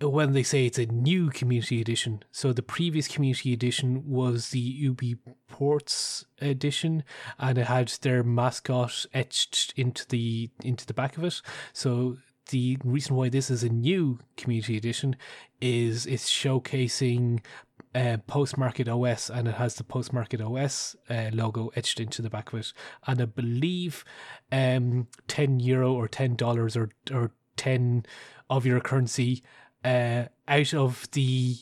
when 0.00 0.32
they 0.32 0.42
say 0.42 0.66
it's 0.66 0.78
a 0.78 0.86
new 0.86 1.30
community 1.30 1.80
edition. 1.80 2.22
So 2.30 2.52
the 2.52 2.62
previous 2.62 3.08
community 3.08 3.52
edition 3.52 4.08
was 4.08 4.50
the 4.50 4.60
Ubi 4.60 5.16
Ports 5.48 6.24
edition, 6.40 7.04
and 7.38 7.58
it 7.58 7.66
had 7.66 7.88
their 8.02 8.22
mascot 8.22 9.06
etched 9.14 9.72
into 9.76 10.06
the 10.06 10.50
into 10.62 10.86
the 10.86 10.94
back 10.94 11.16
of 11.16 11.24
it. 11.24 11.40
So 11.72 12.18
the 12.48 12.78
reason 12.84 13.16
why 13.16 13.28
this 13.28 13.50
is 13.50 13.62
a 13.62 13.68
new 13.68 14.18
community 14.36 14.76
edition 14.76 15.16
is 15.60 16.06
it's 16.06 16.30
showcasing 16.30 17.40
uh, 17.94 18.18
postmarketOS, 18.28 19.30
and 19.30 19.48
it 19.48 19.54
has 19.54 19.74
the 19.76 19.84
postmarketOS 19.84 20.96
uh, 21.08 21.30
logo 21.32 21.70
etched 21.74 22.00
into 22.00 22.22
the 22.22 22.30
back 22.30 22.52
of 22.52 22.60
it. 22.60 22.72
And 23.06 23.22
I 23.22 23.24
believe 23.24 24.04
um, 24.52 25.08
ten 25.26 25.60
euro 25.60 25.92
or 25.92 26.08
ten 26.08 26.36
dollars 26.36 26.76
or 26.76 26.90
or 27.12 27.32
ten 27.56 28.04
of 28.50 28.66
your 28.66 28.80
currency 28.80 29.42
uh, 29.84 30.24
out 30.46 30.74
of 30.74 31.10
the 31.12 31.56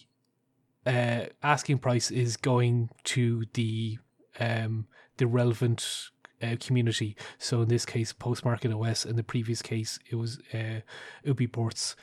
uh, 0.85 1.27
asking 1.43 1.79
price 1.79 2.11
is 2.11 2.37
going 2.37 2.91
to 3.05 3.45
the 3.55 3.99
um, 4.39 4.87
the 5.17 5.27
relevant 5.27 6.11
uh, 6.43 6.57
community. 6.61 7.17
So 7.39 7.63
in 7.63 7.69
this 7.69 7.85
case, 7.85 8.13
postmarketOS. 8.13 9.07
In 9.07 9.17
the 9.17 9.23
previous 9.23 9.63
case, 9.63 9.99
it 10.11 10.17
was 10.17 10.39
uh, 10.53 10.81
UBports. 11.25 11.95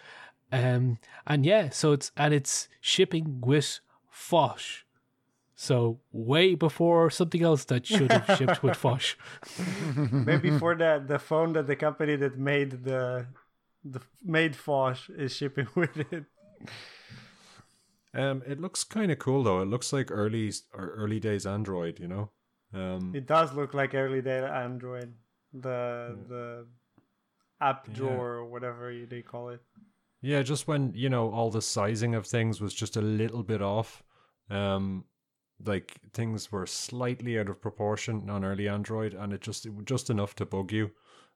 Um, 0.52 1.00
and 1.26 1.46
yeah, 1.46 1.70
so 1.70 1.94
it's 1.94 2.12
and 2.16 2.34
it's 2.34 2.68
shipping 2.80 3.42
with 3.42 3.80
Phosh. 4.14 4.84
So 5.56 6.00
way 6.12 6.56
before 6.56 7.10
something 7.10 7.42
else 7.42 7.66
that 7.66 7.86
should 7.88 8.12
have 8.12 8.38
shipped 8.38 8.62
with 8.62 8.78
Phosh. 8.78 9.16
Maybe 10.26 10.52
for 10.58 10.76
the 10.76 11.04
the 11.06 11.20
phone 11.20 11.54
that 11.54 11.68
the 11.68 11.76
company 11.76 12.16
that 12.18 12.38
made 12.38 12.84
the 12.84 13.28
the 13.84 14.02
made 14.24 14.54
Phosh 14.54 15.10
is 15.18 15.36
shipping 15.36 15.68
with 15.76 15.98
it. 16.12 16.26
Um, 18.14 18.44
it 18.46 18.60
looks 18.60 18.84
kind 18.84 19.12
of 19.12 19.18
cool 19.18 19.44
though. 19.44 19.62
It 19.62 19.68
looks 19.68 19.92
like 19.92 20.12
early 20.12 20.52
or 20.74 20.90
early 20.90 21.20
days 21.20 21.46
Android. 21.46 22.00
You 22.00 22.08
know. 22.08 22.30
Um, 22.74 23.14
It 23.16 23.28
does 23.28 23.54
look 23.54 23.74
like 23.74 23.94
early 23.94 24.22
day 24.22 24.40
Android. 24.44 25.14
The 25.54 26.18
the 26.28 26.68
app 27.62 27.88
Yeah. 27.88 27.94
drawer 27.94 28.34
or 28.36 28.46
whatever 28.46 28.92
you, 28.92 29.06
they 29.06 29.22
call 29.22 29.50
it. 29.50 29.62
Yeah, 30.22 30.42
just 30.42 30.68
when 30.68 30.94
you 30.96 31.10
know 31.10 31.32
all 31.32 31.52
the 31.52 31.62
sizing 31.62 32.16
of 32.16 32.26
things 32.26 32.60
was 32.62 32.74
just 32.74 32.98
a 32.98 33.02
little 33.02 33.44
bit 33.44 33.62
off. 33.62 34.04
Um, 34.50 35.06
like 35.66 36.00
things 36.14 36.52
were 36.52 36.66
slightly 36.66 37.38
out 37.40 37.50
of 37.50 37.62
proportion 37.62 38.30
on 38.30 38.44
early 38.44 38.68
Android, 38.68 39.14
and 39.14 39.32
it 39.34 39.42
just 39.42 39.66
it 39.66 39.74
was 39.74 39.86
just 39.86 40.10
enough 40.10 40.36
to 40.36 40.46
bug 40.46 40.72
you. 40.72 40.92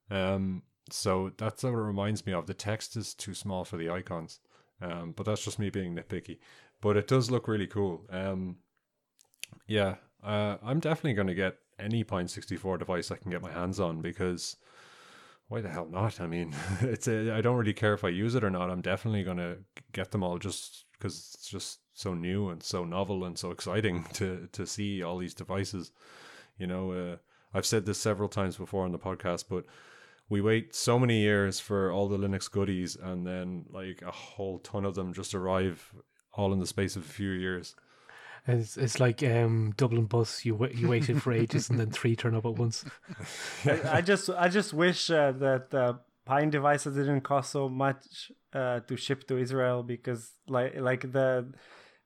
Um, 0.10 0.64
so 0.90 1.32
that's 1.38 1.64
what 1.64 1.74
it 1.74 1.76
reminds 1.76 2.26
me 2.26 2.34
of. 2.34 2.48
The 2.48 2.54
text 2.54 2.96
is 2.96 3.14
too 3.14 3.34
small 3.34 3.64
for 3.66 3.78
the 3.78 3.90
icons. 3.90 4.40
Um, 4.82 5.12
but 5.14 5.26
that's 5.26 5.44
just 5.44 5.60
me 5.60 5.70
being 5.70 5.96
nitpicky. 5.96 6.40
But 6.82 6.98
it 6.98 7.08
does 7.08 7.30
look 7.32 7.48
really 7.48 7.68
cool. 7.68 8.06
Um, 8.10 8.58
yeah, 9.68 9.96
uh, 10.24 10.58
I'm 10.64 10.80
definitely 10.80 11.14
going 11.14 11.28
to 11.28 11.36
get 11.36 11.58
any 11.80 12.04
Pine 12.04 12.28
64 12.28 12.78
device 12.78 13.12
I 13.12 13.18
can 13.18 13.32
get 13.32 13.42
my 13.42 13.52
hands 13.52 13.80
on 13.80 14.02
because 14.02 14.58
why 15.48 15.62
the 15.62 15.70
hell 15.70 15.88
not? 15.90 16.20
I 16.20 16.28
mean, 16.28 16.56
it's 16.82 17.08
a, 17.08 17.34
I 17.34 17.42
don't 17.42 17.58
really 17.58 17.74
care 17.74 17.94
if 17.94 18.04
I 18.04 18.10
use 18.10 18.36
it 18.36 18.44
or 18.44 18.50
not. 18.50 18.70
I'm 18.70 18.82
definitely 18.82 19.24
going 19.24 19.38
to 19.38 19.58
get 19.94 20.12
them 20.12 20.24
all 20.24 20.38
just 20.38 20.86
because 20.94 21.34
it's 21.36 21.48
just 21.48 21.80
so 21.94 22.14
new 22.14 22.50
and 22.50 22.62
so 22.62 22.84
novel 22.84 23.24
and 23.26 23.38
so 23.38 23.52
exciting 23.52 24.06
to 24.14 24.48
to 24.52 24.66
see 24.66 25.04
all 25.04 25.18
these 25.18 25.34
devices. 25.34 25.92
You 26.58 26.68
know, 26.68 26.92
uh, 26.92 27.18
I've 27.54 27.66
said 27.66 27.86
this 27.86 28.00
several 28.00 28.30
times 28.30 28.58
before 28.58 28.84
on 28.86 28.92
the 28.92 29.00
podcast, 29.00 29.46
but 29.50 29.66
we 30.30 30.42
wait 30.42 30.76
so 30.76 31.00
many 31.00 31.22
years 31.22 31.60
for 31.60 31.92
all 31.92 32.10
the 32.10 32.18
Linux 32.18 32.52
goodies, 32.52 32.96
and 32.96 33.26
then 33.26 33.66
like 33.70 34.02
a 34.02 34.12
whole 34.12 34.60
ton 34.60 34.86
of 34.86 34.96
them 34.96 35.14
just 35.14 35.34
arrive 35.34 35.94
all 36.34 36.52
in 36.52 36.60
the 36.60 36.68
space 36.68 36.96
of 36.96 37.04
a 37.04 37.08
few 37.08 37.30
years. 37.30 37.76
It's, 38.48 38.78
it's 38.78 39.00
like 39.00 39.22
um, 39.24 39.74
Dublin 39.76 40.06
bus. 40.06 40.46
You 40.46 40.56
wa- 40.56 40.70
you 40.74 40.88
waited 40.88 41.22
for 41.22 41.34
ages 41.34 41.70
and 41.70 41.78
then 41.80 41.92
three 41.92 42.16
turn 42.16 42.34
up 42.36 42.46
at 42.46 42.56
once. 42.56 42.86
I, 43.66 43.98
I 43.98 44.02
just 44.02 44.30
I 44.30 44.48
just 44.48 44.74
wish 44.74 45.10
uh, 45.12 45.34
that 45.34 45.74
uh, 45.74 45.94
Pine 46.26 46.50
devices 46.50 46.96
didn't 46.96 47.22
cost 47.22 47.52
so 47.52 47.68
much 47.70 48.32
uh, 48.54 48.80
to 48.82 48.96
ship 48.98 49.28
to 49.28 49.38
Israel 49.38 49.84
because 49.84 50.32
like 50.48 50.76
like 50.80 51.12
the 51.12 51.52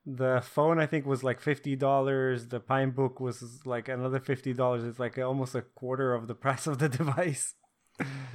the 0.06 0.42
phone 0.44 0.80
I 0.80 0.88
think 0.88 1.06
was 1.06 1.24
like 1.24 1.40
fifty 1.40 1.76
dollars. 1.76 2.48
The 2.48 2.60
Pine 2.60 2.90
book 2.92 3.20
was 3.20 3.62
like 3.66 3.88
another 3.88 4.20
fifty 4.20 4.54
dollars. 4.54 4.84
It's 4.84 5.00
like 5.00 5.18
almost 5.20 5.54
a 5.54 5.62
quarter 5.62 6.14
of 6.16 6.28
the 6.28 6.36
price 6.46 6.66
of 6.66 6.80
the 6.80 6.90
device. 6.90 7.54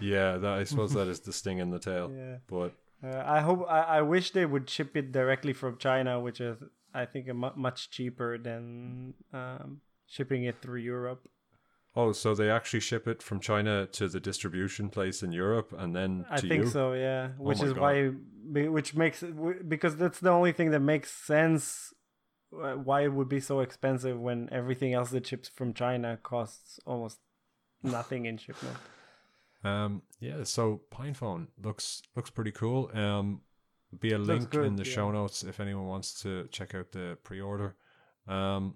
Yeah, 0.00 0.36
that 0.36 0.52
I 0.60 0.64
suppose 0.64 0.92
that 0.92 1.08
is 1.08 1.20
the 1.26 1.32
sting 1.32 1.58
in 1.58 1.70
the 1.70 1.80
tail. 1.80 2.12
Yeah. 2.16 2.36
But 2.46 2.72
Uh, 3.04 3.22
I 3.26 3.40
hope 3.40 3.60
I, 3.68 3.80
I 3.98 4.02
wish 4.02 4.30
they 4.30 4.46
would 4.46 4.70
ship 4.70 4.96
it 4.96 5.12
directly 5.12 5.52
from 5.52 5.76
China, 5.76 6.18
which 6.18 6.40
is 6.40 6.56
I 7.02 7.04
think 7.06 7.26
much 7.56 7.90
cheaper 7.90 8.38
than 8.38 9.14
um, 9.32 9.80
shipping 10.06 10.44
it 10.44 10.56
through 10.62 10.80
Europe. 10.80 11.28
oh, 11.94 12.12
so 12.12 12.34
they 12.34 12.50
actually 12.50 12.80
ship 12.80 13.06
it 13.08 13.22
from 13.22 13.40
China 13.40 13.86
to 13.98 14.08
the 14.08 14.20
distribution 14.20 14.88
place 14.90 15.22
in 15.22 15.32
Europe, 15.32 15.72
and 15.80 15.94
then 15.96 16.24
I 16.30 16.40
think 16.40 16.64
you. 16.64 16.70
so, 16.70 16.92
yeah. 16.94 17.28
Which 17.38 17.60
my 17.60 17.66
is 17.66 17.72
God. 17.72 17.80
why, 17.82 17.94
which 18.76 18.94
makes 18.94 19.22
because 19.66 19.96
that's 19.96 20.20
the 20.20 20.30
only 20.30 20.52
thing 20.52 20.70
that 20.72 20.80
makes 20.80 21.10
sense. 21.10 21.92
uh, 22.52 22.74
Why 22.88 22.98
it 23.04 23.12
would 23.12 23.28
be 23.28 23.40
so 23.40 23.60
expensive 23.60 24.18
when 24.18 24.48
everything 24.52 24.92
else 24.94 25.10
that 25.10 25.26
ships 25.26 25.48
from 25.48 25.74
China 25.74 26.18
costs 26.22 26.78
almost 26.86 27.18
nothing 27.82 28.26
in 28.26 28.36
shipment. 28.38 28.76
Um, 29.64 30.02
yeah, 30.20 30.44
so 30.44 30.82
PinePhone 30.92 31.48
looks 31.62 32.02
looks 32.14 32.30
pretty 32.30 32.52
cool. 32.52 32.90
Um, 32.94 33.40
be 34.00 34.12
a 34.12 34.18
Looks 34.18 34.52
link 34.52 34.54
in 34.54 34.76
the 34.76 34.84
yeah. 34.84 34.92
show 34.92 35.10
notes 35.10 35.42
if 35.42 35.60
anyone 35.60 35.86
wants 35.86 36.20
to 36.22 36.48
check 36.50 36.74
out 36.74 36.92
the 36.92 37.18
pre-order. 37.22 37.76
Um, 38.26 38.74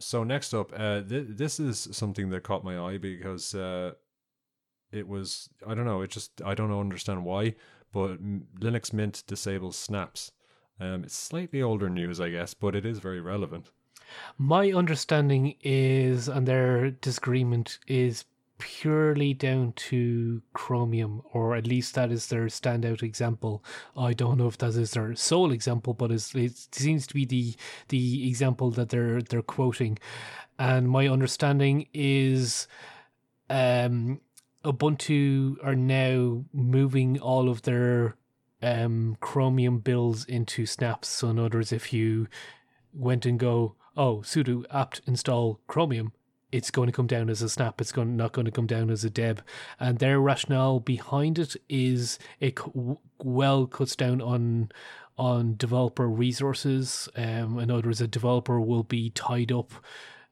so 0.00 0.24
next 0.24 0.54
up, 0.54 0.72
uh, 0.76 1.02
th- 1.02 1.26
this 1.30 1.58
is 1.58 1.88
something 1.92 2.30
that 2.30 2.42
caught 2.42 2.64
my 2.64 2.78
eye 2.78 2.98
because 2.98 3.54
uh, 3.54 3.92
it 4.92 5.08
was 5.08 5.48
I 5.66 5.74
don't 5.74 5.84
know, 5.84 6.02
it 6.02 6.10
just 6.10 6.40
I 6.42 6.54
don't 6.54 6.72
understand 6.72 7.24
why, 7.24 7.54
but 7.92 8.22
Linux 8.60 8.92
Mint 8.92 9.24
disables 9.26 9.76
snaps. 9.76 10.32
Um, 10.80 11.04
it's 11.04 11.16
slightly 11.16 11.60
older 11.60 11.88
news, 11.88 12.20
I 12.20 12.30
guess, 12.30 12.54
but 12.54 12.76
it 12.76 12.86
is 12.86 13.00
very 13.00 13.20
relevant. 13.20 13.70
My 14.38 14.72
understanding 14.72 15.56
is, 15.60 16.28
and 16.28 16.46
their 16.46 16.90
disagreement 16.90 17.78
is 17.86 18.24
purely 18.58 19.32
down 19.34 19.72
to 19.72 20.42
Chromium, 20.52 21.22
or 21.32 21.54
at 21.54 21.66
least 21.66 21.94
that 21.94 22.10
is 22.10 22.26
their 22.26 22.46
standout 22.46 23.02
example. 23.02 23.64
I 23.96 24.12
don't 24.12 24.38
know 24.38 24.48
if 24.48 24.58
that 24.58 24.74
is 24.74 24.92
their 24.92 25.14
sole 25.14 25.52
example, 25.52 25.94
but 25.94 26.10
it 26.10 26.20
seems 26.72 27.06
to 27.06 27.14
be 27.14 27.24
the 27.24 27.54
the 27.88 28.28
example 28.28 28.70
that 28.72 28.88
they're 28.90 29.22
they're 29.22 29.42
quoting. 29.42 29.98
And 30.58 30.88
my 30.88 31.06
understanding 31.06 31.86
is, 31.94 32.66
um, 33.48 34.20
Ubuntu 34.64 35.56
are 35.64 35.76
now 35.76 36.44
moving 36.52 37.20
all 37.20 37.48
of 37.48 37.62
their 37.62 38.16
um 38.60 39.16
Chromium 39.20 39.78
builds 39.78 40.24
into 40.24 40.66
snaps. 40.66 41.08
So 41.08 41.28
in 41.30 41.38
other 41.38 41.58
words, 41.58 41.72
if 41.72 41.92
you 41.92 42.26
went 42.92 43.24
and 43.24 43.38
go, 43.38 43.76
oh, 43.96 44.18
sudo 44.18 44.64
apt 44.70 45.00
install 45.06 45.60
Chromium, 45.68 46.12
it's 46.50 46.70
going 46.70 46.86
to 46.86 46.92
come 46.92 47.06
down 47.06 47.28
as 47.28 47.42
a 47.42 47.48
snap. 47.48 47.80
It's 47.80 47.92
going 47.92 48.16
not 48.16 48.32
going 48.32 48.46
to 48.46 48.50
come 48.50 48.66
down 48.66 48.90
as 48.90 49.04
a 49.04 49.10
deb. 49.10 49.42
And 49.78 49.98
their 49.98 50.20
rationale 50.20 50.80
behind 50.80 51.38
it 51.38 51.56
is 51.68 52.18
it 52.40 52.58
well 53.22 53.66
cuts 53.66 53.96
down 53.96 54.20
on 54.20 54.70
on 55.16 55.56
developer 55.56 56.08
resources. 56.08 57.08
Um, 57.16 57.58
in 57.58 57.70
other 57.70 57.88
words, 57.88 58.00
a 58.00 58.06
developer 58.06 58.60
will 58.60 58.84
be 58.84 59.10
tied 59.10 59.52
up 59.52 59.72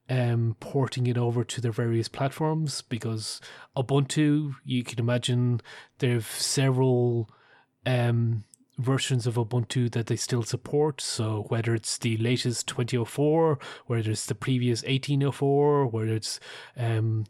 um, 0.09 0.57
porting 0.61 1.07
it 1.07 1.19
over 1.19 1.45
to 1.45 1.61
their 1.61 1.73
various 1.73 2.09
platforms 2.09 2.83
because 2.83 3.41
Ubuntu, 3.77 4.55
you 4.65 4.85
can 4.85 5.01
imagine, 5.01 5.61
there've 5.99 6.27
several 6.27 7.29
um, 7.85 8.45
versions 8.79 9.27
of 9.27 9.37
Ubuntu 9.37 9.91
that 9.93 10.07
they 10.07 10.17
still 10.17 10.43
support. 10.43 11.01
So 11.01 11.47
whether 11.49 11.75
it's 11.75 11.99
the 11.99 12.17
latest 12.19 12.67
2004, 12.69 13.59
whether 13.87 14.11
it's 14.11 14.27
the 14.27 14.35
previous 14.35 14.83
1804, 14.83 15.87
whether 15.87 16.15
it's 16.15 16.41
um, 16.77 17.25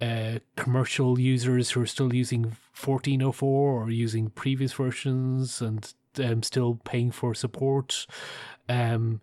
uh, 0.00 0.38
commercial 0.56 1.18
users 1.18 1.70
who 1.70 1.82
are 1.82 1.86
still 1.86 2.14
using 2.14 2.44
1404 2.44 3.82
or 3.82 3.90
using 3.90 4.30
previous 4.30 4.72
versions 4.72 5.60
and 5.60 5.92
um, 6.22 6.42
still 6.42 6.80
paying 6.84 7.10
for 7.10 7.34
support. 7.34 8.06
Um, 8.68 9.20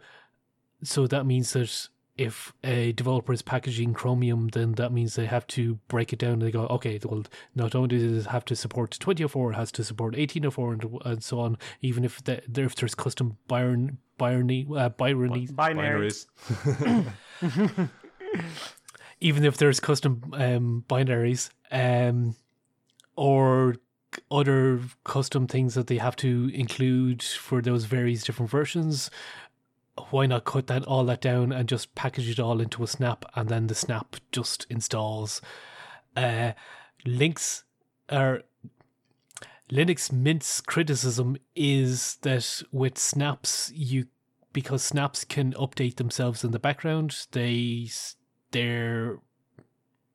so 0.83 1.07
that 1.07 1.25
means 1.25 1.53
that 1.53 1.89
if 2.17 2.53
a 2.63 2.91
developer 2.91 3.33
is 3.33 3.41
packaging 3.41 3.93
Chromium, 3.93 4.49
then 4.49 4.73
that 4.73 4.91
means 4.91 5.15
they 5.15 5.25
have 5.25 5.47
to 5.47 5.75
break 5.87 6.13
it 6.13 6.19
down. 6.19 6.39
They 6.39 6.51
go, 6.51 6.67
okay, 6.67 6.99
well, 7.03 7.23
not 7.55 7.73
only 7.73 7.97
does 7.97 8.25
it 8.25 8.29
have 8.29 8.45
to 8.45 8.55
support 8.55 8.91
2004, 8.91 9.51
it 9.51 9.55
has 9.55 9.71
to 9.73 9.83
support 9.83 10.15
1804 10.15 10.73
and, 10.73 11.01
and 11.05 11.23
so 11.23 11.39
on, 11.39 11.57
even 11.81 12.05
if, 12.05 12.23
the, 12.23 12.41
if 12.55 12.75
there's 12.75 12.93
custom 12.93 13.37
Byron, 13.47 13.97
Byrony, 14.19 14.67
uh, 14.77 14.89
Byrony, 14.89 15.53
Binary. 15.55 16.11
Binaries. 16.11 17.89
even 19.19 19.45
if 19.45 19.57
there's 19.57 19.79
custom 19.79 20.21
um, 20.33 20.83
binaries 20.87 21.49
um, 21.71 22.35
or 23.15 23.75
other 24.29 24.79
custom 25.05 25.47
things 25.47 25.73
that 25.73 25.87
they 25.87 25.97
have 25.97 26.15
to 26.15 26.51
include 26.53 27.23
for 27.23 27.61
those 27.61 27.85
various 27.85 28.23
different 28.23 28.51
versions 28.51 29.09
why 30.09 30.25
not 30.25 30.45
cut 30.45 30.67
that 30.67 30.83
all 30.85 31.05
that 31.05 31.21
down 31.21 31.51
and 31.51 31.69
just 31.69 31.93
package 31.95 32.29
it 32.29 32.39
all 32.39 32.59
into 32.59 32.83
a 32.83 32.87
snap 32.87 33.25
and 33.35 33.49
then 33.49 33.67
the 33.67 33.75
snap 33.75 34.15
just 34.31 34.65
installs. 34.69 35.41
Uh, 36.15 36.53
links 37.05 37.63
are 38.09 38.43
linux 39.71 40.11
mint's 40.11 40.61
criticism 40.61 41.37
is 41.55 42.17
that 42.21 42.61
with 42.71 42.97
snaps 42.97 43.71
you 43.73 44.05
because 44.51 44.83
snaps 44.83 45.23
can 45.23 45.53
update 45.53 45.95
themselves 45.95 46.43
in 46.43 46.51
the 46.51 46.59
background 46.59 47.25
they 47.31 47.89
they're 48.51 49.19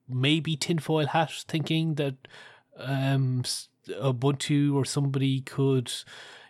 maybe 0.07 0.55
tinfoil 0.55 1.07
hat 1.07 1.31
thinking 1.47 1.95
that 1.95 2.15
um 2.77 3.43
ubuntu 4.01 4.73
or 4.75 4.85
somebody 4.85 5.41
could 5.41 5.91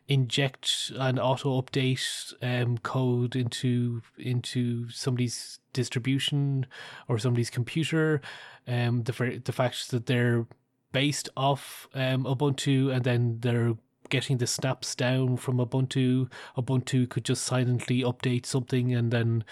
inject 0.10 0.92
an 0.96 1.20
auto 1.20 1.62
update 1.62 2.34
um, 2.42 2.80
code 2.80 3.36
into 3.36 4.02
into 4.18 4.90
somebody's 4.90 5.60
distribution 5.72 6.66
or 7.08 7.18
somebody's 7.20 7.52
computer. 7.52 8.20
Um, 8.68 9.04
the 9.04 9.42
the 9.44 9.54
fact 9.54 9.92
that 9.92 10.08
they're 10.08 10.48
based 10.92 11.30
off 11.38 11.88
um, 11.94 12.24
Ubuntu 12.24 12.94
and 12.94 13.04
then 13.04 13.38
they're 13.42 13.76
getting 14.10 14.40
the 14.40 14.48
snaps 14.48 14.96
down 14.96 15.38
from 15.38 15.58
Ubuntu. 15.58 16.30
Ubuntu 16.58 17.08
could 17.08 17.24
just 17.24 17.44
silently 17.44 18.02
update 18.02 18.48
something 18.48 18.94
and 18.94 19.12
then 19.12 19.46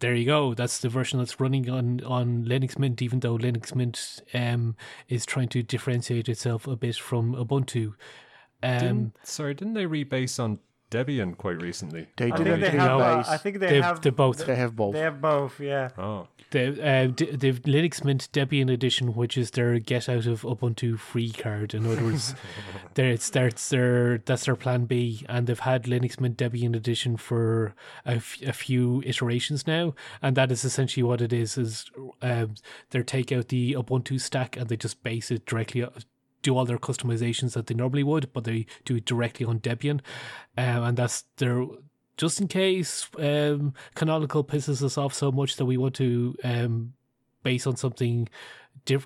there 0.00 0.14
you 0.14 0.24
go. 0.24 0.54
That's 0.54 0.78
the 0.78 0.88
version 0.88 1.18
that's 1.18 1.38
running 1.38 1.70
on, 1.70 2.02
on 2.04 2.44
Linux 2.44 2.78
Mint, 2.78 3.00
even 3.00 3.20
though 3.20 3.38
Linux 3.38 3.74
Mint 3.74 4.22
um, 4.34 4.76
is 5.08 5.24
trying 5.24 5.48
to 5.48 5.62
differentiate 5.62 6.28
itself 6.28 6.66
a 6.66 6.76
bit 6.76 6.96
from 6.96 7.34
Ubuntu. 7.34 7.94
Um, 8.62 8.78
Didn't, 8.78 9.12
sorry, 9.24 9.54
didn't 9.54 9.74
they 9.74 9.84
rebase 9.86 10.42
on 10.42 10.58
Debian 10.90 11.36
quite 11.36 11.60
recently. 11.60 12.06
They 12.16 12.30
I 12.30 12.36
did 12.36 12.46
think 12.46 12.60
they 12.60 12.66
it 12.68 12.74
have. 12.74 12.86
No. 12.88 13.00
Uh. 13.00 13.24
I 13.26 13.36
think 13.36 13.58
they 13.58 13.66
They've- 13.68 13.82
have. 13.84 14.00
they're 14.00 14.12
both. 14.12 14.46
They 14.46 14.54
have 14.54 14.76
both. 14.76 14.94
They 14.94 15.00
have 15.00 15.20
both. 15.20 15.58
Yeah. 15.58 15.88
Oh, 15.98 16.28
The 16.50 16.80
uh, 16.88 17.06
D- 17.08 17.34
they've 17.34 17.60
Linux 17.62 18.04
Mint 18.04 18.28
Debian 18.32 18.70
edition, 18.72 19.14
which 19.14 19.36
is 19.36 19.50
their 19.50 19.78
get 19.80 20.08
out 20.08 20.26
of 20.26 20.42
Ubuntu 20.42 20.96
free 20.98 21.32
card. 21.32 21.74
In 21.74 21.84
other 21.84 22.04
words, 22.04 22.34
there 22.94 23.10
it 23.10 23.22
starts 23.22 23.68
their 23.70 24.18
that's 24.18 24.44
their 24.44 24.54
plan 24.54 24.84
B, 24.84 25.26
and 25.28 25.46
they've 25.48 25.58
had 25.58 25.84
Linux 25.84 26.20
Mint 26.20 26.36
Debian 26.38 26.76
edition 26.76 27.16
for 27.16 27.74
a, 28.06 28.12
f- 28.16 28.40
a 28.46 28.52
few 28.52 29.02
iterations 29.04 29.66
now, 29.66 29.94
and 30.22 30.36
that 30.36 30.52
is 30.52 30.64
essentially 30.64 31.02
what 31.02 31.20
it 31.20 31.32
is. 31.32 31.58
Is 31.58 31.90
um, 32.22 32.54
they 32.90 33.02
take 33.02 33.32
out 33.32 33.48
the 33.48 33.72
Ubuntu 33.72 34.20
stack 34.20 34.56
and 34.56 34.68
they 34.68 34.76
just 34.76 35.02
base 35.02 35.32
it 35.32 35.44
directly. 35.44 35.84
Do 36.44 36.56
all 36.56 36.64
their 36.64 36.78
customizations 36.78 37.54
that 37.54 37.66
they 37.66 37.74
normally 37.74 38.04
would, 38.04 38.32
but 38.32 38.44
they 38.44 38.66
do 38.84 38.96
it 38.96 39.04
directly 39.04 39.44
on 39.44 39.58
Debian, 39.58 40.00
um, 40.56 40.84
and 40.84 40.96
that's 40.96 41.24
their 41.38 41.64
just 42.16 42.40
in 42.40 42.46
case 42.46 43.08
um, 43.18 43.74
Canonical 43.96 44.44
pisses 44.44 44.82
us 44.82 44.96
off 44.96 45.12
so 45.12 45.32
much 45.32 45.56
that 45.56 45.64
we 45.64 45.76
want 45.76 45.96
to 45.96 46.36
um, 46.44 46.92
base 47.42 47.66
on 47.66 47.76
something 47.76 48.28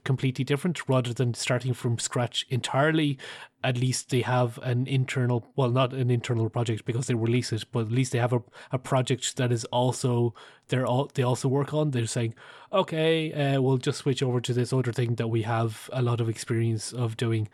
completely 0.04 0.44
different 0.44 0.88
rather 0.88 1.12
than 1.12 1.34
starting 1.34 1.74
from 1.74 1.98
scratch 1.98 2.46
entirely. 2.48 3.18
At 3.62 3.76
least 3.76 4.10
they 4.10 4.22
have 4.22 4.58
an 4.62 4.86
internal, 4.86 5.46
well, 5.56 5.70
not 5.70 5.92
an 5.92 6.10
internal 6.10 6.48
project 6.48 6.84
because 6.84 7.06
they 7.06 7.14
release 7.14 7.52
it, 7.52 7.64
but 7.72 7.80
at 7.86 7.92
least 7.92 8.12
they 8.12 8.18
have 8.18 8.32
a, 8.32 8.42
a 8.72 8.78
project 8.78 9.36
that 9.36 9.52
is 9.52 9.64
also 9.66 10.34
they're 10.68 10.86
all 10.86 11.10
they 11.14 11.22
also 11.22 11.48
work 11.48 11.74
on. 11.74 11.90
They're 11.90 12.06
saying, 12.06 12.34
okay, 12.72 13.32
uh, 13.32 13.60
we'll 13.60 13.78
just 13.78 13.98
switch 13.98 14.22
over 14.22 14.40
to 14.40 14.52
this 14.52 14.72
other 14.72 14.92
thing 14.92 15.16
that 15.16 15.28
we 15.28 15.42
have 15.42 15.90
a 15.92 16.02
lot 16.02 16.20
of 16.20 16.28
experience 16.28 16.92
of 16.92 17.16
doing. 17.16 17.48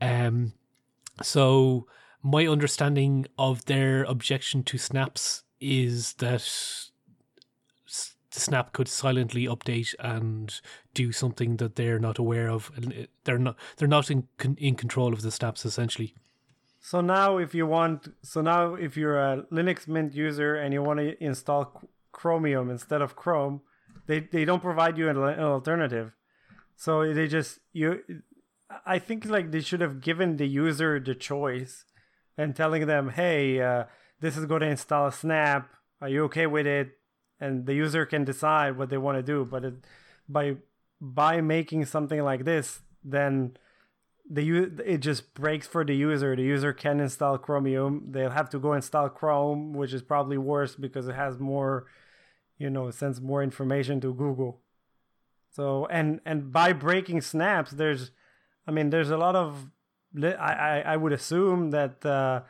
Um, 0.00 0.52
so 1.22 1.86
my 2.22 2.46
understanding 2.46 3.26
of 3.38 3.64
their 3.66 4.04
objection 4.04 4.62
to 4.64 4.78
snaps 4.78 5.44
is 5.60 6.14
that 6.14 6.85
s- 8.36 8.42
snap 8.42 8.72
could 8.72 8.88
silently 8.88 9.46
update 9.46 9.94
and 9.98 10.60
do 10.94 11.12
something 11.12 11.56
that 11.56 11.74
they're 11.76 11.98
not 11.98 12.18
aware 12.18 12.48
of 12.50 12.70
and 12.76 13.08
they're 13.24 13.38
not 13.38 13.56
they're 13.76 13.88
not 13.88 14.10
in 14.10 14.28
in 14.58 14.74
control 14.74 15.12
of 15.12 15.22
the 15.22 15.30
snaps 15.30 15.64
essentially 15.64 16.14
So 16.80 17.00
now, 17.00 17.38
if 17.38 17.52
you 17.54 17.66
want, 17.66 18.14
so 18.22 18.40
now 18.42 18.74
if 18.74 18.96
you're 18.96 19.18
a 19.18 19.42
Linux 19.50 19.88
Mint 19.88 20.14
user 20.14 20.54
and 20.54 20.72
you 20.72 20.82
want 20.82 21.00
to 21.00 21.08
install 21.24 21.82
Chromium 22.12 22.70
instead 22.70 23.02
of 23.02 23.16
Chrome, 23.16 23.60
they 24.06 24.20
they 24.20 24.44
don't 24.44 24.62
provide 24.62 24.96
you 24.98 25.08
an, 25.08 25.16
an 25.16 25.40
alternative. 25.40 26.12
So 26.76 27.12
they 27.12 27.26
just 27.26 27.58
you, 27.72 28.02
I 28.84 28.98
think 28.98 29.24
like 29.26 29.50
they 29.50 29.60
should 29.60 29.80
have 29.80 30.00
given 30.00 30.36
the 30.36 30.46
user 30.46 31.00
the 31.00 31.14
choice 31.14 31.84
and 32.38 32.54
telling 32.54 32.86
them, 32.86 33.10
hey, 33.10 33.60
uh, 33.60 33.84
this 34.20 34.36
is 34.36 34.46
going 34.46 34.60
to 34.60 34.68
install 34.68 35.06
a 35.08 35.12
Snap. 35.12 35.68
Are 36.00 36.08
you 36.08 36.24
okay 36.24 36.46
with 36.46 36.66
it? 36.66 36.88
And 37.38 37.66
the 37.66 37.74
user 37.74 38.06
can 38.06 38.24
decide 38.24 38.78
what 38.78 38.88
they 38.88 38.98
want 38.98 39.18
to 39.18 39.22
do. 39.22 39.44
But 39.44 39.64
it, 39.64 39.74
by 40.28 40.56
by 41.00 41.40
making 41.40 41.84
something 41.84 42.22
like 42.22 42.44
this, 42.44 42.80
then 43.04 43.56
the 44.28 44.70
it 44.84 44.98
just 44.98 45.34
breaks 45.34 45.66
for 45.66 45.84
the 45.84 45.94
user. 45.94 46.34
The 46.34 46.42
user 46.42 46.72
can 46.72 46.98
install 47.00 47.38
Chromium. 47.38 48.12
They'll 48.12 48.30
have 48.30 48.50
to 48.50 48.58
go 48.58 48.72
install 48.72 49.08
Chrome, 49.08 49.74
which 49.74 49.92
is 49.92 50.02
probably 50.02 50.38
worse 50.38 50.74
because 50.74 51.06
it 51.08 51.14
has 51.14 51.38
more, 51.38 51.86
you 52.58 52.70
know, 52.70 52.90
sends 52.90 53.20
more 53.20 53.42
information 53.42 54.00
to 54.00 54.14
Google. 54.14 54.60
So 55.50 55.86
and 55.86 56.20
and 56.24 56.52
by 56.52 56.72
breaking 56.72 57.20
snaps, 57.20 57.70
there's, 57.70 58.10
I 58.66 58.70
mean, 58.70 58.90
there's 58.90 59.10
a 59.10 59.16
lot 59.16 59.36
of, 59.36 59.70
I 60.22 60.32
I, 60.32 60.80
I 60.80 60.96
would 60.96 61.12
assume 61.12 61.70
that 61.70 62.04
uh, 62.04 62.42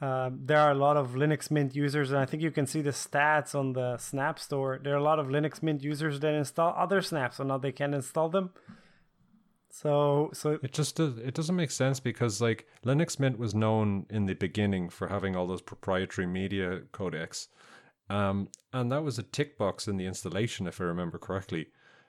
uh, 0.00 0.30
there 0.32 0.58
are 0.58 0.70
a 0.70 0.74
lot 0.74 0.96
of 0.96 1.10
Linux 1.10 1.50
Mint 1.50 1.76
users, 1.76 2.10
and 2.10 2.18
I 2.18 2.24
think 2.24 2.42
you 2.42 2.50
can 2.50 2.66
see 2.66 2.80
the 2.80 2.90
stats 2.90 3.54
on 3.54 3.74
the 3.74 3.98
Snap 3.98 4.38
Store. 4.38 4.80
There 4.82 4.94
are 4.94 4.98
a 4.98 5.02
lot 5.02 5.18
of 5.18 5.26
Linux 5.26 5.62
Mint 5.62 5.82
users 5.82 6.20
that 6.20 6.34
install 6.34 6.74
other 6.76 7.02
snaps, 7.02 7.36
so 7.36 7.44
now 7.44 7.58
they 7.58 7.72
can 7.72 7.92
install 7.92 8.30
them. 8.30 8.50
So 9.72 10.30
so 10.32 10.58
it 10.62 10.72
just 10.72 10.96
does, 10.96 11.18
it 11.18 11.34
doesn't 11.34 11.54
make 11.54 11.70
sense 11.70 12.00
because 12.00 12.40
like 12.40 12.66
Linux 12.84 13.20
Mint 13.20 13.38
was 13.38 13.54
known 13.54 14.06
in 14.10 14.26
the 14.26 14.34
beginning 14.34 14.88
for 14.88 15.06
having 15.06 15.36
all 15.36 15.46
those 15.46 15.62
proprietary 15.62 16.26
media 16.26 16.80
codecs, 16.92 17.48
um, 18.08 18.48
and 18.72 18.90
that 18.90 19.04
was 19.04 19.18
a 19.18 19.22
tick 19.22 19.58
box 19.58 19.86
in 19.86 19.96
the 19.96 20.06
installation, 20.06 20.66
if 20.66 20.80
I 20.80 20.84
remember 20.84 21.18
correctly. 21.18 21.68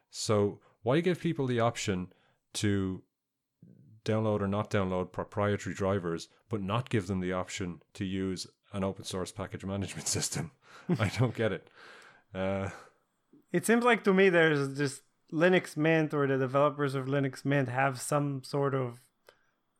So 0.10 0.60
why 0.82 1.02
give 1.02 1.20
people 1.20 1.46
the 1.46 1.60
option 1.60 2.14
to 2.54 3.04
download 4.04 4.42
or 4.42 4.48
not 4.48 4.72
download 4.72 5.12
proprietary 5.12 5.76
drivers, 5.76 6.30
but 6.52 6.62
not 6.62 6.90
give 6.90 7.08
them 7.08 7.22
the 7.22 7.34
option 7.34 7.82
to 7.94 8.06
use 8.06 8.46
an 8.74 8.84
open 8.84 9.06
source 9.06 9.32
package 9.32 9.66
management 9.66 10.08
system? 10.18 10.52
I 11.00 11.10
don't 11.18 11.34
get 11.34 11.52
it. 11.54 11.70
Uh, 12.36 12.70
it 13.52 13.66
seems 13.66 13.84
like 13.84 14.04
to 14.04 14.14
me 14.14 14.30
there's 14.30 14.78
just 14.78 15.02
Linux 15.32 15.78
Mint 15.78 16.14
or 16.14 16.28
the 16.28 16.38
developers 16.38 16.94
of 16.94 17.06
Linux 17.06 17.46
Mint 17.46 17.70
have 17.70 18.00
some 18.00 18.44
sort 18.44 18.76
of 18.76 19.00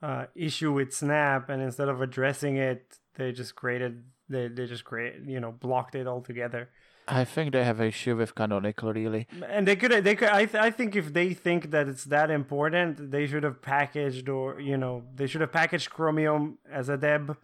uh, 0.02 0.26
issue 0.34 0.72
with 0.72 0.94
Snap, 0.94 1.50
and 1.50 1.62
instead 1.62 1.90
of 1.90 2.02
addressing 2.02 2.56
it, 2.58 2.98
they 3.16 3.32
just 3.32 3.56
created 3.56 4.04
they 4.30 4.48
they 4.48 4.66
just 4.66 4.86
create 4.86 5.16
you 5.26 5.40
know 5.40 5.52
blocked 5.52 5.96
it 5.96 6.08
altogether. 6.08 6.70
I 7.08 7.26
think 7.26 7.52
they 7.52 7.64
have 7.64 7.80
an 7.80 7.88
issue 7.88 8.16
with 8.16 8.36
Canonical, 8.36 8.94
really. 8.94 9.28
And 9.48 9.68
they 9.68 9.76
could 9.76 9.92
they 10.04 10.16
could 10.16 10.30
I 10.30 10.46
th- 10.46 10.64
I 10.64 10.72
think 10.72 10.96
if 10.96 11.14
they 11.14 11.34
think 11.34 11.72
that 11.72 11.88
it's 11.88 12.06
that 12.06 12.30
important, 12.30 13.12
they 13.12 13.28
should 13.28 13.44
have 13.44 13.62
packaged 13.62 14.30
or 14.30 14.60
you 14.60 14.78
know 14.78 15.04
they 15.16 15.28
should 15.28 15.42
have 15.42 15.52
packaged 15.52 15.90
Chromium 15.90 16.58
as 16.72 16.90
a 16.90 16.98
deb 16.98 17.38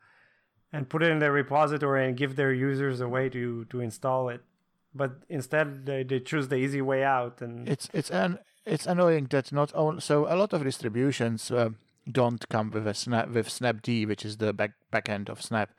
and 0.71 0.89
put 0.89 1.03
it 1.03 1.11
in 1.11 1.19
their 1.19 1.31
repository 1.31 2.05
and 2.07 2.15
give 2.15 2.35
their 2.35 2.53
users 2.53 3.01
a 3.01 3.07
way 3.07 3.29
to 3.29 3.65
to 3.65 3.81
install 3.81 4.29
it. 4.29 4.41
But 4.93 5.11
instead, 5.29 5.85
they, 5.85 6.03
they 6.03 6.19
choose 6.19 6.47
the 6.47 6.55
easy 6.55 6.81
way 6.81 7.03
out, 7.03 7.41
and 7.41 7.67
It's 7.67 7.89
it's 7.93 8.09
an 8.09 8.39
it's 8.65 8.85
annoying 8.85 9.27
that 9.31 9.51
not 9.51 9.71
only 9.75 10.01
so 10.01 10.25
a 10.27 10.35
lot 10.35 10.53
of 10.53 10.63
distributions 10.63 11.51
uh, 11.51 11.69
don't 12.09 12.47
come 12.49 12.71
with 12.71 12.87
a 12.87 12.93
snap 12.93 13.29
with 13.29 13.47
Snapd, 13.49 14.07
which 14.07 14.25
is 14.25 14.37
the 14.37 14.53
back 14.53 14.71
back 14.91 15.09
end 15.09 15.29
of 15.29 15.41
Snap. 15.41 15.71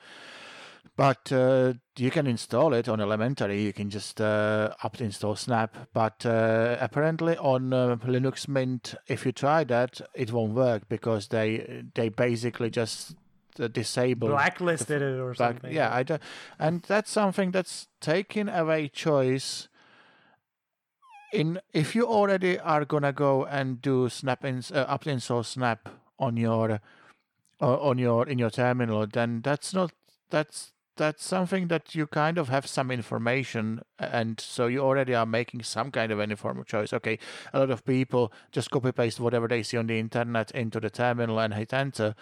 But 0.97 1.31
uh, 1.31 1.75
you 1.97 2.11
can 2.11 2.27
install 2.27 2.75
it 2.75 2.89
on 2.89 3.01
elementary. 3.01 3.63
You 3.63 3.73
can 3.73 3.89
just 3.89 4.21
uh, 4.21 4.75
up 4.83 5.01
install 5.01 5.37
Snap. 5.37 5.77
But 5.93 6.27
uh, 6.27 6.77
apparently 6.81 7.37
on 7.37 7.73
uh, 7.73 7.97
Linux 8.05 8.49
Mint, 8.49 8.97
if 9.07 9.25
you 9.25 9.31
try 9.31 9.63
that, 9.65 10.01
it 10.15 10.33
won't 10.33 10.55
work 10.55 10.89
because 10.89 11.29
they 11.29 11.85
they 11.95 12.09
basically 12.09 12.71
just 12.71 13.15
uh, 13.61 13.69
disable 13.69 14.29
blacklisted 14.29 15.03
it 15.03 15.21
or 15.21 15.35
something. 15.35 15.73
yeah, 15.73 15.95
I 15.95 16.03
don't, 16.03 16.23
and 16.59 16.83
that's 16.83 17.11
something 17.11 17.53
that's 17.53 17.89
taking 18.01 18.49
away 18.49 18.89
choice. 18.89 19.69
In 21.33 21.61
if 21.73 21.95
you 21.95 22.07
already 22.07 22.59
are 22.59 22.85
gonna 22.85 23.13
go 23.13 23.45
and 23.45 23.81
do 23.81 24.09
snap 24.09 24.45
ins 24.45 24.73
uh, 24.73 24.87
up 24.89 25.07
install 25.07 25.43
snap 25.43 25.89
on 26.19 26.37
your 26.37 26.81
uh, 27.61 27.77
on 27.77 27.99
your 27.99 28.27
in 28.27 28.39
your 28.39 28.51
terminal, 28.51 29.07
then 29.07 29.43
that's 29.43 29.75
not 29.75 29.93
that's 30.31 30.73
that's 30.97 31.25
something 31.25 31.69
that 31.69 31.95
you 31.95 32.09
kind 32.09 32.39
of 32.39 32.49
have 32.49 32.67
some 32.67 32.91
information 32.91 33.81
and 34.01 34.41
so 34.41 34.67
you 34.67 34.81
already 34.81 35.15
are 35.15 35.27
making 35.27 35.63
some 35.63 35.93
kind 35.93 36.11
of 36.11 36.19
informed 36.19 36.67
choice. 36.67 36.93
Okay 36.93 37.19
a 37.53 37.59
lot 37.59 37.71
of 37.71 37.85
people 37.85 38.33
just 38.53 38.71
copy 38.71 38.93
paste 38.93 39.21
whatever 39.21 39.49
they 39.49 39.63
see 39.63 39.77
on 39.77 39.87
the 39.87 39.99
internet 39.99 40.51
into 40.53 40.81
the 40.81 40.91
terminal 40.91 41.39
and 41.39 41.55
hit 41.55 41.73
enter 41.73 42.15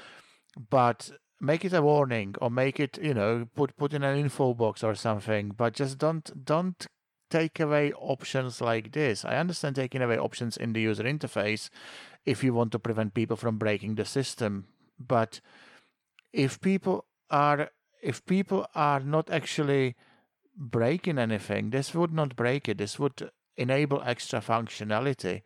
but 0.70 1.10
make 1.40 1.64
it 1.64 1.72
a 1.72 1.82
warning 1.82 2.34
or 2.40 2.50
make 2.50 2.80
it 2.80 2.98
you 3.02 3.14
know 3.14 3.46
put 3.54 3.76
put 3.76 3.92
in 3.92 4.02
an 4.02 4.16
info 4.18 4.54
box 4.54 4.82
or 4.82 4.94
something 4.94 5.52
but 5.56 5.74
just 5.74 5.98
don't 5.98 6.44
don't 6.44 6.86
take 7.30 7.58
away 7.58 7.92
options 7.92 8.60
like 8.60 8.92
this. 8.92 9.24
I 9.24 9.36
understand 9.36 9.76
taking 9.76 10.02
away 10.02 10.18
options 10.18 10.56
in 10.56 10.72
the 10.72 10.80
user 10.80 11.02
interface 11.02 11.70
if 12.24 12.44
you 12.44 12.54
want 12.54 12.72
to 12.72 12.78
prevent 12.78 13.14
people 13.14 13.36
from 13.36 13.58
breaking 13.58 13.96
the 13.96 14.04
system 14.04 14.66
but 14.98 15.40
if 16.32 16.60
people 16.60 17.04
are 17.30 17.70
if 18.02 18.24
people 18.26 18.66
are 18.74 19.00
not 19.00 19.30
actually 19.30 19.94
breaking 20.56 21.18
anything 21.18 21.70
this 21.70 21.94
would 21.94 22.12
not 22.12 22.36
break 22.36 22.68
it 22.68 22.78
this 22.78 22.98
would 22.98 23.30
enable 23.56 24.02
extra 24.02 24.40
functionality 24.40 25.42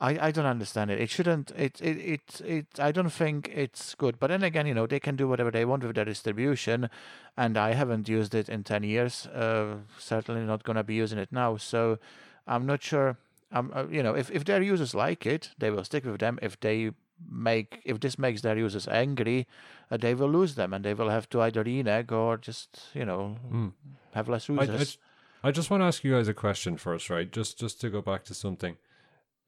I, 0.00 0.28
I 0.28 0.30
don't 0.32 0.46
understand 0.46 0.90
it. 0.90 1.00
It 1.00 1.08
shouldn't. 1.08 1.52
It, 1.52 1.80
it 1.80 1.96
it 1.98 2.40
it. 2.44 2.66
I 2.78 2.90
don't 2.90 3.10
think 3.10 3.50
it's 3.54 3.94
good. 3.94 4.18
But 4.18 4.28
then 4.28 4.42
again, 4.42 4.66
you 4.66 4.74
know, 4.74 4.86
they 4.86 5.00
can 5.00 5.16
do 5.16 5.28
whatever 5.28 5.50
they 5.50 5.64
want 5.64 5.84
with 5.84 5.94
their 5.94 6.04
distribution, 6.04 6.90
and 7.36 7.56
I 7.56 7.72
haven't 7.72 8.08
used 8.08 8.34
it 8.34 8.48
in 8.48 8.64
ten 8.64 8.82
years. 8.82 9.26
Uh, 9.26 9.76
certainly 9.98 10.42
not 10.42 10.64
gonna 10.64 10.82
be 10.82 10.94
using 10.94 11.18
it 11.18 11.30
now. 11.30 11.56
So 11.56 11.98
I'm 12.46 12.66
not 12.66 12.82
sure. 12.82 13.16
Um, 13.52 13.70
uh, 13.72 13.86
you 13.88 14.02
know, 14.02 14.14
if 14.14 14.30
if 14.30 14.44
their 14.44 14.60
users 14.60 14.94
like 14.94 15.26
it, 15.26 15.50
they 15.58 15.70
will 15.70 15.84
stick 15.84 16.04
with 16.04 16.18
them. 16.18 16.38
If 16.42 16.58
they 16.58 16.90
make 17.30 17.80
if 17.84 18.00
this 18.00 18.18
makes 18.18 18.40
their 18.42 18.56
users 18.56 18.86
angry, 18.88 19.46
uh, 19.90 19.96
they 19.96 20.14
will 20.14 20.30
lose 20.30 20.54
them, 20.54 20.72
and 20.74 20.84
they 20.84 20.94
will 20.94 21.08
have 21.10 21.28
to 21.30 21.40
either 21.40 21.62
renege 21.62 22.12
or 22.12 22.36
just 22.36 22.80
you 22.94 23.04
know 23.04 23.36
Mm. 23.52 23.72
have 24.14 24.28
less 24.28 24.48
I, 24.48 24.52
I, 24.54 24.60
users. 24.66 24.92
j- 24.94 24.98
I 25.42 25.50
just 25.50 25.70
want 25.70 25.80
to 25.82 25.86
ask 25.86 26.04
you 26.04 26.12
guys 26.12 26.28
a 26.28 26.34
question 26.34 26.76
first, 26.76 27.10
right? 27.10 27.30
Just 27.30 27.58
just 27.58 27.80
to 27.80 27.90
go 27.90 28.02
back 28.02 28.24
to 28.24 28.34
something. 28.34 28.76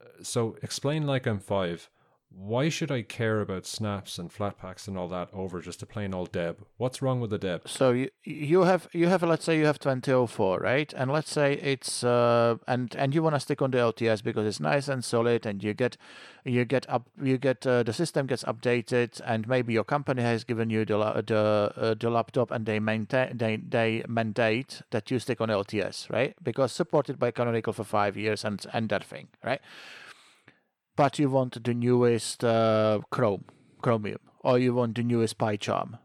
Uh, 0.00 0.22
So 0.22 0.56
explain 0.62 1.06
like 1.06 1.26
I'm 1.26 1.40
five. 1.40 1.88
Why 2.28 2.68
should 2.68 2.90
I 2.90 3.02
care 3.02 3.40
about 3.40 3.66
snaps 3.66 4.18
and 4.18 4.30
flat 4.30 4.58
packs 4.58 4.86
and 4.86 4.98
all 4.98 5.08
that 5.08 5.30
over 5.32 5.60
just 5.60 5.82
a 5.82 5.86
plain 5.86 6.12
old 6.12 6.32
deb? 6.32 6.66
What's 6.76 7.00
wrong 7.00 7.20
with 7.20 7.30
the 7.30 7.38
deb? 7.38 7.66
So 7.66 7.92
you 7.92 8.10
you 8.24 8.62
have 8.62 8.88
you 8.92 9.08
have 9.08 9.22
let's 9.22 9.44
say 9.44 9.56
you 9.56 9.64
have 9.64 9.78
2004, 9.78 10.58
right? 10.58 10.92
And 10.92 11.10
let's 11.10 11.30
say 11.30 11.54
it's 11.54 12.04
uh 12.04 12.56
and 12.66 12.94
and 12.96 13.14
you 13.14 13.22
want 13.22 13.36
to 13.36 13.40
stick 13.40 13.62
on 13.62 13.70
the 13.70 13.78
LTS 13.78 14.22
because 14.22 14.46
it's 14.46 14.60
nice 14.60 14.88
and 14.88 15.04
solid, 15.04 15.46
and 15.46 15.64
you 15.64 15.72
get 15.72 15.96
you 16.44 16.64
get 16.64 16.88
up 16.88 17.08
you 17.20 17.38
get 17.38 17.66
uh, 17.66 17.82
the 17.82 17.92
system 17.92 18.26
gets 18.26 18.44
updated, 18.44 19.20
and 19.24 19.48
maybe 19.48 19.72
your 19.72 19.84
company 19.84 20.22
has 20.22 20.44
given 20.44 20.68
you 20.68 20.84
the 20.84 20.96
the 21.26 21.72
uh, 21.76 21.94
the 21.94 22.10
laptop, 22.10 22.50
and 22.50 22.66
they 22.66 22.78
maintain 22.78 23.38
they 23.38 23.56
they 23.56 24.04
mandate 24.08 24.82
that 24.90 25.10
you 25.10 25.18
stick 25.18 25.40
on 25.40 25.48
LTS, 25.48 26.10
right? 26.10 26.34
Because 26.42 26.70
supported 26.70 27.18
by 27.18 27.30
Canonical 27.30 27.72
for 27.72 27.84
five 27.84 28.16
years 28.16 28.44
and 28.44 28.64
and 28.72 28.90
that 28.90 29.04
thing, 29.04 29.28
right? 29.42 29.60
But 30.96 31.18
you 31.18 31.30
want 31.30 31.62
the 31.62 31.74
newest 31.74 32.42
uh, 32.42 33.00
Chrome, 33.10 33.44
Chromium, 33.82 34.20
or 34.40 34.58
you 34.58 34.74
want 34.74 34.96
the 34.96 35.02
newest 35.02 35.38
PyCharm, 35.38 35.98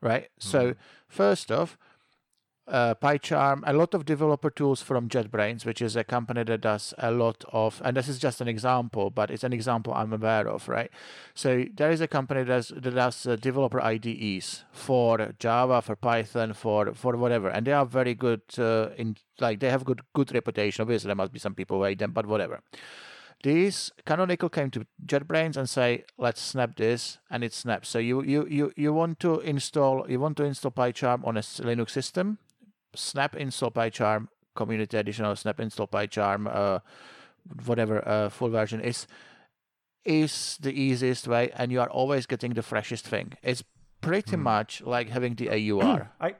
right? 0.00 0.28
So 0.38 0.74
first 1.08 1.50
off, 1.50 1.76
uh, 2.68 2.94
PyCharm, 2.94 3.62
a 3.66 3.72
lot 3.72 3.94
of 3.94 4.04
developer 4.04 4.50
tools 4.50 4.82
from 4.82 5.08
JetBrains, 5.08 5.64
which 5.64 5.80
is 5.80 5.96
a 5.96 6.04
company 6.04 6.44
that 6.44 6.60
does 6.60 6.92
a 6.98 7.10
lot 7.10 7.44
of, 7.50 7.80
and 7.84 7.96
this 7.96 8.08
is 8.08 8.18
just 8.18 8.40
an 8.40 8.48
example, 8.48 9.10
but 9.10 9.30
it's 9.30 9.44
an 9.44 9.52
example 9.52 9.94
I'm 9.94 10.12
aware 10.12 10.46
of, 10.46 10.68
right? 10.68 10.90
So 11.34 11.64
there 11.74 11.90
is 11.90 12.00
a 12.00 12.08
company 12.08 12.44
that 12.44 12.52
does, 12.52 12.68
that 12.68 12.94
does 12.94 13.26
uh, 13.26 13.36
developer 13.36 13.80
IDEs 13.80 14.64
for 14.70 15.32
Java, 15.38 15.80
for 15.82 15.96
Python, 15.96 16.52
for 16.52 16.92
for 16.94 17.16
whatever, 17.16 17.48
and 17.48 17.66
they 17.66 17.72
are 17.72 17.86
very 17.86 18.14
good 18.14 18.42
uh, 18.58 18.90
in 18.96 19.16
like 19.40 19.60
they 19.60 19.70
have 19.70 19.84
good 19.84 20.02
good 20.14 20.32
reputation. 20.34 20.82
Obviously, 20.82 21.08
there 21.08 21.16
must 21.16 21.32
be 21.32 21.38
some 21.38 21.54
people 21.54 21.78
who 21.78 21.84
hate 21.84 21.98
them, 21.98 22.12
but 22.12 22.26
whatever. 22.26 22.60
These 23.44 23.92
Canonical 24.04 24.48
came 24.48 24.70
to 24.72 24.84
JetBrains 25.06 25.56
and 25.56 25.70
say, 25.70 26.04
let's 26.16 26.40
snap 26.40 26.76
this, 26.76 27.18
and 27.30 27.44
it 27.44 27.52
snaps. 27.52 27.88
So 27.88 27.98
you 28.00 28.22
you 28.22 28.46
you 28.50 28.72
you 28.76 28.92
want 28.92 29.20
to 29.20 29.38
install 29.40 30.10
you 30.10 30.18
want 30.18 30.36
to 30.38 30.44
install 30.44 30.72
PyCharm 30.72 31.24
on 31.24 31.36
a 31.36 31.40
Linux 31.40 31.90
system, 31.90 32.38
snap 32.94 33.36
install 33.36 33.70
PyCharm 33.70 34.28
Community 34.56 34.96
Edition 34.96 35.24
or 35.24 35.36
snap 35.36 35.60
install 35.60 35.86
PyCharm, 35.86 36.52
uh, 36.52 36.80
whatever 37.64 38.06
uh, 38.06 38.28
full 38.28 38.48
version 38.48 38.80
is, 38.80 39.06
is 40.04 40.58
the 40.60 40.72
easiest 40.72 41.28
way, 41.28 41.52
and 41.54 41.70
you 41.70 41.80
are 41.80 41.90
always 41.90 42.26
getting 42.26 42.54
the 42.54 42.62
freshest 42.62 43.06
thing. 43.06 43.34
It's 43.42 43.62
pretty 44.00 44.36
much 44.36 44.82
like 44.82 45.10
having 45.10 45.34
the 45.36 45.48
AUR. 45.48 46.10
I 46.20 46.34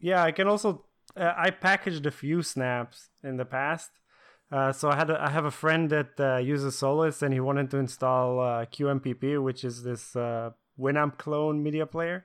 yeah, 0.00 0.24
I 0.24 0.32
can 0.32 0.48
also 0.48 0.84
uh, 1.16 1.32
I 1.36 1.50
packaged 1.50 2.06
a 2.06 2.10
few 2.10 2.42
snaps 2.42 3.10
in 3.22 3.36
the 3.36 3.44
past. 3.44 3.90
Uh, 4.52 4.72
so 4.72 4.90
I 4.90 4.96
had 4.96 5.10
a, 5.10 5.22
I 5.22 5.30
have 5.30 5.44
a 5.44 5.50
friend 5.50 5.88
that 5.90 6.18
uh, 6.18 6.38
uses 6.38 6.76
Solus 6.76 7.22
and 7.22 7.32
he 7.32 7.40
wanted 7.40 7.70
to 7.70 7.76
install 7.76 8.40
uh, 8.40 8.64
QMMP, 8.66 9.42
which 9.42 9.64
is 9.64 9.84
this 9.84 10.16
uh, 10.16 10.50
Winamp 10.78 11.18
clone 11.18 11.62
media 11.62 11.86
player. 11.86 12.24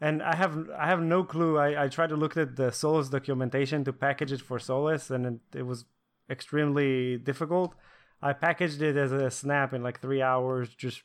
And 0.00 0.22
I 0.22 0.34
have 0.36 0.68
I 0.76 0.86
have 0.86 1.00
no 1.00 1.22
clue. 1.22 1.58
I, 1.58 1.84
I 1.84 1.88
tried 1.88 2.08
to 2.08 2.16
look 2.16 2.36
at 2.36 2.56
the 2.56 2.72
Solus 2.72 3.08
documentation 3.08 3.84
to 3.84 3.92
package 3.92 4.32
it 4.32 4.40
for 4.40 4.58
Solus, 4.58 5.10
and 5.10 5.26
it, 5.26 5.58
it 5.58 5.62
was 5.62 5.84
extremely 6.28 7.16
difficult. 7.16 7.74
I 8.20 8.32
packaged 8.32 8.82
it 8.82 8.96
as 8.96 9.12
a 9.12 9.30
snap 9.30 9.72
in 9.72 9.82
like 9.82 10.00
three 10.00 10.20
hours, 10.20 10.74
just 10.74 11.02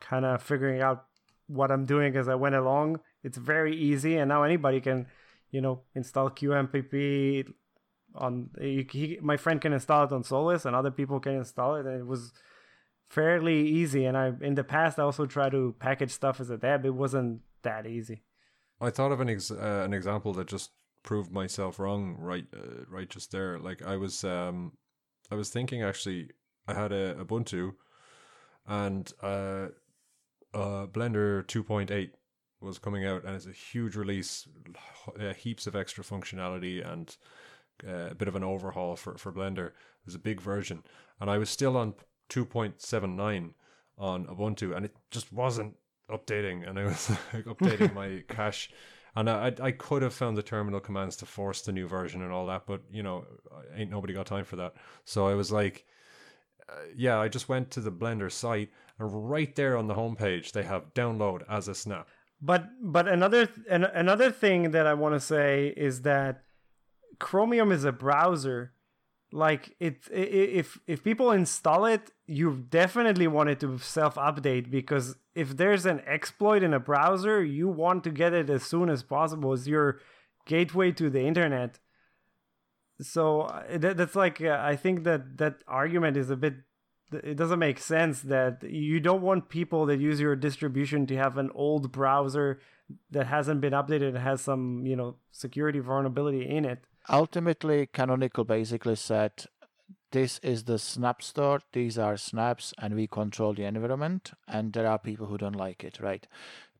kind 0.00 0.24
of 0.24 0.42
figuring 0.42 0.80
out 0.80 1.06
what 1.46 1.70
I'm 1.70 1.84
doing 1.84 2.14
as 2.16 2.28
I 2.28 2.34
went 2.36 2.54
along. 2.54 3.00
It's 3.24 3.38
very 3.38 3.76
easy, 3.76 4.16
and 4.16 4.28
now 4.28 4.44
anybody 4.44 4.80
can, 4.80 5.06
you 5.50 5.60
know, 5.60 5.82
install 5.94 6.30
QMMP 6.30 7.52
on. 8.14 8.50
He, 8.60 8.86
he, 8.90 9.18
my 9.20 9.36
friend 9.36 9.60
can 9.60 9.72
install 9.72 10.04
it 10.04 10.12
on 10.12 10.24
Solus, 10.24 10.64
and 10.64 10.74
other 10.76 10.90
people 10.90 11.20
can 11.20 11.34
install 11.34 11.76
it, 11.76 11.86
and 11.86 12.00
it 12.00 12.06
was 12.06 12.32
fairly 13.08 13.66
easy. 13.66 14.04
And 14.04 14.16
I, 14.16 14.32
in 14.40 14.54
the 14.54 14.64
past, 14.64 14.98
I 14.98 15.02
also 15.02 15.26
tried 15.26 15.52
to 15.52 15.74
package 15.78 16.10
stuff 16.10 16.40
as 16.40 16.50
a 16.50 16.56
deb. 16.56 16.84
It 16.84 16.94
wasn't 16.94 17.42
that 17.62 17.86
easy. 17.86 18.22
I 18.80 18.90
thought 18.90 19.12
of 19.12 19.20
an 19.20 19.28
ex- 19.28 19.50
uh, 19.50 19.82
an 19.84 19.92
example 19.92 20.32
that 20.34 20.48
just 20.48 20.70
proved 21.02 21.32
myself 21.32 21.78
wrong 21.78 22.16
right 22.18 22.46
uh, 22.54 22.84
right 22.88 23.08
just 23.08 23.30
there. 23.30 23.58
Like 23.58 23.82
I 23.82 23.96
was 23.96 24.24
um 24.24 24.72
I 25.30 25.34
was 25.34 25.50
thinking 25.50 25.82
actually 25.82 26.30
I 26.66 26.74
had 26.74 26.92
a 26.92 27.14
Ubuntu 27.14 27.74
and 28.66 29.12
uh 29.22 29.68
uh 30.54 30.86
Blender 30.86 31.44
2.8 31.44 32.10
was 32.60 32.78
coming 32.78 33.04
out 33.04 33.24
and 33.24 33.34
it's 33.34 33.46
a 33.46 33.52
huge 33.52 33.96
release 33.96 34.46
uh, 35.18 35.32
heaps 35.34 35.66
of 35.66 35.74
extra 35.74 36.04
functionality 36.04 36.86
and 36.86 37.16
uh, 37.86 38.10
a 38.10 38.14
bit 38.14 38.28
of 38.28 38.36
an 38.36 38.44
overhaul 38.44 38.96
for 38.96 39.16
for 39.16 39.32
Blender. 39.32 39.68
It 39.68 40.06
was 40.06 40.14
a 40.14 40.20
big 40.20 40.40
version. 40.40 40.82
And 41.20 41.30
I 41.30 41.38
was 41.38 41.50
still 41.50 41.76
on 41.76 41.94
2.79 42.30 43.54
on 43.98 44.26
Ubuntu 44.26 44.74
and 44.74 44.84
it 44.84 44.96
just 45.10 45.32
wasn't 45.32 45.76
updating 46.10 46.68
and 46.68 46.78
I 46.78 46.84
was 46.84 47.10
like 47.32 47.44
updating 47.44 47.94
my 48.02 48.24
cache. 48.28 48.70
And 49.14 49.28
I 49.28 49.52
I 49.60 49.72
could 49.72 50.02
have 50.02 50.14
found 50.14 50.36
the 50.36 50.42
terminal 50.42 50.80
commands 50.80 51.16
to 51.16 51.26
force 51.26 51.62
the 51.62 51.72
new 51.72 51.86
version 51.86 52.22
and 52.22 52.32
all 52.32 52.46
that 52.46 52.66
but 52.66 52.82
you 52.90 53.02
know 53.02 53.26
ain't 53.76 53.90
nobody 53.90 54.14
got 54.14 54.26
time 54.26 54.44
for 54.44 54.56
that. 54.56 54.74
So 55.04 55.28
I 55.28 55.34
was 55.34 55.52
like 55.52 55.84
uh, 56.68 56.72
yeah 56.96 57.18
I 57.18 57.28
just 57.28 57.48
went 57.48 57.70
to 57.72 57.80
the 57.80 57.92
blender 57.92 58.30
site 58.32 58.70
and 58.98 59.30
right 59.30 59.54
there 59.54 59.76
on 59.76 59.86
the 59.86 59.94
homepage 59.94 60.52
they 60.52 60.62
have 60.62 60.94
download 60.94 61.42
as 61.48 61.68
a 61.68 61.74
snap. 61.74 62.08
But 62.40 62.70
but 62.80 63.06
another 63.06 63.48
an, 63.70 63.84
another 63.84 64.30
thing 64.30 64.72
that 64.72 64.86
I 64.86 64.94
want 64.94 65.14
to 65.14 65.20
say 65.20 65.68
is 65.76 66.02
that 66.02 66.42
Chromium 67.22 67.70
is 67.70 67.84
a 67.84 67.92
browser. 67.92 68.72
Like 69.32 69.74
it, 69.80 70.08
if 70.10 70.78
if 70.86 71.02
people 71.02 71.30
install 71.30 71.86
it, 71.86 72.10
you 72.26 72.66
definitely 72.68 73.28
want 73.28 73.48
it 73.48 73.60
to 73.60 73.78
self 73.78 74.16
update 74.16 74.70
because 74.70 75.16
if 75.34 75.56
there's 75.56 75.86
an 75.86 76.00
exploit 76.06 76.62
in 76.62 76.74
a 76.74 76.80
browser, 76.80 77.42
you 77.42 77.68
want 77.68 78.04
to 78.04 78.10
get 78.10 78.34
it 78.34 78.50
as 78.50 78.64
soon 78.64 78.90
as 78.90 79.02
possible 79.02 79.52
as 79.52 79.66
your 79.66 80.00
gateway 80.44 80.92
to 80.92 81.08
the 81.08 81.22
internet. 81.22 81.78
So 83.00 83.42
uh, 83.42 83.78
that, 83.78 83.96
that's 83.96 84.16
like 84.16 84.42
uh, 84.42 84.58
I 84.60 84.76
think 84.76 85.04
that 85.04 85.38
that 85.38 85.62
argument 85.66 86.16
is 86.18 86.28
a 86.28 86.36
bit 86.36 86.56
it 87.12 87.36
doesn't 87.36 87.58
make 87.58 87.78
sense 87.78 88.22
that 88.22 88.62
you 88.62 88.98
don't 88.98 89.22
want 89.22 89.48
people 89.48 89.86
that 89.86 90.00
use 90.00 90.18
your 90.20 90.34
distribution 90.34 91.06
to 91.06 91.16
have 91.16 91.38
an 91.38 91.50
old 91.54 91.92
browser 91.92 92.58
that 93.10 93.26
hasn't 93.26 93.60
been 93.60 93.74
updated 93.74 94.08
and 94.08 94.18
has 94.18 94.40
some 94.40 94.84
you 94.86 94.96
know 94.96 95.16
security 95.30 95.78
vulnerability 95.78 96.44
in 96.46 96.64
it 96.64 96.84
Ultimately, 97.08 97.86
Canonical 97.86 98.44
basically 98.44 98.96
said, 98.96 99.46
"This 100.12 100.38
is 100.40 100.64
the 100.64 100.78
snap 100.78 101.22
store. 101.22 101.60
These 101.72 101.98
are 101.98 102.16
snaps, 102.16 102.74
and 102.78 102.94
we 102.94 103.06
control 103.06 103.54
the 103.54 103.64
environment." 103.64 104.32
And 104.48 104.72
there 104.72 104.86
are 104.86 104.98
people 104.98 105.26
who 105.26 105.38
don't 105.38 105.56
like 105.56 105.84
it, 105.84 106.00
right? 106.00 106.26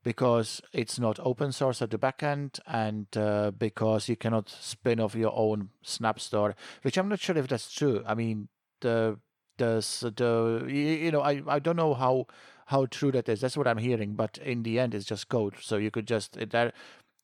Because 0.05 0.61
it's 0.73 0.99
not 0.99 1.21
open 1.21 1.53
source 1.53 1.83
at 1.83 1.91
the 1.91 1.99
back 1.99 2.23
end, 2.23 2.59
and 2.67 3.07
uh, 3.17 3.53
because 3.53 4.09
you 4.09 4.17
cannot 4.17 4.49
spin 4.49 5.01
off 5.01 5.15
your 5.15 5.33
own 5.37 5.71
snap 5.83 6.21
store, 6.21 6.57
which 6.83 6.97
I'm 6.97 7.09
not 7.09 7.21
sure 7.21 7.37
if 7.39 7.49
that's 7.49 7.73
true. 7.73 8.03
I 8.07 8.15
mean, 8.15 8.49
the 8.81 9.19
the 9.59 9.85
the 10.17 10.73
you 10.73 11.11
know 11.11 11.21
I 11.21 11.43
I 11.47 11.59
don't 11.59 11.77
know 11.77 11.95
how 11.95 12.27
how 12.67 12.87
true 12.87 13.13
that 13.13 13.29
is. 13.29 13.41
That's 13.41 13.57
what 13.57 13.69
I'm 13.69 13.79
hearing, 13.79 14.15
but 14.15 14.39
in 14.39 14.63
the 14.63 14.79
end, 14.79 14.95
it's 14.95 15.05
just 15.07 15.29
code. 15.29 15.55
So 15.61 15.77
you 15.77 15.91
could 15.91 16.07
just 16.07 16.39
there 16.51 16.73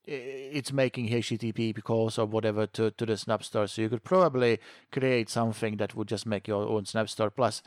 it's 0.08 0.72
making 0.72 1.08
HTTP 1.08 1.82
calls 1.82 2.18
or 2.18 2.26
whatever 2.26 2.66
to, 2.66 2.90
to 2.92 3.06
the 3.06 3.16
Snap 3.16 3.44
Store. 3.44 3.66
So 3.66 3.82
you 3.82 3.88
could 3.88 4.04
probably 4.04 4.58
create 4.90 5.28
something 5.28 5.76
that 5.76 5.94
would 5.94 6.08
just 6.08 6.26
make 6.26 6.48
your 6.48 6.66
own 6.66 6.86
Snap 6.86 7.08
Store. 7.08 7.30
Plus, 7.30 7.62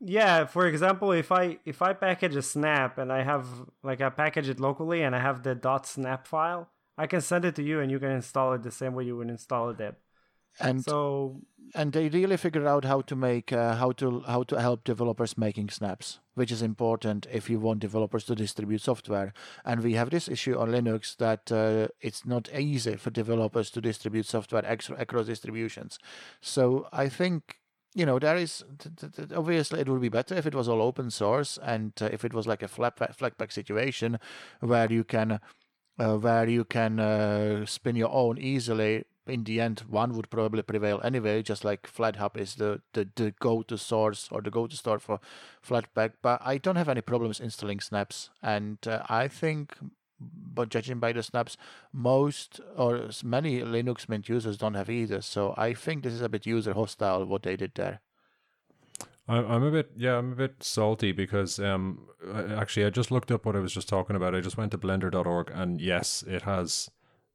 yeah 0.00 0.46
for 0.46 0.66
example 0.66 1.12
if 1.12 1.30
i 1.30 1.58
if 1.66 1.82
i 1.82 1.92
package 1.92 2.34
a 2.34 2.40
snap 2.40 2.96
and 2.96 3.12
i 3.12 3.22
have 3.22 3.46
like 3.82 4.00
i 4.00 4.08
package 4.08 4.48
it 4.48 4.58
locally 4.58 5.02
and 5.02 5.14
i 5.14 5.20
have 5.20 5.42
the 5.42 5.80
snap 5.84 6.26
file 6.26 6.70
i 6.96 7.06
can 7.06 7.20
send 7.20 7.44
it 7.44 7.54
to 7.54 7.62
you 7.62 7.80
and 7.80 7.90
you 7.90 7.98
can 7.98 8.10
install 8.10 8.54
it 8.54 8.62
the 8.62 8.70
same 8.70 8.94
way 8.94 9.04
you 9.04 9.14
would 9.14 9.28
install 9.28 9.68
a 9.68 9.74
deb 9.74 9.96
and 10.58 10.84
so 10.84 11.40
and 11.74 11.92
they 11.92 12.08
really 12.08 12.36
figured 12.36 12.66
out 12.66 12.84
how 12.84 13.00
to 13.00 13.14
make 13.14 13.52
uh, 13.52 13.76
how 13.76 13.92
to 13.92 14.20
how 14.26 14.42
to 14.42 14.60
help 14.60 14.84
developers 14.84 15.38
making 15.38 15.68
snaps 15.68 16.18
which 16.34 16.50
is 16.50 16.62
important 16.62 17.26
if 17.30 17.50
you 17.50 17.60
want 17.60 17.80
developers 17.80 18.24
to 18.24 18.34
distribute 18.34 18.80
software. 18.80 19.34
And 19.62 19.82
we 19.82 19.92
have 19.94 20.08
this 20.08 20.26
issue 20.26 20.58
on 20.58 20.70
linux 20.70 21.14
that 21.18 21.52
uh, 21.52 21.88
it's 22.00 22.24
not 22.24 22.48
easy 22.54 22.96
for 22.96 23.10
developers 23.10 23.70
to 23.72 23.80
distribute 23.82 24.24
software 24.24 24.64
across 24.98 25.26
distributions. 25.26 25.98
So 26.40 26.88
i 26.92 27.08
think 27.08 27.58
you 27.94 28.06
know 28.06 28.18
there 28.18 28.36
is 28.36 28.64
obviously 29.34 29.80
it 29.80 29.88
would 29.88 30.00
be 30.00 30.08
better 30.08 30.34
if 30.34 30.46
it 30.46 30.54
was 30.54 30.68
all 30.68 30.80
open 30.80 31.10
source 31.10 31.58
and 31.62 31.92
uh, 32.00 32.08
if 32.12 32.24
it 32.24 32.32
was 32.32 32.46
like 32.46 32.62
a 32.62 32.68
flat 32.68 32.96
flatpak 32.96 33.52
situation 33.52 34.18
where 34.60 34.90
you 34.90 35.04
can 35.04 35.40
uh, 35.98 36.16
where 36.16 36.48
you 36.48 36.64
can 36.64 37.00
uh, 37.00 37.66
spin 37.66 37.96
your 37.96 38.12
own 38.12 38.38
easily 38.38 39.04
in 39.30 39.44
the 39.44 39.60
end, 39.60 39.84
one 39.88 40.14
would 40.14 40.30
probably 40.30 40.62
prevail 40.62 41.00
anyway, 41.02 41.42
just 41.42 41.64
like 41.64 41.90
FlatHub 41.90 42.36
is 42.36 42.56
the, 42.56 42.80
the, 42.92 43.08
the 43.14 43.32
go 43.40 43.62
to 43.62 43.78
source 43.78 44.28
or 44.30 44.40
the 44.42 44.50
go 44.50 44.66
to 44.66 44.76
store 44.76 44.98
for 44.98 45.20
Flatpak. 45.66 46.12
But 46.22 46.42
I 46.44 46.58
don't 46.58 46.76
have 46.76 46.88
any 46.88 47.00
problems 47.00 47.40
installing 47.40 47.80
snaps. 47.80 48.30
And 48.42 48.78
uh, 48.86 49.02
I 49.08 49.28
think, 49.28 49.76
but 50.20 50.68
judging 50.68 50.98
by 50.98 51.12
the 51.12 51.22
snaps, 51.22 51.56
most 51.92 52.60
or 52.76 53.08
many 53.24 53.60
Linux 53.60 54.08
Mint 54.08 54.28
users 54.28 54.58
don't 54.58 54.74
have 54.74 54.90
either. 54.90 55.22
So 55.22 55.54
I 55.56 55.72
think 55.74 56.02
this 56.02 56.12
is 56.12 56.20
a 56.20 56.28
bit 56.28 56.46
user 56.46 56.74
hostile 56.74 57.24
what 57.24 57.42
they 57.42 57.56
did 57.56 57.72
there. 57.74 58.00
I'm 59.28 59.62
a 59.62 59.70
bit, 59.70 59.92
yeah, 59.96 60.18
I'm 60.18 60.32
a 60.32 60.34
bit 60.34 60.60
salty 60.60 61.12
because 61.12 61.60
um, 61.60 62.08
actually, 62.34 62.84
I 62.84 62.90
just 62.90 63.12
looked 63.12 63.30
up 63.30 63.46
what 63.46 63.54
I 63.54 63.60
was 63.60 63.72
just 63.72 63.88
talking 63.88 64.16
about. 64.16 64.34
I 64.34 64.40
just 64.40 64.56
went 64.56 64.72
to 64.72 64.78
blender.org, 64.78 65.52
and 65.54 65.80
yes, 65.80 66.24
it 66.26 66.42
has 66.42 66.90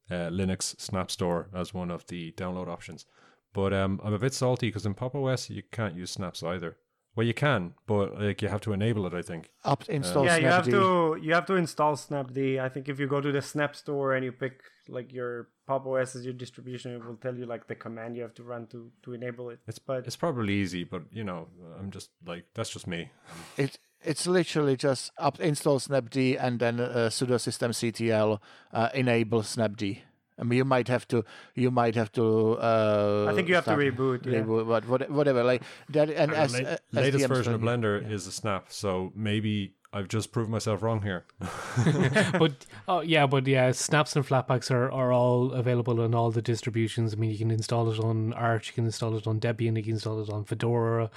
uh, 0.09 0.29
Linux 0.29 0.79
Snap 0.79 1.09
Store 1.11 1.49
as 1.53 1.73
one 1.73 1.91
of 1.91 2.05
the 2.07 2.31
download 2.33 2.67
options. 2.67 3.05
But 3.53 3.73
um, 3.73 4.01
I'm 4.03 4.13
a 4.13 4.19
bit 4.19 4.33
salty 4.33 4.67
because 4.67 4.85
in 4.85 4.93
Pop 4.93 5.15
OS 5.15 5.49
you 5.49 5.63
can't 5.71 5.95
use 5.95 6.11
snaps 6.11 6.43
either. 6.43 6.77
Well, 7.15 7.25
you 7.25 7.33
can, 7.33 7.75
but 7.87 8.19
like 8.19 8.41
you 8.41 8.49
have 8.49 8.59
to 8.61 8.73
enable 8.73 9.05
it. 9.07 9.13
I 9.13 9.21
think. 9.21 9.49
Up 9.63 9.87
install 9.87 10.25
yeah, 10.25 10.35
you 10.35 10.47
have 10.47 10.65
to 10.65 11.17
you 11.21 11.33
have 11.33 11.45
to 11.45 11.55
install 11.55 11.95
Snapd. 11.95 12.59
I 12.59 12.67
think 12.67 12.89
if 12.89 12.99
you 12.99 13.07
go 13.07 13.21
to 13.21 13.31
the 13.31 13.41
Snap 13.41 13.73
store 13.75 14.15
and 14.15 14.25
you 14.25 14.33
pick 14.33 14.59
like 14.89 15.13
your 15.13 15.47
Pop 15.65 15.87
OS 15.87 16.17
as 16.17 16.25
your 16.25 16.33
distribution, 16.33 16.91
it 16.91 17.05
will 17.05 17.15
tell 17.15 17.33
you 17.33 17.45
like 17.45 17.67
the 17.67 17.75
command 17.75 18.17
you 18.17 18.21
have 18.23 18.33
to 18.33 18.43
run 18.43 18.67
to 18.67 18.91
to 19.03 19.13
enable 19.13 19.49
it. 19.49 19.59
It's 19.65 19.79
but 19.79 20.05
it's 20.05 20.17
probably 20.17 20.55
easy, 20.55 20.83
but 20.83 21.03
you 21.09 21.23
know, 21.23 21.47
I'm 21.79 21.89
just 21.89 22.09
like 22.25 22.47
that's 22.53 22.69
just 22.69 22.85
me. 22.85 23.11
It 23.55 23.79
it's 24.01 24.27
literally 24.27 24.75
just 24.75 25.11
up 25.17 25.39
install 25.39 25.79
Snapd 25.79 26.37
and 26.39 26.59
then 26.59 26.79
uh, 26.79 27.09
sudo 27.11 27.35
systemctl 27.35 28.39
uh, 28.73 28.89
enable 28.93 29.41
Snapd. 29.41 30.01
I 30.37 30.43
mean, 30.43 30.57
you 30.57 30.65
might 30.65 30.89
have 30.89 31.07
to. 31.09 31.23
You 31.53 31.71
might 31.71 31.95
have 31.95 32.11
to. 32.13 32.57
Uh, 32.59 33.27
I 33.29 33.33
think 33.33 33.47
you 33.47 33.55
have 33.55 33.63
to 33.65 33.71
start- 33.71 33.79
reboot. 33.79 34.25
Yeah. 34.25 34.39
reboot, 34.39 34.65
what, 34.65 34.87
what, 34.87 35.09
whatever. 35.09 35.43
Like 35.43 35.63
that, 35.89 36.09
and 36.09 36.33
as, 36.33 36.53
la- 36.53 36.67
uh, 36.67 36.71
as 36.71 36.79
latest 36.91 37.21
the 37.21 37.27
version 37.27 37.53
of 37.53 37.63
Armstrong- 37.63 38.01
Blender 38.01 38.11
is 38.11 38.27
a 38.27 38.31
snap, 38.33 38.65
so 38.67 39.13
maybe 39.15 39.75
I've 39.93 40.09
just 40.09 40.33
proved 40.33 40.49
myself 40.49 40.83
wrong 40.83 41.01
here. 41.01 41.23
but 42.37 42.65
oh 42.89 42.99
yeah, 42.99 43.25
but 43.27 43.47
yeah, 43.47 43.71
snaps 43.71 44.13
and 44.17 44.27
flatpaks 44.27 44.69
are, 44.69 44.91
are 44.91 45.13
all 45.13 45.53
available 45.53 46.01
on 46.01 46.13
all 46.13 46.31
the 46.31 46.41
distributions. 46.41 47.13
I 47.13 47.15
mean, 47.15 47.31
you 47.31 47.37
can 47.37 47.49
install 47.49 47.89
it 47.89 47.99
on 47.99 48.33
Arch, 48.33 48.67
you 48.67 48.73
can 48.73 48.85
install 48.85 49.15
it 49.15 49.25
on 49.25 49.39
Debian, 49.39 49.77
you 49.77 49.83
can 49.83 49.93
install 49.93 50.21
it 50.21 50.29
on 50.29 50.43
Fedora, 50.43 51.09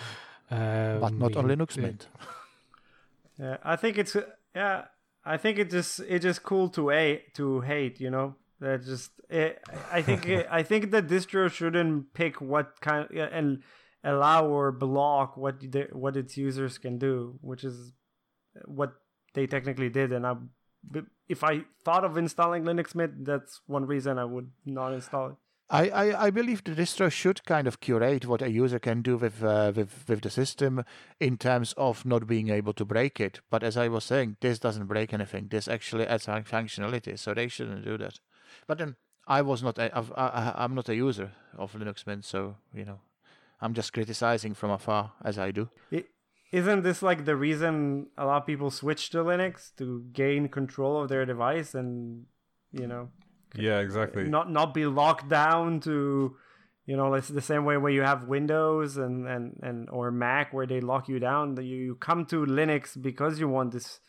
um, 0.52 1.00
but 1.00 1.12
not 1.12 1.36
on 1.36 1.46
Linux 1.46 1.76
yeah. 1.76 1.82
Mint. 1.82 2.06
Yeah, 3.38 3.56
I 3.62 3.76
think 3.76 3.98
it's 3.98 4.16
yeah. 4.54 4.84
I 5.24 5.36
think 5.36 5.58
it 5.58 5.70
just 5.70 6.00
it's 6.00 6.24
just 6.24 6.42
cool 6.42 6.68
to 6.70 6.90
a 6.90 7.22
to 7.34 7.60
hate. 7.60 8.00
You 8.00 8.10
know, 8.10 8.36
that 8.60 8.84
just 8.84 9.12
it, 9.28 9.62
I 9.92 10.02
think 10.02 10.26
it, 10.26 10.46
I 10.50 10.62
think 10.62 10.90
the 10.90 11.02
distro 11.02 11.50
shouldn't 11.50 12.14
pick 12.14 12.40
what 12.40 12.80
kind 12.80 13.08
and 13.10 13.62
allow 14.04 14.46
or 14.46 14.72
block 14.72 15.36
what 15.36 15.60
the, 15.60 15.88
what 15.92 16.16
its 16.16 16.36
users 16.36 16.78
can 16.78 16.98
do, 16.98 17.38
which 17.40 17.64
is 17.64 17.92
what 18.64 18.94
they 19.34 19.46
technically 19.46 19.88
did. 19.88 20.12
And 20.12 20.26
I, 20.26 20.34
if 21.28 21.44
I 21.44 21.64
thought 21.84 22.04
of 22.04 22.16
installing 22.16 22.64
Linux 22.64 22.94
Mint, 22.94 23.24
that's 23.24 23.60
one 23.66 23.86
reason 23.86 24.18
I 24.18 24.24
would 24.24 24.50
not 24.64 24.92
install 24.92 25.30
it. 25.30 25.36
I, 25.70 25.88
I, 25.90 26.24
I 26.26 26.30
believe 26.30 26.64
the 26.64 26.70
distro 26.72 27.10
should 27.12 27.44
kind 27.44 27.66
of 27.68 27.80
curate 27.80 28.24
what 28.24 28.40
a 28.40 28.50
user 28.50 28.78
can 28.78 29.02
do 29.02 29.16
with, 29.18 29.42
uh, 29.44 29.70
with 29.76 30.04
with 30.08 30.22
the 30.22 30.30
system 30.30 30.82
in 31.20 31.36
terms 31.36 31.74
of 31.76 32.06
not 32.06 32.26
being 32.26 32.48
able 32.48 32.72
to 32.72 32.84
break 32.86 33.20
it. 33.20 33.40
But 33.50 33.62
as 33.62 33.76
I 33.76 33.88
was 33.88 34.04
saying, 34.04 34.36
this 34.40 34.58
doesn't 34.58 34.86
break 34.86 35.12
anything. 35.12 35.48
This 35.48 35.68
actually 35.68 36.06
adds 36.06 36.24
functionality, 36.26 37.18
so 37.18 37.34
they 37.34 37.48
shouldn't 37.48 37.84
do 37.84 37.98
that. 37.98 38.18
But 38.66 38.78
then 38.78 38.96
I 39.26 39.42
was 39.42 39.62
not 39.62 39.78
a, 39.78 39.94
I, 39.94 40.00
I, 40.16 40.64
I'm 40.64 40.74
not 40.74 40.88
a 40.88 40.94
user 40.94 41.32
of 41.58 41.74
Linux 41.74 42.06
Mint, 42.06 42.24
so 42.24 42.56
you 42.74 42.86
know, 42.86 43.00
I'm 43.60 43.74
just 43.74 43.92
criticizing 43.92 44.54
from 44.54 44.70
afar 44.70 45.12
as 45.22 45.38
I 45.38 45.50
do. 45.50 45.68
I- 45.92 46.04
Isn't 46.50 46.82
this 46.82 47.02
like 47.02 47.26
the 47.26 47.36
reason 47.36 48.06
a 48.16 48.24
lot 48.24 48.40
of 48.40 48.46
people 48.46 48.70
switch 48.70 49.10
to 49.10 49.18
Linux 49.18 49.70
to 49.76 50.02
gain 50.14 50.48
control 50.48 51.02
of 51.02 51.10
their 51.10 51.26
device 51.26 51.74
and 51.74 52.24
you 52.72 52.86
know 52.86 53.10
yeah, 53.54 53.78
exactly. 53.80 54.24
not 54.24 54.50
not 54.50 54.74
be 54.74 54.86
locked 54.86 55.28
down 55.28 55.80
to 55.80 56.36
you 56.86 56.96
know 56.96 57.14
it's 57.14 57.28
the 57.28 57.40
same 57.40 57.64
way 57.64 57.76
where 57.76 57.92
you 57.92 58.02
have 58.02 58.24
windows 58.24 58.96
and 58.96 59.26
and 59.26 59.58
and 59.62 59.90
or 59.90 60.10
mac 60.10 60.52
where 60.52 60.66
they 60.66 60.80
lock 60.80 61.08
you 61.08 61.18
down 61.18 61.54
that 61.54 61.64
you, 61.64 61.76
you 61.76 61.94
come 61.94 62.24
to 62.26 62.44
linux 62.46 63.00
because 63.00 63.38
you 63.38 63.48
want 63.48 63.72
this 63.72 64.00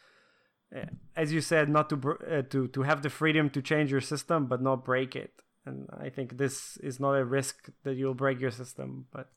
uh, 0.76 0.86
as 1.16 1.34
you 1.34 1.42
said 1.42 1.70
not 1.70 1.90
to 1.90 2.18
uh, 2.30 2.42
to 2.44 2.68
to 2.70 2.84
have 2.84 3.02
the 3.02 3.10
freedom 3.10 3.50
to 3.50 3.62
change 3.62 3.92
your 3.92 4.02
system 4.02 4.48
but 4.48 4.62
not 4.62 4.86
break 4.86 5.16
it. 5.16 5.34
And 5.66 5.88
i 6.02 6.10
think 6.10 6.38
this 6.38 6.78
is 6.78 7.00
not 7.00 7.14
a 7.16 7.26
risk 7.26 7.70
that 7.84 7.96
you'll 7.96 8.14
break 8.14 8.40
your 8.40 8.52
system 8.52 9.06
but 9.12 9.30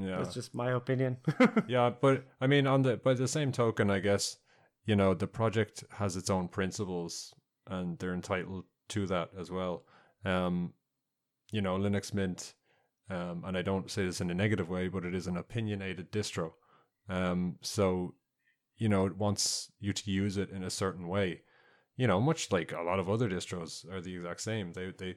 yeah, 0.00 0.16
that's 0.18 0.34
just 0.34 0.54
my 0.54 0.70
opinion. 0.72 1.18
Yeah, 1.68 1.90
but 1.90 2.24
I 2.40 2.46
mean, 2.46 2.66
on 2.66 2.82
the 2.82 2.96
by 2.96 3.14
the 3.14 3.28
same 3.28 3.52
token, 3.52 3.90
I 3.90 4.00
guess 4.00 4.36
you 4.86 4.96
know 4.96 5.14
the 5.14 5.26
project 5.26 5.84
has 5.90 6.16
its 6.16 6.30
own 6.30 6.48
principles, 6.48 7.34
and 7.66 7.98
they're 7.98 8.14
entitled 8.14 8.64
to 8.90 9.06
that 9.06 9.30
as 9.38 9.50
well. 9.50 9.84
Um, 10.24 10.74
you 11.50 11.60
know, 11.60 11.76
Linux 11.76 12.14
Mint, 12.14 12.54
um, 13.08 13.44
and 13.44 13.56
I 13.56 13.62
don't 13.62 13.90
say 13.90 14.04
this 14.04 14.20
in 14.20 14.30
a 14.30 14.34
negative 14.34 14.68
way, 14.68 14.88
but 14.88 15.04
it 15.04 15.14
is 15.14 15.26
an 15.26 15.36
opinionated 15.36 16.12
distro. 16.12 16.52
Um, 17.08 17.56
so 17.62 18.14
you 18.80 18.88
know, 18.88 19.06
it 19.06 19.16
wants 19.16 19.70
you 19.78 19.92
to 19.92 20.10
use 20.10 20.38
it 20.38 20.50
in 20.50 20.64
a 20.64 20.70
certain 20.70 21.06
way. 21.06 21.42
You 21.96 22.06
know, 22.06 22.18
much 22.18 22.50
like 22.50 22.72
a 22.72 22.82
lot 22.82 22.98
of 22.98 23.10
other 23.10 23.28
distros 23.28 23.88
are 23.92 24.00
the 24.00 24.16
exact 24.16 24.40
same. 24.40 24.72
They 24.72 24.92
they 24.96 25.16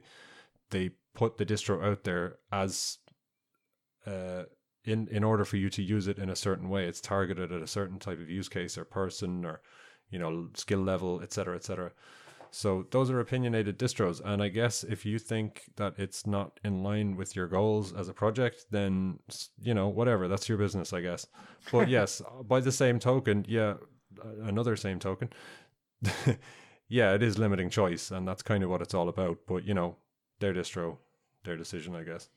they 0.70 0.92
put 1.16 1.38
the 1.38 1.46
distro 1.46 1.84
out 1.84 2.04
there 2.04 2.38
as 2.52 2.98
uh, 4.06 4.44
in 4.84 5.08
in 5.08 5.24
order 5.24 5.46
for 5.46 5.58
you 5.58 5.70
to 5.70 5.82
use 5.82 6.08
it 6.08 6.20
in 6.20 6.30
a 6.30 6.36
certain 6.36 6.70
way. 6.70 6.86
It's 6.86 7.00
targeted 7.00 7.52
at 7.52 7.62
a 7.62 7.68
certain 7.68 8.00
type 8.00 8.20
of 8.20 8.30
use 8.30 8.50
case 8.50 8.78
or 8.78 8.84
person 8.84 9.46
or 9.46 9.62
you 10.10 10.20
know 10.20 10.50
skill 10.56 10.82
level, 10.82 11.22
etc., 11.22 11.56
etc. 11.56 11.92
So 12.56 12.86
those 12.92 13.10
are 13.10 13.20
opinionated 13.20 13.80
distros, 13.80 14.22
and 14.24 14.44
I 14.44 14.48
guess 14.50 14.84
if 14.84 15.08
you 15.08 15.18
think 15.18 15.72
that 15.78 15.96
it's 15.98 16.28
not 16.28 16.60
in 16.64 16.84
line 16.84 17.16
with 17.16 17.36
your 17.36 17.48
goals 17.48 17.92
as 17.92 18.10
a 18.10 18.14
project, 18.14 18.68
then 18.70 19.18
you 19.60 19.74
know 19.74 19.88
whatever. 19.88 20.28
That's 20.28 20.48
your 20.48 20.60
business, 20.60 20.94
I 20.94 21.02
guess. 21.02 21.26
But 21.72 21.90
yes, 21.98 22.22
by 22.48 22.60
the 22.60 22.72
same 22.72 23.00
token, 23.00 23.44
yeah, 23.50 23.74
uh, 24.24 24.44
another 24.44 24.76
same 24.76 25.00
token. 25.00 25.32
yeah, 26.88 27.16
it 27.16 27.24
is 27.24 27.40
limiting 27.40 27.72
choice, 27.72 28.12
and 28.12 28.28
that's 28.28 28.44
kind 28.44 28.64
of 28.64 28.70
what 28.70 28.84
it's 28.84 28.94
all 28.94 29.10
about. 29.10 29.40
But 29.48 29.66
you 29.66 29.74
know, 29.74 29.96
their 30.40 30.54
distro, 30.54 30.98
their 31.46 31.58
decision, 31.58 31.96
I 31.96 32.04
guess. 32.04 32.30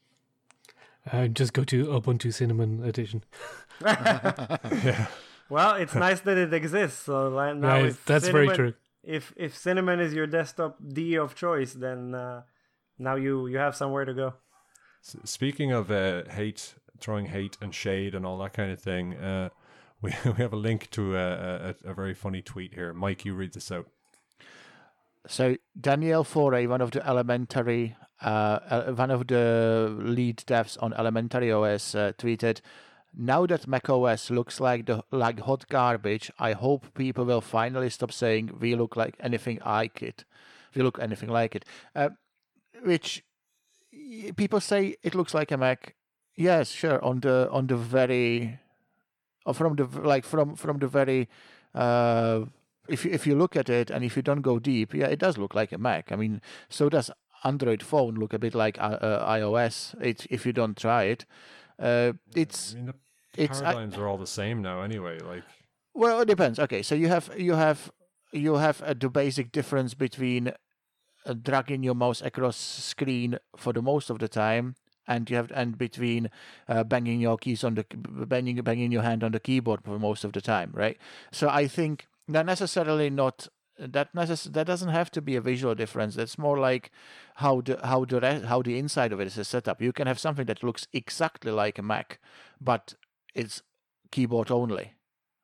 Uh, 1.13 1.27
just 1.27 1.53
go 1.53 1.63
to 1.65 1.89
Ubuntu 1.89 2.33
Cinnamon 2.33 2.83
Edition. 2.83 3.23
yeah. 3.85 5.09
well 5.51 5.75
it's 5.75 5.95
nice 5.95 6.21
that 6.21 6.37
it 6.37 6.53
exists 6.53 7.05
so 7.05 7.29
now 7.29 7.77
Yeah, 7.77 7.89
if 7.89 8.05
that's 8.07 8.29
very 8.29 8.49
true. 8.49 8.75
If 9.07 9.33
if 9.37 9.57
cinnamon 9.57 10.01
is 10.01 10.13
your 10.13 10.27
desktop 10.27 10.79
d 10.87 11.17
of 11.17 11.35
choice 11.35 11.73
then 11.75 12.15
uh, 12.15 12.43
now 12.99 13.15
you 13.17 13.47
you 13.47 13.59
have 13.59 13.77
somewhere 13.77 14.05
to 14.05 14.15
go 14.15 14.35
S- 15.07 15.17
Speaking 15.25 15.73
of 15.73 15.91
uh, 15.91 16.25
hate, 16.31 16.75
throwing 16.99 17.27
hate 17.27 17.57
and 17.61 17.75
shade 17.75 18.15
and 18.15 18.27
all 18.27 18.39
that 18.39 18.53
kind 18.53 18.73
of 18.73 18.81
thing, 18.81 19.15
uh, 19.15 19.51
we 20.03 20.13
we 20.25 20.33
have 20.43 20.53
a 20.53 20.57
link 20.57 20.91
to 20.91 21.17
a, 21.17 21.75
a, 21.85 21.91
a 21.91 21.95
very 21.95 22.15
funny 22.15 22.43
tweet 22.43 22.75
here. 22.75 22.93
Mike, 22.93 23.25
you 23.25 23.35
read 23.35 23.55
this 23.55 23.71
out. 23.71 23.87
So 25.29 25.57
Daniel 25.81 26.25
Foré, 26.25 26.69
one 26.69 26.81
of 26.81 26.91
the 26.93 27.07
elementary, 27.07 27.97
uh, 28.23 28.59
uh, 28.71 28.93
one 28.93 29.11
of 29.11 29.27
the 29.27 29.93
lead 29.99 30.39
devs 30.47 30.81
on 30.81 30.93
Elementary 30.95 31.51
OS, 31.51 31.95
uh, 31.95 32.13
tweeted, 32.17 32.61
"Now 33.17 33.47
that 33.47 33.67
macOS 33.67 34.31
looks 34.31 34.61
like 34.61 34.87
the 34.87 35.03
like 35.11 35.41
hot 35.41 35.69
garbage, 35.69 36.31
I 36.39 36.53
hope 36.53 36.95
people 36.95 37.25
will 37.25 37.41
finally 37.41 37.91
stop 37.91 38.13
saying 38.13 38.59
we 38.61 38.75
look 38.75 38.97
like 38.97 39.17
anything 39.21 39.61
like 39.65 40.03
it. 40.03 40.25
We 40.75 40.83
look 40.83 40.99
anything 41.01 41.31
like 41.31 41.55
it." 41.55 41.65
Uh, 41.95 42.11
which 42.83 43.25
people 44.37 44.61
say 44.61 44.97
it 45.03 45.15
looks 45.15 45.35
like 45.35 45.51
a 45.51 45.57
Mac. 45.57 45.95
Yes, 46.37 46.71
sure. 46.71 47.03
On 47.03 47.21
the 47.21 47.49
on 47.51 47.67
the 47.67 47.77
very, 47.77 48.59
or 49.47 49.55
from 49.55 49.77
the 49.77 49.87
like 49.87 50.25
from 50.25 50.55
from 50.57 50.79
the 50.79 50.89
very. 50.89 51.29
Uh, 51.75 52.45
if 52.89 53.05
you, 53.05 53.11
if 53.11 53.27
you 53.27 53.35
look 53.35 53.57
at 53.57 53.69
it 53.69 53.91
and 53.91 54.05
if 54.05 54.15
you 54.17 54.23
don't 54.23 54.43
go 54.43 54.59
deep, 54.59 54.95
yeah, 54.95 55.07
it 55.07 55.19
does 55.19 55.39
look 55.39 55.55
like 55.55 55.73
a 55.73 55.79
Mac. 55.79 56.13
I 56.13 56.17
mean, 56.17 56.41
so 56.69 56.89
does 56.89 57.11
Android 57.45 57.83
phone 57.83 58.15
look 58.15 58.33
a 58.33 58.39
bit 58.39 58.55
like 58.55 58.79
uh, 58.79 58.99
uh, 59.01 59.31
iOS. 59.31 60.01
It, 60.01 60.27
if 60.31 60.47
you 60.47 60.53
don't 60.53 60.77
try 60.77 61.05
it, 61.05 61.27
uh, 61.79 62.13
it's 62.35 62.73
I 62.73 62.77
mean, 62.77 62.87
the 62.87 62.95
it's 63.37 63.61
I- 63.61 63.75
are 63.75 64.07
all 64.09 64.19
the 64.19 64.27
same 64.27 64.63
now, 64.63 64.83
anyway. 64.83 65.19
Like, 65.21 65.45
well, 65.95 66.21
it 66.21 66.27
depends. 66.29 66.59
Okay, 66.59 66.83
so 66.83 66.95
you 66.95 67.09
have 67.09 67.31
you 67.37 67.55
have 67.55 67.91
you 68.33 68.55
have 68.57 68.83
uh, 68.83 68.95
the 68.99 69.09
basic 69.09 69.53
difference 69.53 69.95
between 69.95 70.53
uh, 71.25 71.35
dragging 71.35 71.83
your 71.83 71.95
mouse 71.95 72.21
across 72.23 72.57
screen 72.57 73.39
for 73.57 73.73
the 73.73 73.83
most 73.83 74.11
of 74.11 74.19
the 74.19 74.29
time, 74.29 74.75
and 75.07 75.29
you 75.31 75.37
have 75.37 75.51
and 75.55 75.79
between 75.79 76.31
uh, 76.69 76.85
banging 76.85 77.21
your 77.21 77.37
keys 77.39 77.65
on 77.65 77.75
the 77.75 77.85
banging 78.27 78.57
banging 78.57 78.93
your 78.93 79.03
hand 79.03 79.25
on 79.25 79.33
the 79.33 79.41
keyboard 79.41 79.81
for 79.85 79.99
most 79.99 80.25
of 80.25 80.33
the 80.33 80.41
time, 80.41 80.71
right? 80.75 80.99
So 81.33 81.49
I 81.49 81.67
think 81.67 82.07
not 82.29 82.47
necessarily 82.47 83.11
not 83.11 83.49
that 83.79 84.13
necess- 84.15 84.53
that 84.53 84.67
doesn't 84.67 84.89
have 84.89 85.11
to 85.13 85.21
be 85.21 85.37
a 85.37 85.41
visual 85.41 85.75
difference. 85.75 86.15
That's 86.15 86.39
more 86.39 86.59
like 86.59 86.91
how 87.37 87.61
the 87.61 87.79
how 87.85 88.05
the 88.05 88.21
re- 88.21 88.41
how 88.47 88.63
the 88.63 88.79
inside 88.79 89.13
of 89.13 89.21
it 89.21 89.27
is 89.37 89.49
set 89.49 89.69
up. 89.69 89.81
You 89.83 89.93
can 89.93 90.07
have 90.07 90.19
something 90.19 90.47
that 90.47 90.63
looks 90.63 90.87
exactly 90.93 91.53
like 91.53 91.79
a 91.79 91.83
Mac, 91.83 92.19
but 92.61 92.95
it's 93.37 93.63
keyboard 94.11 94.51
only. 94.51 94.95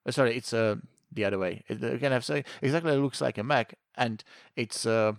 Uh, 0.06 0.10
sorry, 0.10 0.36
it's 0.36 0.52
uh, 0.52 0.76
the 1.12 1.24
other 1.24 1.38
way. 1.38 1.62
It, 1.68 1.80
you 1.80 1.98
can 1.98 2.12
have 2.12 2.24
say 2.24 2.44
exactly 2.60 2.92
it 2.92 2.98
looks 2.98 3.20
like 3.20 3.38
a 3.38 3.44
Mac, 3.44 3.74
and 3.96 4.24
it's 4.56 4.86
uh, 4.86 5.12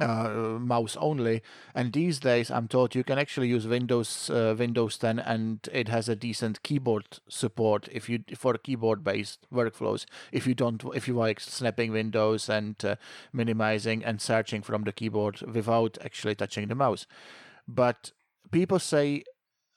uh, 0.00 0.58
mouse 0.60 0.96
only. 0.96 1.42
And 1.74 1.92
these 1.92 2.18
days, 2.18 2.50
I'm 2.50 2.68
told 2.68 2.94
you 2.94 3.04
can 3.04 3.18
actually 3.18 3.48
use 3.48 3.66
Windows 3.66 4.28
uh, 4.30 4.54
Windows 4.58 4.98
10, 4.98 5.18
and 5.18 5.68
it 5.72 5.88
has 5.88 6.08
a 6.08 6.16
decent 6.16 6.62
keyboard 6.62 7.20
support 7.28 7.88
if 7.90 8.08
you 8.08 8.24
for 8.36 8.54
keyboard-based 8.54 9.46
workflows. 9.52 10.04
If 10.32 10.46
you 10.46 10.54
don't, 10.54 10.82
if 10.94 11.08
you 11.08 11.14
like 11.14 11.40
snapping 11.40 11.92
windows 11.92 12.48
and 12.48 12.76
uh, 12.84 12.96
minimizing 13.32 14.04
and 14.04 14.20
searching 14.20 14.62
from 14.62 14.84
the 14.84 14.92
keyboard 14.92 15.40
without 15.42 15.98
actually 16.04 16.34
touching 16.34 16.68
the 16.68 16.74
mouse. 16.74 17.06
But 17.68 18.12
people 18.50 18.78
say 18.78 19.24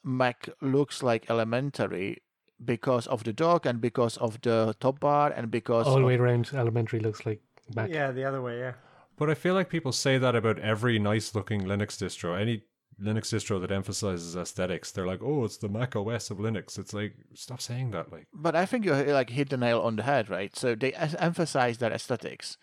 Mac 0.03 0.49
looks 0.61 1.03
like 1.03 1.29
elementary 1.29 2.21
because 2.63 3.07
of 3.07 3.23
the 3.23 3.33
dock 3.33 3.65
and 3.65 3.79
because 3.79 4.17
of 4.17 4.41
the 4.41 4.75
top 4.79 4.99
bar 4.99 5.31
and 5.31 5.49
because 5.49 5.87
All 5.87 5.95
the 5.99 6.05
way 6.05 6.15
around, 6.15 6.49
elementary 6.53 6.99
looks 6.99 7.25
like 7.25 7.41
Mac. 7.75 7.89
Yeah, 7.89 8.11
the 8.11 8.25
other 8.25 8.41
way. 8.41 8.59
Yeah. 8.59 8.73
But 9.17 9.29
I 9.29 9.33
feel 9.33 9.53
like 9.53 9.69
people 9.69 9.91
say 9.91 10.17
that 10.17 10.35
about 10.35 10.59
every 10.59 10.97
nice 10.99 11.35
looking 11.35 11.63
Linux 11.63 11.97
distro. 11.97 12.39
Any 12.39 12.63
Linux 13.01 13.33
distro 13.33 13.59
that 13.61 13.71
emphasizes 13.71 14.35
aesthetics, 14.35 14.91
they're 14.91 15.07
like, 15.07 15.21
oh, 15.21 15.43
it's 15.45 15.57
the 15.57 15.69
Mac 15.69 15.95
OS 15.95 16.31
of 16.31 16.37
Linux. 16.37 16.77
It's 16.79 16.93
like, 16.93 17.15
stop 17.33 17.61
saying 17.61 17.91
that. 17.91 18.11
Like, 18.11 18.27
but 18.33 18.55
I 18.55 18.65
think 18.65 18.85
you 18.85 18.93
like 18.93 19.29
hit 19.29 19.49
the 19.49 19.57
nail 19.57 19.81
on 19.81 19.95
the 19.97 20.03
head, 20.03 20.29
right? 20.29 20.55
So 20.55 20.75
they 20.75 20.93
emphasize 20.93 21.77
their 21.77 21.91
aesthetics 21.91 22.57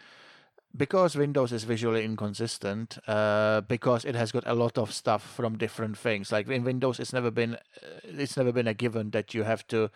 because 0.76 1.16
Windows 1.16 1.52
is 1.52 1.64
visually 1.64 2.04
inconsistent. 2.04 2.98
Uh, 3.06 3.60
because 3.62 4.04
it 4.04 4.14
has 4.14 4.32
got 4.32 4.46
a 4.46 4.54
lot 4.54 4.78
of 4.78 4.92
stuff 4.92 5.22
from 5.22 5.56
different 5.58 5.96
things. 5.96 6.32
Like 6.32 6.48
in 6.48 6.64
Windows, 6.64 7.00
it's 7.00 7.12
never 7.12 7.30
been 7.30 7.54
uh, 7.54 7.58
it's 8.04 8.36
never 8.36 8.52
been 8.52 8.66
a 8.66 8.74
given 8.74 9.10
that 9.10 9.34
you 9.34 9.44
have 9.44 9.66
to. 9.68 9.90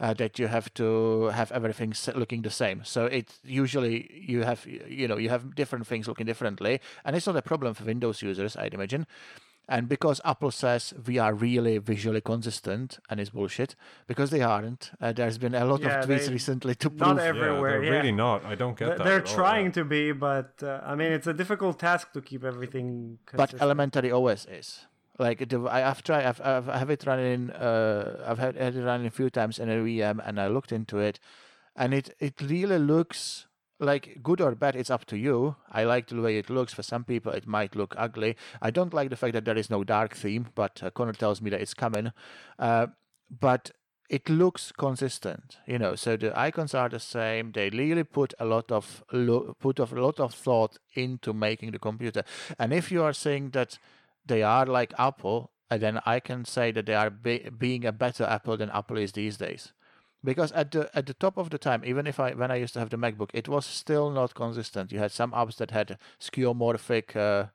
Uh, 0.00 0.14
that 0.14 0.38
you 0.38 0.46
have 0.46 0.72
to 0.72 1.26
have 1.26 1.52
everything 1.52 1.92
looking 2.14 2.40
the 2.40 2.48
same. 2.48 2.80
So 2.84 3.04
it 3.04 3.38
usually 3.44 4.10
you 4.10 4.44
have 4.44 4.64
you 4.66 5.06
know 5.06 5.18
you 5.18 5.28
have 5.28 5.54
different 5.54 5.86
things 5.86 6.08
looking 6.08 6.24
differently, 6.24 6.80
and 7.04 7.14
it's 7.14 7.26
not 7.26 7.36
a 7.36 7.42
problem 7.42 7.74
for 7.74 7.84
Windows 7.84 8.22
users, 8.22 8.56
I'd 8.56 8.72
imagine. 8.72 9.06
And 9.74 9.88
because 9.88 10.20
Apple 10.24 10.50
says 10.50 10.92
we 11.06 11.16
are 11.24 11.32
really 11.32 11.78
visually 11.78 12.20
consistent, 12.20 12.98
and 13.08 13.20
it's 13.20 13.30
bullshit, 13.30 13.76
because 14.08 14.28
they 14.30 14.42
aren't. 14.42 14.90
Uh, 15.00 15.12
there's 15.12 15.38
been 15.38 15.54
a 15.54 15.64
lot 15.64 15.80
Yeah, 15.80 16.00
of 16.00 16.06
tweets 16.08 16.26
they- 16.26 16.32
recently 16.32 16.74
to 16.82 16.88
not 16.90 16.98
prove. 16.98 17.18
every- 17.20 17.40
yeah, 17.40 17.46
Everywhere, 17.46 17.70
they're 17.80 17.84
yeah. 17.84 17.90
really 17.98 18.12
not. 18.26 18.44
I 18.44 18.56
don't 18.56 18.76
get 18.76 18.86
Th- 18.86 18.98
that. 18.98 19.04
They're 19.04 19.18
at 19.24 19.28
all, 19.28 19.34
trying 19.42 19.66
yeah. 19.66 19.78
to 19.78 19.84
be, 19.84 20.12
but 20.12 20.50
uh, 20.62 20.80
I 20.84 20.96
mean, 20.96 21.12
it's 21.12 21.28
a 21.28 21.32
difficult 21.42 21.78
task 21.78 22.12
to 22.14 22.20
keep 22.20 22.42
everything. 22.44 23.18
but 23.32 23.54
elementary 23.62 24.10
OS 24.10 24.44
is 24.60 24.86
like 25.20 25.48
the, 25.48 25.58
I, 25.76 25.88
I've 25.90 26.02
tried 26.02 26.24
I've, 26.30 26.40
I've 26.52 26.68
I 26.74 26.76
have 26.82 26.90
it 26.90 27.02
running 27.06 27.50
uh 27.50 28.24
I've 28.26 28.38
had, 28.44 28.56
had 28.56 28.74
it 28.74 28.82
running 28.90 29.06
a 29.06 29.10
few 29.20 29.28
times 29.30 29.58
in 29.62 29.68
a 29.70 29.76
VM 29.86 30.18
and 30.26 30.40
I 30.40 30.46
looked 30.48 30.72
into 30.72 30.96
it 30.98 31.20
and 31.76 31.92
it 31.98 32.06
it 32.18 32.34
really 32.40 32.78
looks 32.78 33.46
like 33.80 34.18
good 34.22 34.40
or 34.40 34.54
bad 34.54 34.76
it's 34.76 34.90
up 34.90 35.04
to 35.06 35.16
you. 35.16 35.56
I 35.70 35.84
like 35.84 36.08
the 36.08 36.20
way 36.20 36.38
it 36.38 36.50
looks. 36.50 36.74
For 36.74 36.82
some 36.82 37.04
people 37.04 37.32
it 37.32 37.46
might 37.46 37.74
look 37.74 37.94
ugly. 37.96 38.36
I 38.62 38.70
don't 38.70 38.94
like 38.94 39.10
the 39.10 39.16
fact 39.16 39.32
that 39.32 39.44
there 39.44 39.56
is 39.56 39.70
no 39.70 39.82
dark 39.84 40.14
theme 40.14 40.48
but 40.54 40.82
uh, 40.82 40.90
Connor 40.90 41.12
tells 41.12 41.40
me 41.40 41.50
that 41.50 41.60
it's 41.60 41.74
coming. 41.74 42.12
Uh, 42.58 42.88
but 43.40 43.70
it 44.08 44.28
looks 44.28 44.72
consistent 44.72 45.58
you 45.66 45.78
know. 45.78 45.94
So 45.94 46.16
the 46.16 46.38
icons 46.38 46.74
are 46.74 46.88
the 46.88 47.00
same. 47.00 47.52
They 47.52 47.70
really 47.70 48.04
put 48.04 48.34
a 48.38 48.44
lot 48.44 48.70
of 48.70 49.02
lo- 49.12 49.56
put 49.58 49.78
a 49.78 49.84
lot 49.84 50.20
of 50.20 50.34
thought 50.34 50.76
into 50.94 51.32
making 51.32 51.72
the 51.72 51.78
computer. 51.78 52.22
And 52.58 52.72
if 52.72 52.92
you 52.92 53.02
are 53.02 53.12
saying 53.14 53.50
that 53.50 53.78
they 54.26 54.42
are 54.42 54.66
like 54.66 54.92
Apple, 54.98 55.50
and 55.70 55.80
then 55.80 56.00
I 56.04 56.20
can 56.20 56.44
say 56.44 56.72
that 56.72 56.86
they 56.86 56.94
are 56.94 57.10
be- 57.10 57.48
being 57.56 57.84
a 57.84 57.92
better 57.92 58.24
Apple 58.24 58.56
than 58.56 58.70
Apple 58.70 58.98
is 58.98 59.12
these 59.12 59.36
days. 59.36 59.72
Because 60.22 60.52
at 60.52 60.70
the 60.70 60.90
at 60.94 61.06
the 61.06 61.14
top 61.14 61.38
of 61.38 61.48
the 61.50 61.58
time, 61.58 61.82
even 61.84 62.06
if 62.06 62.20
I 62.20 62.32
when 62.32 62.50
I 62.50 62.56
used 62.56 62.74
to 62.74 62.80
have 62.80 62.90
the 62.90 62.98
MacBook, 62.98 63.30
it 63.32 63.48
was 63.48 63.64
still 63.64 64.10
not 64.10 64.34
consistent. 64.34 64.92
You 64.92 64.98
had 64.98 65.12
some 65.12 65.32
apps 65.32 65.56
that 65.56 65.70
had 65.70 65.98
skeuomorphic 66.20 67.16
uh, 67.16 67.46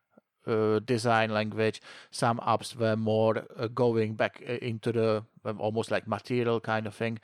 uh, 0.49 0.79
design 0.79 1.29
language. 1.31 1.81
Some 2.11 2.39
apps 2.39 2.75
were 2.75 2.95
more 2.95 3.43
uh, 3.57 3.67
going 3.67 4.15
back 4.15 4.43
uh, 4.47 4.53
into 4.53 4.91
the 4.91 5.23
um, 5.43 5.61
almost 5.61 5.91
like 5.91 6.07
material 6.07 6.59
kind 6.59 6.87
of 6.87 6.95
thing. 6.95 7.19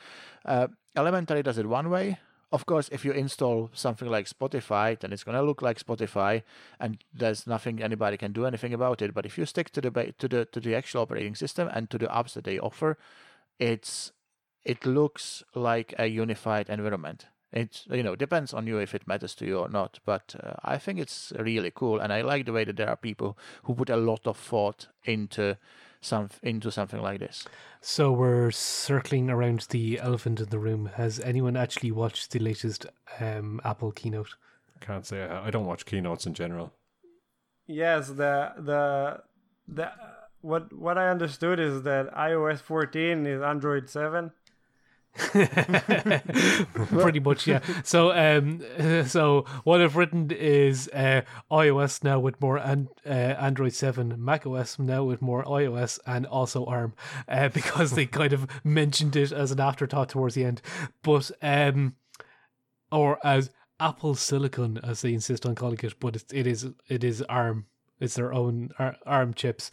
Uh, 0.45 0.67
Elementary 0.95 1.41
does 1.41 1.57
it 1.57 1.67
one 1.67 1.89
way. 1.89 2.19
Of 2.51 2.65
course, 2.65 2.89
if 2.91 3.05
you 3.05 3.13
install 3.13 3.69
something 3.73 4.09
like 4.09 4.25
Spotify, 4.27 4.99
then 4.99 5.13
it's 5.13 5.23
gonna 5.23 5.41
look 5.41 5.61
like 5.61 5.79
Spotify, 5.79 6.43
and 6.79 7.01
there's 7.13 7.47
nothing 7.47 7.81
anybody 7.81 8.17
can 8.17 8.33
do 8.33 8.45
anything 8.45 8.73
about 8.73 9.01
it. 9.01 9.13
But 9.13 9.25
if 9.25 9.37
you 9.37 9.45
stick 9.45 9.69
to 9.71 9.81
the 9.81 10.13
to 10.19 10.27
the 10.27 10.45
to 10.45 10.59
the 10.59 10.75
actual 10.75 11.01
operating 11.01 11.33
system 11.35 11.69
and 11.73 11.89
to 11.89 11.97
the 11.97 12.07
apps 12.07 12.33
that 12.33 12.43
they 12.43 12.59
offer, 12.59 12.97
it's 13.57 14.11
it 14.64 14.86
looks 14.86 15.43
like 15.55 15.93
a 15.97 16.07
unified 16.07 16.70
environment. 16.70 17.28
It 17.51 17.84
you 17.91 18.03
know 18.03 18.16
depends 18.16 18.53
on 18.53 18.66
you 18.68 18.78
if 18.78 18.95
it 18.95 19.07
matters 19.07 19.36
to 19.36 19.45
you 19.45 19.59
or 19.59 19.70
not. 19.70 19.99
But 20.05 20.36
uh, 20.41 20.53
I 20.64 20.78
think 20.78 20.99
it's 20.99 21.34
really 21.38 21.72
cool, 21.74 21.99
and 21.99 22.14
I 22.14 22.22
like 22.22 22.45
the 22.45 22.53
way 22.53 22.64
that 22.64 22.78
there 22.78 22.89
are 22.89 22.95
people 22.95 23.38
who 23.64 23.76
put 23.76 23.89
a 23.89 23.97
lot 23.97 24.26
of 24.26 24.38
thought 24.38 24.88
into 25.03 25.57
some 25.99 26.30
into 26.41 26.72
something 26.72 27.01
like 27.01 27.20
this. 27.20 27.45
So 27.82 28.12
we're 28.12 28.51
circling 28.51 29.30
around 29.30 29.68
the 29.70 29.99
elephant 29.99 30.39
in 30.39 30.49
the 30.49 30.59
room. 30.59 30.91
Has 30.95 31.20
anyone 31.20 31.57
actually 31.57 31.91
watched 31.91 32.32
the 32.32 32.39
latest 32.39 32.86
um, 33.20 33.59
Apple 33.66 33.91
keynote? 33.91 34.36
Can't 34.80 35.05
say 35.05 35.24
I, 35.24 35.47
I 35.47 35.51
don't 35.51 35.66
watch 35.66 35.86
keynotes 35.86 36.26
in 36.26 36.34
general. 36.34 36.74
Yes, 37.68 38.07
the 38.07 38.53
the 38.57 39.22
the 39.68 39.91
what 40.41 40.74
what 40.74 40.97
I 40.97 41.09
understood 41.09 41.59
is 41.59 41.84
that 41.84 42.14
iOS 42.16 42.62
14 42.62 43.26
is 43.26 43.41
Android 43.41 43.89
7. 43.89 44.32
Pretty 46.74 47.20
much, 47.20 47.45
yeah. 47.45 47.59
So, 47.84 48.12
um, 48.12 48.62
so 49.07 49.45
what 49.64 49.82
I've 49.82 49.95
written 49.97 50.32
is 50.32 50.89
uh, 50.93 51.22
iOS 51.51 52.03
now 52.03 52.20
with 52.20 52.39
more 52.41 52.57
and 52.57 52.88
uh, 53.05 53.09
Android 53.09 53.74
seven, 53.74 54.16
Mac 54.18 54.45
OS 54.45 54.80
now 54.80 55.03
with 55.03 55.22
more 55.22 55.43
iOS 55.43 55.99
and 56.05 56.26
also 56.26 56.66
ARM, 56.66 56.93
uh, 57.28 57.49
because 57.53 57.91
they 57.91 58.05
kind 58.05 58.34
of 58.34 58.47
mentioned 58.64 59.16
it 59.16 59.32
as 59.32 59.51
an 59.51 59.59
afterthought 59.59 60.09
towards 60.09 60.36
the 60.36 60.45
end, 60.45 60.62
but 61.03 61.30
um, 61.41 61.95
or 62.91 63.20
as 63.26 63.49
Apple 63.80 64.16
Silicon, 64.16 64.80
as 64.84 65.01
they 65.01 65.14
insist 65.14 65.45
on 65.45 65.55
calling 65.55 65.80
it, 65.84 65.99
but 65.99 66.16
it, 66.16 66.26
it 66.32 66.47
is 66.47 66.68
it 66.88 67.03
is 67.03 67.22
ARM. 67.24 67.66
It's 67.99 68.16
their 68.16 68.34
own 68.34 68.72
ARM 69.05 69.36
chips, 69.36 69.70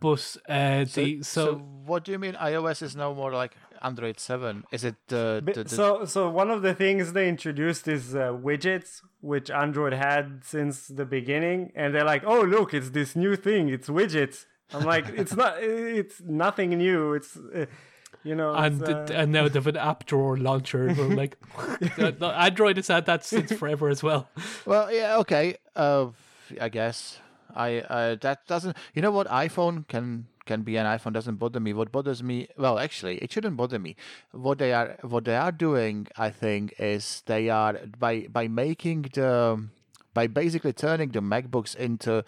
but 0.00 0.36
uh, 0.48 0.84
So, 0.84 1.00
they 1.00 1.22
so, 1.22 1.54
what 1.56 2.04
do 2.04 2.12
you 2.12 2.18
mean 2.18 2.34
iOS 2.34 2.82
is 2.82 2.94
now 2.94 3.12
more 3.12 3.32
like 3.32 3.56
Android 3.82 4.18
7? 4.20 4.64
Is 4.72 4.84
it 4.84 4.96
uh, 5.10 5.40
Bi- 5.40 5.52
the, 5.52 5.64
the, 5.64 5.68
So 5.68 6.04
so 6.04 6.28
one 6.30 6.50
of 6.50 6.62
the 6.62 6.74
things 6.74 7.12
they 7.12 7.28
introduced 7.28 7.88
is 7.88 8.14
uh, 8.14 8.32
widgets, 8.32 9.02
which 9.20 9.50
Android 9.50 9.92
had 9.92 10.42
since 10.44 10.88
the 10.88 11.04
beginning, 11.04 11.72
and 11.74 11.94
they're 11.94 12.04
like, 12.04 12.24
"Oh, 12.24 12.42
look, 12.42 12.74
it's 12.74 12.90
this 12.90 13.14
new 13.16 13.36
thing. 13.36 13.68
It's 13.68 13.88
widgets." 13.88 14.46
I'm 14.72 14.84
like, 14.84 15.08
"It's 15.22 15.34
not. 15.34 15.54
It's 15.62 16.20
nothing 16.24 16.70
new. 16.70 17.14
It's." 17.14 17.36
Uh, 17.36 17.66
you 18.24 18.34
know, 18.34 18.52
and 18.54 18.82
uh, 18.82 19.06
and 19.10 19.32
now 19.32 19.48
they've 19.48 19.66
an 19.66 19.76
app 19.76 20.04
drawer 20.04 20.36
launcher. 20.36 20.92
We're 20.96 21.14
like, 21.14 21.36
Android 22.22 22.76
has 22.76 22.88
had 22.88 23.06
that 23.06 23.24
since 23.24 23.52
forever 23.60 23.88
as 23.88 24.02
well. 24.02 24.28
Well, 24.66 24.92
yeah, 24.92 25.18
okay. 25.18 25.56
Uh, 25.76 26.08
I 26.60 26.68
guess 26.68 27.20
I 27.54 27.78
uh, 27.80 28.16
that 28.20 28.46
doesn't. 28.46 28.76
You 28.94 29.02
know 29.02 29.10
what? 29.10 29.28
iPhone 29.28 29.86
can 29.88 30.26
can 30.50 30.62
be 30.68 30.76
an 30.82 30.86
iPhone 30.86 31.12
doesn't 31.18 31.36
bother 31.44 31.60
me. 31.60 31.72
What 31.80 31.92
bothers 31.92 32.22
me, 32.30 32.36
well, 32.56 32.78
actually, 32.86 33.16
it 33.18 33.32
shouldn't 33.32 33.56
bother 33.62 33.78
me. 33.86 33.94
What 34.48 34.58
they 34.58 34.72
are 34.72 34.96
what 35.14 35.24
they 35.30 35.36
are 35.36 35.52
doing, 35.52 36.06
I 36.26 36.30
think, 36.42 36.74
is 36.92 37.22
they 37.32 37.48
are 37.62 37.74
by 38.06 38.14
by 38.38 38.48
making 38.48 39.02
the 39.14 39.32
by 40.18 40.26
basically 40.26 40.72
turning 40.72 41.10
the 41.16 41.20
MacBooks 41.32 41.76
into 41.76 42.24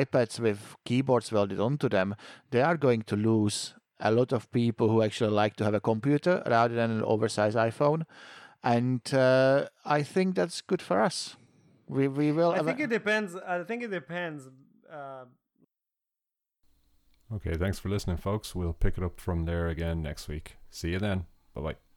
iPads 0.00 0.38
with 0.38 0.76
keyboards 0.84 1.32
welded 1.32 1.60
onto 1.68 1.88
them, 1.88 2.14
they 2.50 2.62
are 2.62 2.76
going 2.76 3.02
to 3.12 3.16
lose 3.16 3.74
a 3.98 4.10
lot 4.12 4.32
of 4.32 4.50
people 4.52 4.88
who 4.88 5.02
actually 5.02 5.30
like 5.30 5.56
to 5.56 5.64
have 5.64 5.74
a 5.74 5.80
computer 5.80 6.42
rather 6.46 6.74
than 6.74 6.90
an 6.98 7.02
oversized 7.14 7.56
iPhone. 7.56 8.04
And 8.62 9.02
uh, 9.14 9.66
I 9.84 10.02
think 10.02 10.34
that's 10.36 10.60
good 10.60 10.82
for 10.82 11.00
us. 11.00 11.36
We 11.88 12.08
we 12.08 12.32
will. 12.32 12.52
I 12.52 12.58
a- 12.58 12.64
think 12.64 12.80
it 12.80 12.90
depends. 12.90 13.34
I 13.36 13.64
think 13.64 13.82
it 13.82 13.90
depends. 13.90 14.48
Uh, 14.90 15.24
Okay, 17.34 17.56
thanks 17.56 17.78
for 17.78 17.88
listening, 17.88 18.18
folks. 18.18 18.54
We'll 18.54 18.74
pick 18.74 18.98
it 18.98 19.04
up 19.04 19.18
from 19.18 19.46
there 19.46 19.68
again 19.68 20.02
next 20.02 20.28
week. 20.28 20.56
See 20.70 20.90
you 20.90 20.98
then. 20.98 21.26
Bye 21.54 21.62
bye. 21.62 21.91